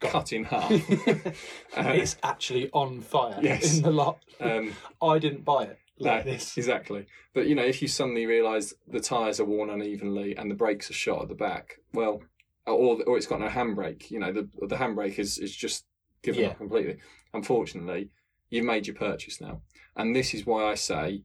[0.00, 0.70] cut in half.
[1.76, 3.76] Uh, it's actually on fire yes.
[3.76, 4.18] in the lot.
[4.40, 6.56] um, I didn't buy it like no, this.
[6.56, 7.06] exactly.
[7.32, 10.90] But you know, if you suddenly realise the tyres are worn unevenly and the brakes
[10.90, 12.22] are shot at the back, well,
[12.66, 14.10] or or it's got no handbrake.
[14.10, 15.84] You know, the the handbrake is is just
[16.22, 16.48] given Yeah.
[16.48, 16.96] up completely.
[17.32, 18.10] Unfortunately,
[18.50, 19.62] you've made your purchase now,
[19.96, 21.22] and this is why I say,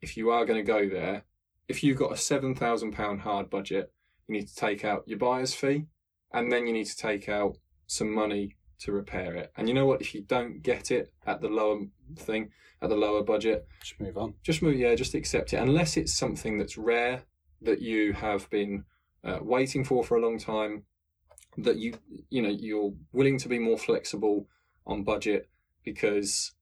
[0.00, 1.24] if you are going to go there,
[1.68, 3.92] if you've got a seven thousand pound hard budget,
[4.28, 5.86] you need to take out your buyer's fee,
[6.32, 7.56] and then you need to take out
[7.86, 9.52] some money to repair it.
[9.56, 10.00] And you know what?
[10.00, 11.80] If you don't get it at the lower
[12.16, 12.50] thing,
[12.82, 14.34] at the lower budget, Just move on.
[14.42, 17.22] just move yeah just accept it unless it's something that's rare
[17.62, 18.84] that you have been
[19.24, 20.84] uh, waiting for for a long time
[21.56, 21.94] that you
[22.28, 24.46] you know you're willing to be more flexible
[24.86, 25.48] on budget
[25.84, 26.52] because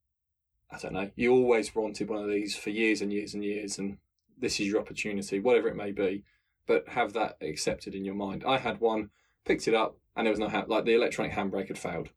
[0.71, 3.77] I don't know you always wanted one of these for years and years and years
[3.79, 3.99] and
[4.39, 6.23] this is your opportunity whatever it may be
[6.67, 9.11] but have that accepted in your mind I had one
[9.45, 12.09] picked it up and there was no ha- like the electronic handbrake had failed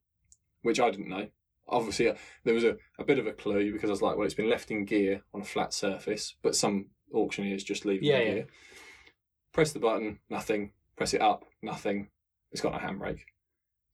[0.61, 1.27] which I didn't know
[1.67, 4.25] obviously uh, there was a, a bit of a clue because I was like well
[4.25, 8.05] it's been left in gear on a flat surface but some auctioneers just leave it
[8.05, 8.33] Yeah, in yeah.
[8.33, 8.47] gear
[9.53, 12.09] press the button nothing press it up nothing
[12.51, 13.19] it's got no handbrake.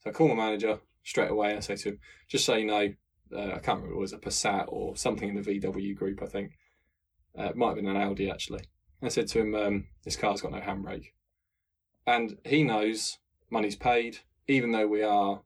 [0.04, 2.68] So I call my manager straight away and I say to him, just so you
[2.68, 2.94] know,
[3.36, 6.28] uh, I can't remember, it was a Passat or something in the VW group, I
[6.28, 6.52] think.
[7.38, 8.62] Uh, it might have been an Audi actually.
[9.02, 11.14] I said to him, um, this car's got no handbrake.
[12.06, 13.18] And he knows
[13.54, 14.18] money's paid,
[14.50, 15.42] even though we are,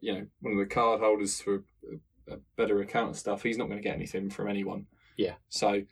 [0.00, 1.62] you know, one of the card holders for
[2.28, 4.86] a, a better account and stuff, he's not going to get anything from anyone.
[5.16, 5.34] Yeah.
[5.48, 5.82] So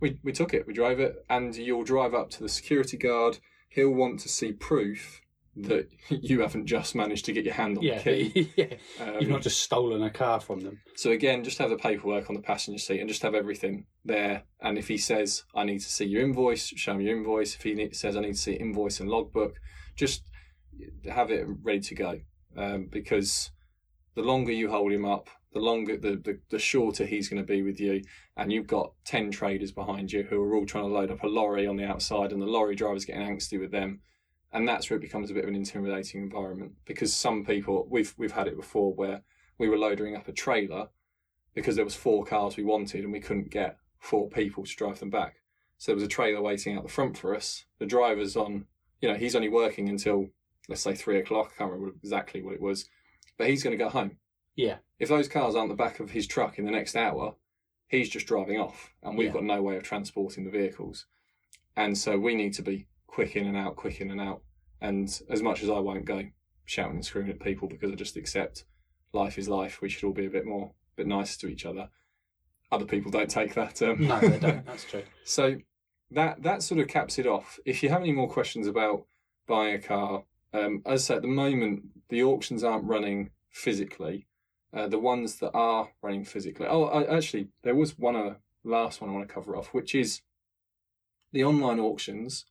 [0.00, 3.38] we, we took it, we drove it, and you'll drive up to the security guard.
[3.68, 5.20] He'll want to see proof
[5.54, 8.52] that you haven't just managed to get your hand on Yeah, the key.
[8.56, 8.74] yeah.
[9.00, 10.80] Um, You've not just stolen a car from them.
[10.96, 14.44] so again, just have the paperwork on the passenger seat and just have everything there.
[14.62, 17.54] And if he says, "I need to see your invoice," show him your invoice.
[17.54, 19.56] If he says, "I need to see invoice and logbook,"
[19.94, 20.22] just
[21.10, 22.20] have it ready to go.
[22.56, 23.50] Um, because
[24.14, 27.46] the longer you hold him up, the longer the, the, the shorter he's going to
[27.46, 28.02] be with you.
[28.36, 31.28] And you've got ten traders behind you who are all trying to load up a
[31.28, 34.00] lorry on the outside, and the lorry driver's getting angsty with them.
[34.52, 38.14] And that's where it becomes a bit of an intimidating environment because some people we've
[38.18, 39.22] we've had it before where
[39.58, 40.88] we were loading up a trailer
[41.54, 44.98] because there was four cars we wanted and we couldn't get four people to drive
[44.98, 45.36] them back.
[45.78, 47.64] So there was a trailer waiting out the front for us.
[47.78, 48.66] The driver's on,
[49.00, 50.28] you know, he's only working until
[50.68, 51.52] let's say three o'clock.
[51.54, 52.88] I can't remember exactly what it was,
[53.38, 54.16] but he's going to go home.
[54.56, 54.76] Yeah.
[54.98, 57.34] If those cars aren't the back of his truck in the next hour,
[57.88, 59.34] he's just driving off, and we've Yeah.
[59.34, 61.06] got no way of transporting the vehicles.
[61.76, 64.42] And so we need to be quick in and out, quick in and out.
[64.80, 66.24] And as much as I won't go
[66.64, 68.64] shouting and screaming at people because I just accept
[69.12, 71.64] life is life, we should all be a bit more, a bit nicer to each
[71.64, 71.88] other.
[72.70, 73.80] Other people don't take that.
[73.82, 74.64] Um, No, they don't.
[74.66, 75.02] That's true.
[75.24, 75.56] so
[76.10, 77.58] that that sort of caps it off.
[77.64, 79.06] If you have any more questions about
[79.46, 84.26] buying a car, um, as I said, at the moment the auctions aren't running physically.
[84.74, 86.66] Uh, the ones that are running physically.
[86.66, 88.34] Oh, I, actually, there was one uh,
[88.64, 90.22] last one I want to cover off, which is
[91.32, 92.46] the online auctions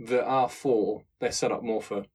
[0.00, 1.04] that are for.
[1.20, 2.06] They're set up more for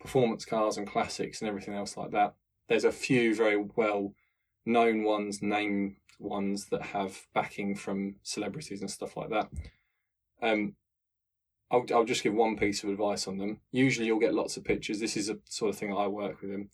[0.00, 2.34] performance cars and classics and everything else like that.
[2.68, 4.14] There's a few very well
[4.66, 9.48] known ones, named ones that have backing from celebrities and stuff like that.
[10.42, 10.74] Um,
[11.72, 13.60] I'll, I'll just give one piece of advice on them.
[13.72, 15.00] Usually, you'll get lots of pictures.
[15.00, 16.68] This is a sort of thing I work with them.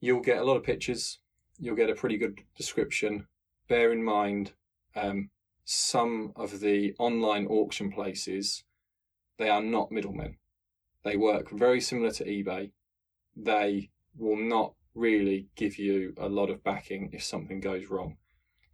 [0.00, 1.18] You'll get a lot of pictures.
[1.58, 3.26] You'll get a pretty good description.
[3.68, 4.52] Bear in mind,
[4.96, 5.28] um,
[5.66, 8.64] some of the online auction places,
[9.38, 10.36] they are not middlemen.
[11.04, 12.70] They work very similar to eBay.
[13.36, 18.16] They will not really give you a lot of backing if something goes wrong.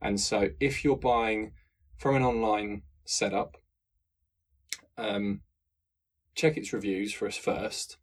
[0.00, 1.52] And so, if you're buying
[1.96, 3.56] from an online setup,
[4.98, 5.40] um,
[6.34, 7.96] check its reviews for us first.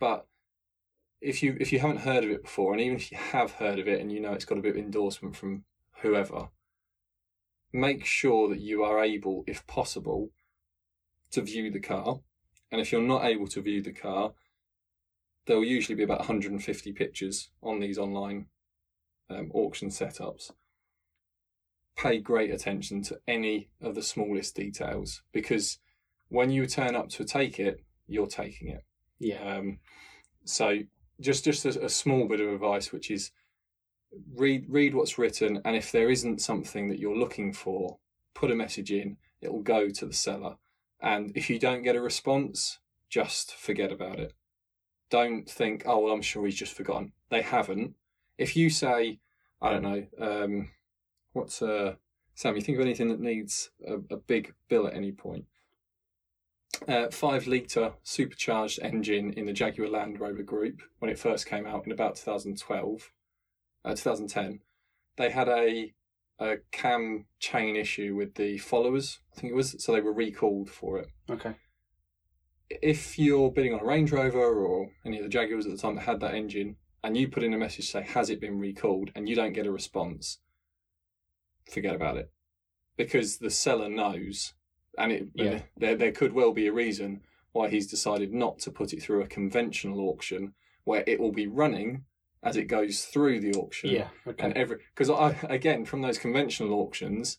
[0.00, 0.26] But
[1.20, 3.78] if you if you haven't heard of it before, and even if you have heard
[3.78, 5.64] of it and you know it's got a bit of endorsement from
[6.02, 6.48] whoever,
[7.72, 10.30] make sure that you are able, if possible,
[11.30, 12.20] to view the car.
[12.70, 14.32] And if you're not able to view the car,
[15.46, 18.46] there will usually be about 150 pictures on these online
[19.30, 20.50] um, auction setups.
[21.96, 25.78] Pay great attention to any of the smallest details because
[26.28, 28.84] when you turn up to take it, you're taking it.
[29.18, 29.56] Yeah.
[29.56, 29.78] Um,
[30.44, 30.78] so
[31.20, 33.30] just just a, a small bit of advice, which is
[34.34, 37.98] read read what's written, and if there isn't something that you're looking for,
[38.34, 39.16] put a message in.
[39.40, 40.56] It will go to the seller,
[41.00, 42.78] and if you don't get a response,
[43.08, 44.32] just forget about it.
[45.10, 47.12] Don't think, oh well, I'm sure he's just forgotten.
[47.30, 47.94] They haven't.
[48.38, 49.20] If you say,
[49.62, 50.70] I don't know, um,
[51.32, 51.94] what's uh,
[52.34, 52.56] Sam?
[52.56, 55.44] You think of anything that needs a, a big bill at any point?
[56.88, 61.66] Uh, five litre supercharged engine in the Jaguar Land Rover group when it first came
[61.66, 63.10] out in about 2012,
[63.84, 64.60] uh, 2010.
[65.16, 65.94] They had a,
[66.38, 70.70] a cam chain issue with the followers, I think it was, so they were recalled
[70.70, 71.08] for it.
[71.30, 71.54] Okay.
[72.68, 75.94] If you're bidding on a Range Rover or any of the Jaguars at the time
[75.96, 79.10] that had that engine, and you put in a message say, has it been recalled,
[79.14, 80.38] and you don't get a response,
[81.70, 82.30] forget about it.
[82.96, 84.54] Because the seller knows
[84.98, 85.44] and it Yeah.
[85.44, 89.02] and there there could well be a reason why he's decided not to put it
[89.02, 90.54] through a conventional auction
[90.84, 92.04] where it will be running
[92.42, 94.08] as it goes through the auction Yeah.
[94.26, 94.44] Okay.
[94.44, 97.38] and every because I again from those conventional auctions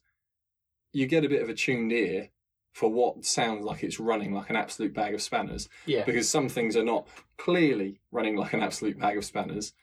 [0.93, 2.29] you get a bit of a tuned ear
[2.73, 6.03] for what sounds like it's running like an absolute bag of spanners Yeah.
[6.05, 7.07] because some things are not
[7.37, 9.73] clearly running like an absolute bag of spanners.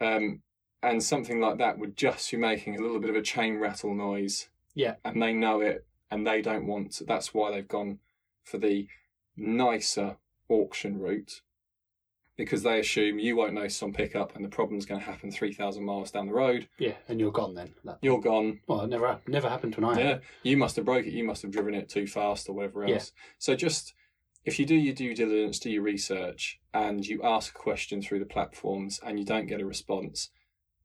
[0.00, 0.42] Um,
[0.82, 3.94] and something like that would just be making a little bit of a chain rattle
[3.94, 4.48] noise.
[4.74, 4.96] Yeah.
[5.04, 7.04] And they know it and they don't want to.
[7.04, 7.98] That's why they've gone
[8.44, 8.86] for the
[9.34, 10.16] nicer
[10.48, 11.40] auction route
[12.36, 15.82] because they assume you won't notice on pickup and the problem's going to happen 3,000
[15.82, 16.68] miles down the road.
[16.78, 17.72] Yeah, and you're gone then.
[18.02, 18.60] You're gone.
[18.66, 21.14] well, it never never happened when I Yeah, you must have broke it.
[21.14, 22.90] You must have driven it too fast or whatever else.
[22.90, 23.22] Yeah.
[23.38, 23.94] So just
[24.44, 28.18] if you do your due diligence, do your research, and you ask a question through
[28.18, 30.28] the platforms and you don't get a response,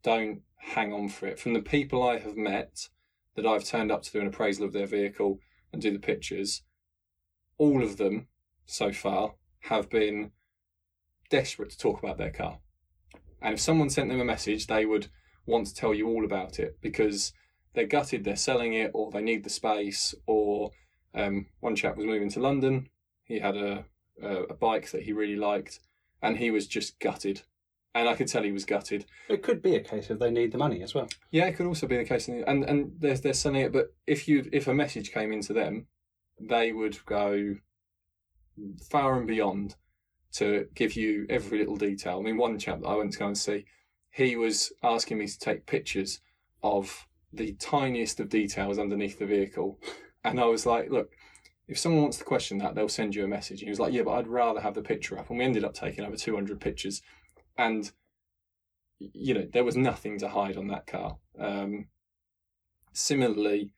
[0.03, 1.37] don't hang on for it.
[1.37, 2.87] From the people I have met
[3.37, 5.39] that I've turned up to do an appraisal of their vehicle
[5.71, 6.63] and do the pictures,
[7.57, 8.27] all of them
[8.65, 10.31] so far have been
[11.29, 12.59] desperate to talk about their car.
[13.41, 15.07] And if someone sent them a message, they would
[15.45, 17.31] want to tell you all about it because
[17.73, 20.15] they're gutted, they're selling it, or they need the space.
[20.25, 20.71] Or
[21.13, 22.89] um, one chap was moving to London.
[23.23, 23.85] He had a,
[24.21, 25.79] a a bike that he really liked,
[26.21, 27.43] and he was just gutted.
[27.97, 29.05] And I could tell he was gutted.
[29.27, 31.09] It could be a case of they need the money as well.
[31.31, 33.73] Yeah, it could also be the case, the, and and they're they're selling it.
[33.73, 35.87] But if you if a message came into them,
[36.39, 37.55] they would go
[38.91, 39.75] far and beyond
[40.33, 42.19] to give you every little detail.
[42.19, 43.65] I mean, one chap that I went to go and see,
[44.11, 46.19] he was asking me to take pictures
[46.61, 49.79] of the tiniest of details underneath the vehicle,
[50.23, 51.09] and I was like, look.
[51.69, 53.59] If someone wants to question that, they'll send you a message.
[53.59, 55.73] He was like, "Yeah, but I'd rather have the picture up." And we ended up
[55.73, 57.01] taking over 200 pictures,
[57.57, 57.91] and
[58.99, 61.17] you know there was nothing to hide on that car.
[61.39, 61.87] Um,
[62.93, 63.73] similarly,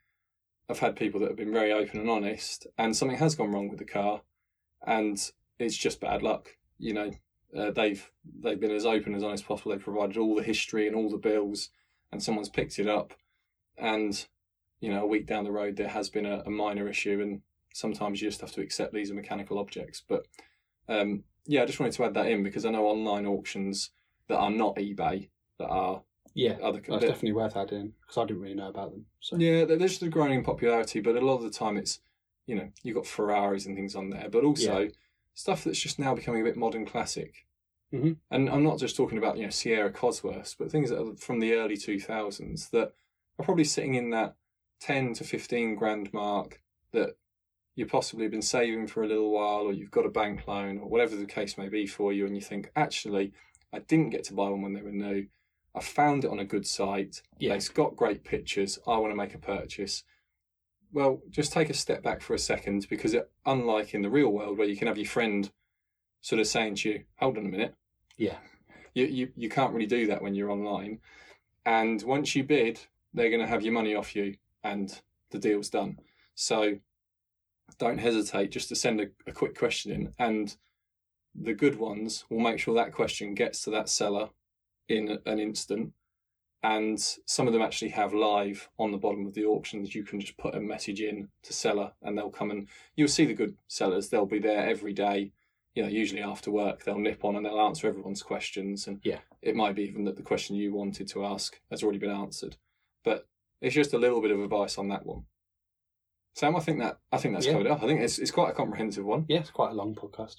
[0.70, 3.70] I've had people that have been very open and honest, and something has gone wrong
[3.70, 4.22] with the car,
[4.86, 5.20] and
[5.58, 6.58] it's just bad luck.
[6.78, 7.12] You know,
[7.58, 8.10] uh, they've
[8.42, 9.72] they've been as open as honest possible.
[9.72, 11.70] They've provided all the history and all the bills,
[12.12, 13.14] and someone's picked it up,
[13.78, 14.26] and
[14.80, 17.42] you know, a week down the road there has been a, a minor issue, and
[17.74, 20.02] sometimes you just have to accept these are mechanical objects.
[20.08, 20.26] But
[20.88, 23.92] um, yeah, I just wanted to add that in because I know online auctions
[24.28, 26.04] that are not eBay that are
[26.34, 29.06] Yeah, other that's definitely worth adding because I didn't really know about them.
[29.20, 32.00] So yeah, they're just growing in popularity, but a lot of the time it's,
[32.46, 34.90] you know, you've got Ferraris and things on there, but also
[35.34, 37.46] stuff that's just now becoming a bit modern classic.
[37.94, 38.18] Mhm.
[38.30, 41.40] And I'm not just talking about, you know, Sierra Cosworths, but things that are from
[41.40, 42.94] the early 2000s that
[43.40, 44.36] are probably sitting in that
[44.80, 46.62] 10 to 15 grand mark
[46.92, 47.18] that
[47.76, 50.90] you possibly been saving for a little while or you've got a bank loan or
[50.90, 53.32] whatever the case may be for you and you think, actually,
[53.72, 55.28] I didn't get to buy one when they were new.
[55.76, 57.22] I found it on a good site.
[57.38, 57.54] Yeah.
[57.54, 58.80] It's got great pictures.
[58.88, 60.04] I want to make a purchase.
[60.92, 64.30] Well, just take a step back for a second because, it, unlike in the real
[64.30, 65.50] world where you can have your friend
[66.22, 67.76] sort of saying to you, hold on a minute,
[68.18, 68.38] yeah,
[68.94, 71.00] you, you, you can't really do that when you're online.
[71.66, 72.80] And once you bid,
[73.14, 75.98] they're going to have your money off you and the deal's done.
[76.34, 76.80] So
[77.80, 80.14] don't hesitate just to send a, a quick question in.
[80.20, 80.56] And
[81.34, 84.30] the good ones will make sure that question gets to that seller
[84.88, 85.94] in an instant.
[86.62, 90.04] And some of them actually have live on the bottom of the auction that You
[90.04, 93.34] can just put a message in to seller and they'll come and you'll see the
[93.34, 94.10] good sellers.
[94.10, 95.32] They'll be there every day.
[95.76, 98.88] You know, usually after work, they'll nip on and they'll answer everyone's questions.
[98.88, 99.20] And Yeah.
[99.42, 102.58] it might be even that the question you wanted to ask has already been answered.
[103.06, 103.26] But
[103.62, 105.24] it's just a little bit of advice on that one.
[106.36, 107.54] Sam, I think that I think that's Yeah.
[107.54, 107.84] covered up.
[107.84, 109.26] I think it's it's quite a comprehensive one.
[109.28, 109.40] yeah.
[109.40, 110.36] It's quite a long podcast.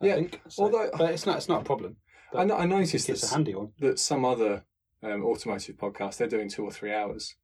[0.00, 0.40] I Yeah, think.
[0.48, 1.36] So- although- but it's not.
[1.36, 1.96] It's not a problem.
[2.34, 3.72] I, no- I noticed It's a handy one.
[3.78, 4.64] that some other
[5.02, 7.36] um, automotive podcasts they're doing two or three hours.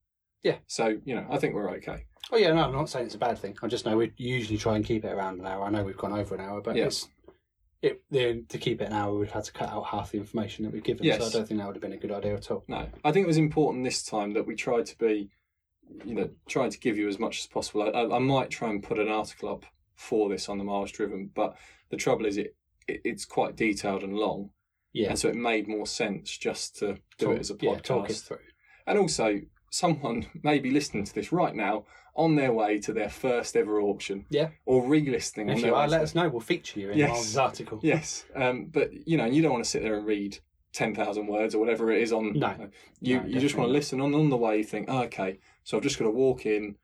[0.43, 0.57] Yeah.
[0.67, 2.07] So you know, I think we're okay.
[2.33, 3.57] Oh yeah, no, I'm not saying it's a bad thing.
[3.63, 5.65] I just know we usually try and keep it around an hour.
[5.65, 7.09] I know we've gone over an hour, but it's
[7.83, 9.15] it the, to keep it an hour.
[9.17, 11.05] We've had to cut out half the information that we've given.
[11.05, 11.21] Yes.
[11.21, 12.65] So I don't think that would have been a good idea at all.
[12.69, 15.31] No, I think it was important this time that we tried to be,
[16.05, 17.83] you know, trying to give you as much as possible.
[17.83, 19.65] I, I, might try and put an article up
[19.97, 21.57] for this on the miles driven, but
[21.91, 22.55] the trouble is it,
[22.89, 24.51] it it's quite detailed and long,
[24.93, 27.75] Yeah, and so it made more sense just to do talk, it as a yeah,
[27.77, 28.25] podcast.
[28.27, 28.39] through.
[28.87, 29.41] And also,
[29.71, 31.85] someone may be listening to this right now
[32.15, 34.27] on their way to their first ever auction.
[34.31, 34.49] Yeah.
[34.67, 36.29] Or re-listening on If you are, let us know.
[36.29, 37.11] We'll feature you in Yes.
[37.11, 37.81] Miles' article.
[37.83, 40.39] Yes, um, but you know, you don't want to sit there and read
[40.73, 42.39] ten thousand words or whatever it is on.
[42.39, 42.71] No.
[43.01, 44.59] you No, you just want to listen on on the way.
[44.59, 46.77] You think, oh, okay, so I'm just going to walk in.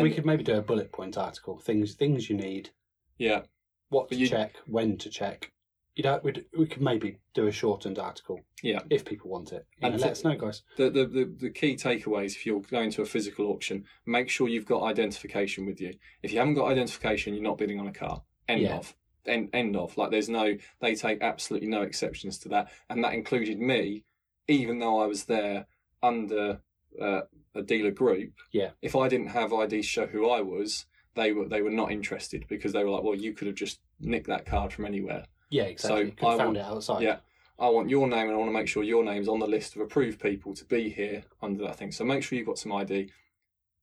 [0.00, 1.58] We could maybe do a bullet point article.
[1.58, 2.70] Things things you need.
[3.18, 3.42] yeah,
[3.90, 4.54] What to you- check.
[4.66, 5.50] When to check.
[5.96, 8.80] You know, we'd, we could maybe do a shortened article yeah.
[8.90, 9.64] if people want it.
[9.78, 10.62] You And know, let us know, guys.
[10.76, 14.48] The, the the the key takeaways if you're going to a physical auction, make sure
[14.48, 15.94] you've got identification with you.
[16.24, 18.22] If you haven't got identification, you're not bidding on a car.
[18.48, 18.74] End Yeah.
[18.78, 18.92] of.
[19.26, 19.96] End end of.
[19.96, 20.56] Like there's no.
[20.80, 24.02] They take absolutely no exceptions to that, and that included me,
[24.48, 25.66] even though I was there
[26.02, 26.58] under
[27.00, 27.22] uh,
[27.54, 28.32] a dealer group.
[28.52, 28.70] Yeah.
[28.82, 31.92] If I didn't have ID to show who I was, they were they were not
[31.92, 35.24] interested because they were like, well, you could have just nicked that card from anywhere.
[35.50, 36.14] Yeah, exactly.
[36.20, 37.02] So I found want- it outside.
[37.02, 37.18] Yeah.
[37.56, 39.76] I want your name and I want to make sure your name's on the list
[39.76, 41.92] of approved people to be here under that thing.
[41.92, 43.10] So make sure you've got some ID.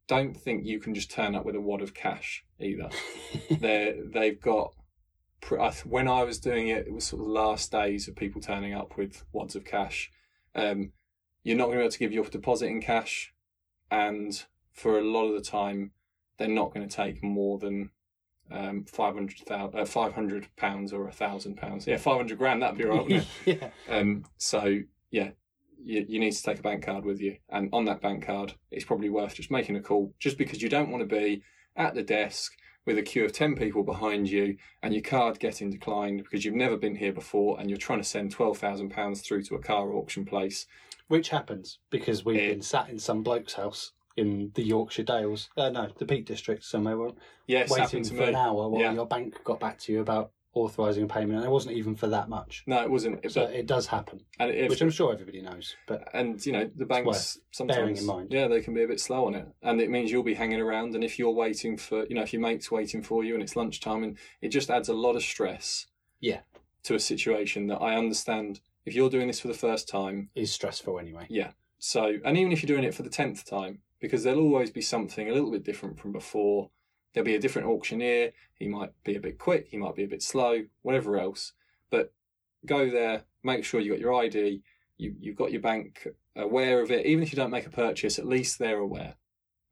[0.10, 2.90] Don't think you can just turn up with a wad of cash either.
[3.50, 4.74] They they've got.
[5.40, 8.10] pr- I th- When I was doing it, it was sort of the last days
[8.10, 10.12] of people turning up with wads of cash.
[10.54, 10.92] Um,
[11.44, 13.34] you're not going to be able to give your deposit in cash,
[13.90, 14.44] and
[14.74, 15.92] for a lot of the time,
[16.38, 17.92] they're not going to take more than
[18.52, 21.88] um, 500, uh, 500 pounds or a thousand pounds.
[21.88, 23.26] Yeah, 500 grand, that'd be right.
[23.46, 23.70] yeah.
[23.90, 25.32] Um, so yeah,
[25.84, 28.56] you, you need to take a bank card with you, and on that bank card,
[28.72, 31.44] it's probably worth just making a call, just because you don't want to be
[31.76, 32.54] at the desk
[32.86, 36.56] with a queue of ten people behind you, and your card getting declined because you've
[36.56, 39.62] never been here before, and you're trying to send twelve thousand pounds through to a
[39.62, 40.66] car auction place.
[41.12, 45.70] Which happens because we've been sat in some bloke's house in the Yorkshire Dales, uh,
[45.70, 47.18] no, the Peak District somewhere, weren't-
[47.48, 48.94] Yes, waiting for an hour while Yeah.
[48.94, 52.08] your bank got back to you about authorising a payment, and it wasn't even for
[52.08, 52.64] that much.
[52.68, 53.30] No, it wasn't.
[53.32, 55.76] So but, it does happen, and if, which I'm sure everybody knows.
[55.88, 58.32] But and you know the banks sometimes bearing in mind.
[58.34, 60.60] yeah they can be a bit slow on it and it means you'll be hanging
[60.62, 63.44] around and if you're waiting for you know if your mate's waiting for you and
[63.44, 65.88] it's lunchtime and it just adds a lot of stress
[66.20, 66.42] Yeah.
[66.84, 70.52] to a situation that i understand if you're doing this for the first time is
[70.52, 71.26] stressful anyway.
[71.30, 71.52] Yeah.
[71.80, 74.82] So and even if you're doing it for the 10th time because there'll always be
[74.82, 76.70] something a little bit different from before.
[77.14, 78.32] There'll be a different auctioneer.
[78.54, 79.68] He might be a bit quick.
[79.70, 81.54] He might be a bit slow whatever else.
[81.90, 82.14] But
[82.66, 84.62] go there make sure you got your id
[84.98, 87.06] you, you've got your bank aware of it.
[87.06, 89.16] Even if you don't make a purchase at least they're aware.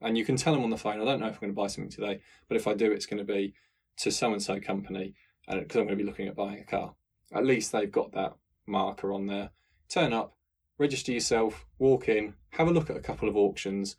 [0.01, 1.61] And you can tell them on the phone i don't know if i'm going to
[1.61, 3.53] buy something today but if i do it's going to be
[3.97, 5.13] to so and so company
[5.47, 6.95] and because i'm going to be looking at buying a car.
[7.33, 8.33] At least they've got that
[8.69, 9.49] marker on there
[9.89, 10.35] turn up
[10.77, 13.97] register yourself, walk in, have a look at a couple of auctions.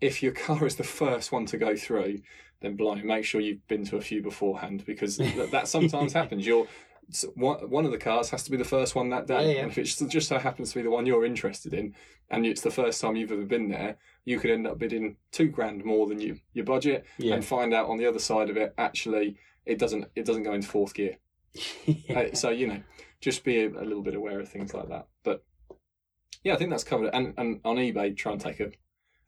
[0.00, 2.20] If your car is the first one to go through,
[2.60, 6.46] then blimey, make sure you've been to a few beforehand because that, that sometimes happens.
[6.46, 6.68] You're
[7.34, 9.62] one of the cars has to be the first one that day, Yeah, yeah.
[9.62, 11.94] and if it just just so happens to be the one you're interested in,
[12.30, 15.48] and it's the first time you've ever been there, you could end up bidding two
[15.48, 17.34] grand more than you your budget, Yeah.
[17.34, 19.36] and find out on the other side of it actually
[19.66, 21.16] it doesn't it doesn't go into fourth gear.
[22.14, 22.80] Uh, so you know,
[23.24, 25.06] just be a, a little bit aware of things like that.
[25.24, 25.42] But
[26.42, 27.10] yeah, I think that's covered.
[27.14, 28.66] And and on eBay, try and take a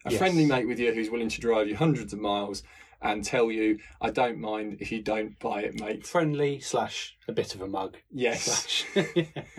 [0.04, 0.18] a Yes.
[0.18, 2.62] friendly mate with you who's willing to drive you hundreds of miles
[3.00, 7.32] and tell you, "I don't mind if you don't buy it, mate." Friendly slash a
[7.32, 7.96] bit of a mug.
[8.10, 8.42] Yes.
[8.44, 8.84] Slash.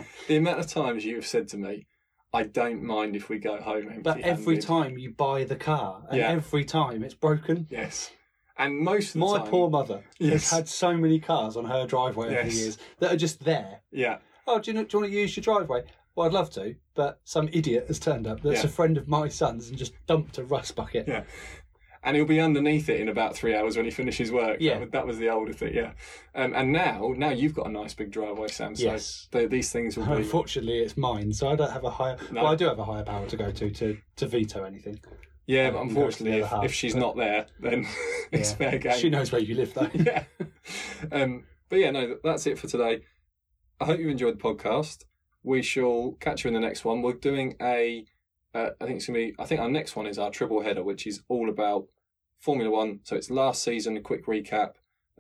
[0.28, 1.88] the amount of times you have said to me,
[2.32, 6.04] "I don't mind if we go home empty." but every time you buy the car,
[6.10, 6.30] and Yeah.
[6.30, 7.68] every time it's broken.
[7.72, 8.12] yes.
[8.60, 10.50] And most of the My time, poor mother Yes.
[10.50, 12.56] has had so many cars on her driveway over the Yes.
[12.58, 13.82] years that are just there.
[13.92, 14.18] yeah,
[14.48, 15.84] Oh, do you, know, do you want to use your driveway?
[16.16, 18.70] Well, I'd love to, but some idiot has turned up that's Yeah.
[18.70, 21.08] a friend of my son's and just dumped a rust bucket.
[21.08, 21.24] Yeah.
[22.04, 24.58] and he'll be underneath it in about three hours when he finishes work.
[24.62, 24.76] Yeah.
[24.76, 25.74] that, was- that was the older thing.
[25.74, 25.92] Yeah,
[26.36, 28.76] um, and now, now you've got a nice big driveway, Sam.
[28.78, 29.28] So Yes.
[29.32, 30.14] the, these things will be.
[30.14, 32.16] Unfortunately, it's mine, so I don't have a higher.
[32.32, 32.44] No.
[32.44, 35.02] Well, I do have a higher power to go to to, to veto anything.
[35.48, 37.88] Yeah, but unfortunately, if, if she's but- not there, then
[38.32, 38.58] it's Yeah.
[38.58, 38.98] fair game.
[39.00, 39.90] She knows where you live, though.
[39.94, 40.24] yeah.
[41.12, 43.02] Um, but yeah, no, that's it for today.
[43.80, 45.06] I hope you enjoyed the podcast.
[45.44, 47.02] We shall catch you in the next one.
[47.02, 48.06] We're doing a,
[48.54, 49.36] uh, I think it's gonna be.
[49.40, 51.86] I think our next one is our triple header, which is all about
[52.40, 53.00] Formula One.
[53.04, 54.72] So it's last season, a quick recap,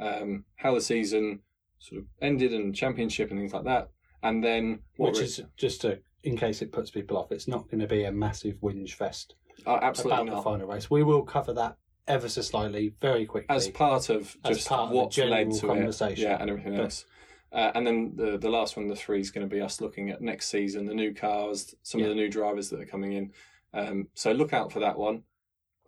[0.02, 1.40] um, how the season
[1.80, 3.90] sort of ended, and championship and things like that,
[4.24, 7.70] and then what Which is just to, in case it puts people off, it's not
[7.70, 9.36] going to be a massive whinge fest
[9.66, 10.90] uh, absolutely about the final race.
[10.90, 11.78] We will cover that
[12.08, 13.54] ever so slightly, very quickly.
[13.56, 16.26] as part of As just part of the what's led general to conversation.
[16.26, 17.06] it, yeah, and everything But- else.
[17.50, 20.10] Uh, and then the the last one, the three, is going to be us looking
[20.10, 23.32] at next season, the new cars, some of the new drivers that are coming in.
[23.74, 25.24] Um, so look out for that one.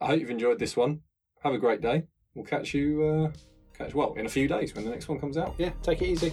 [0.01, 1.01] I hope you've enjoyed this one.
[1.43, 2.05] Have a great day.
[2.33, 3.31] We'll catch you uh,
[3.77, 5.53] catch well in a few days when the next one comes out.
[5.57, 6.31] yeah, take it easy.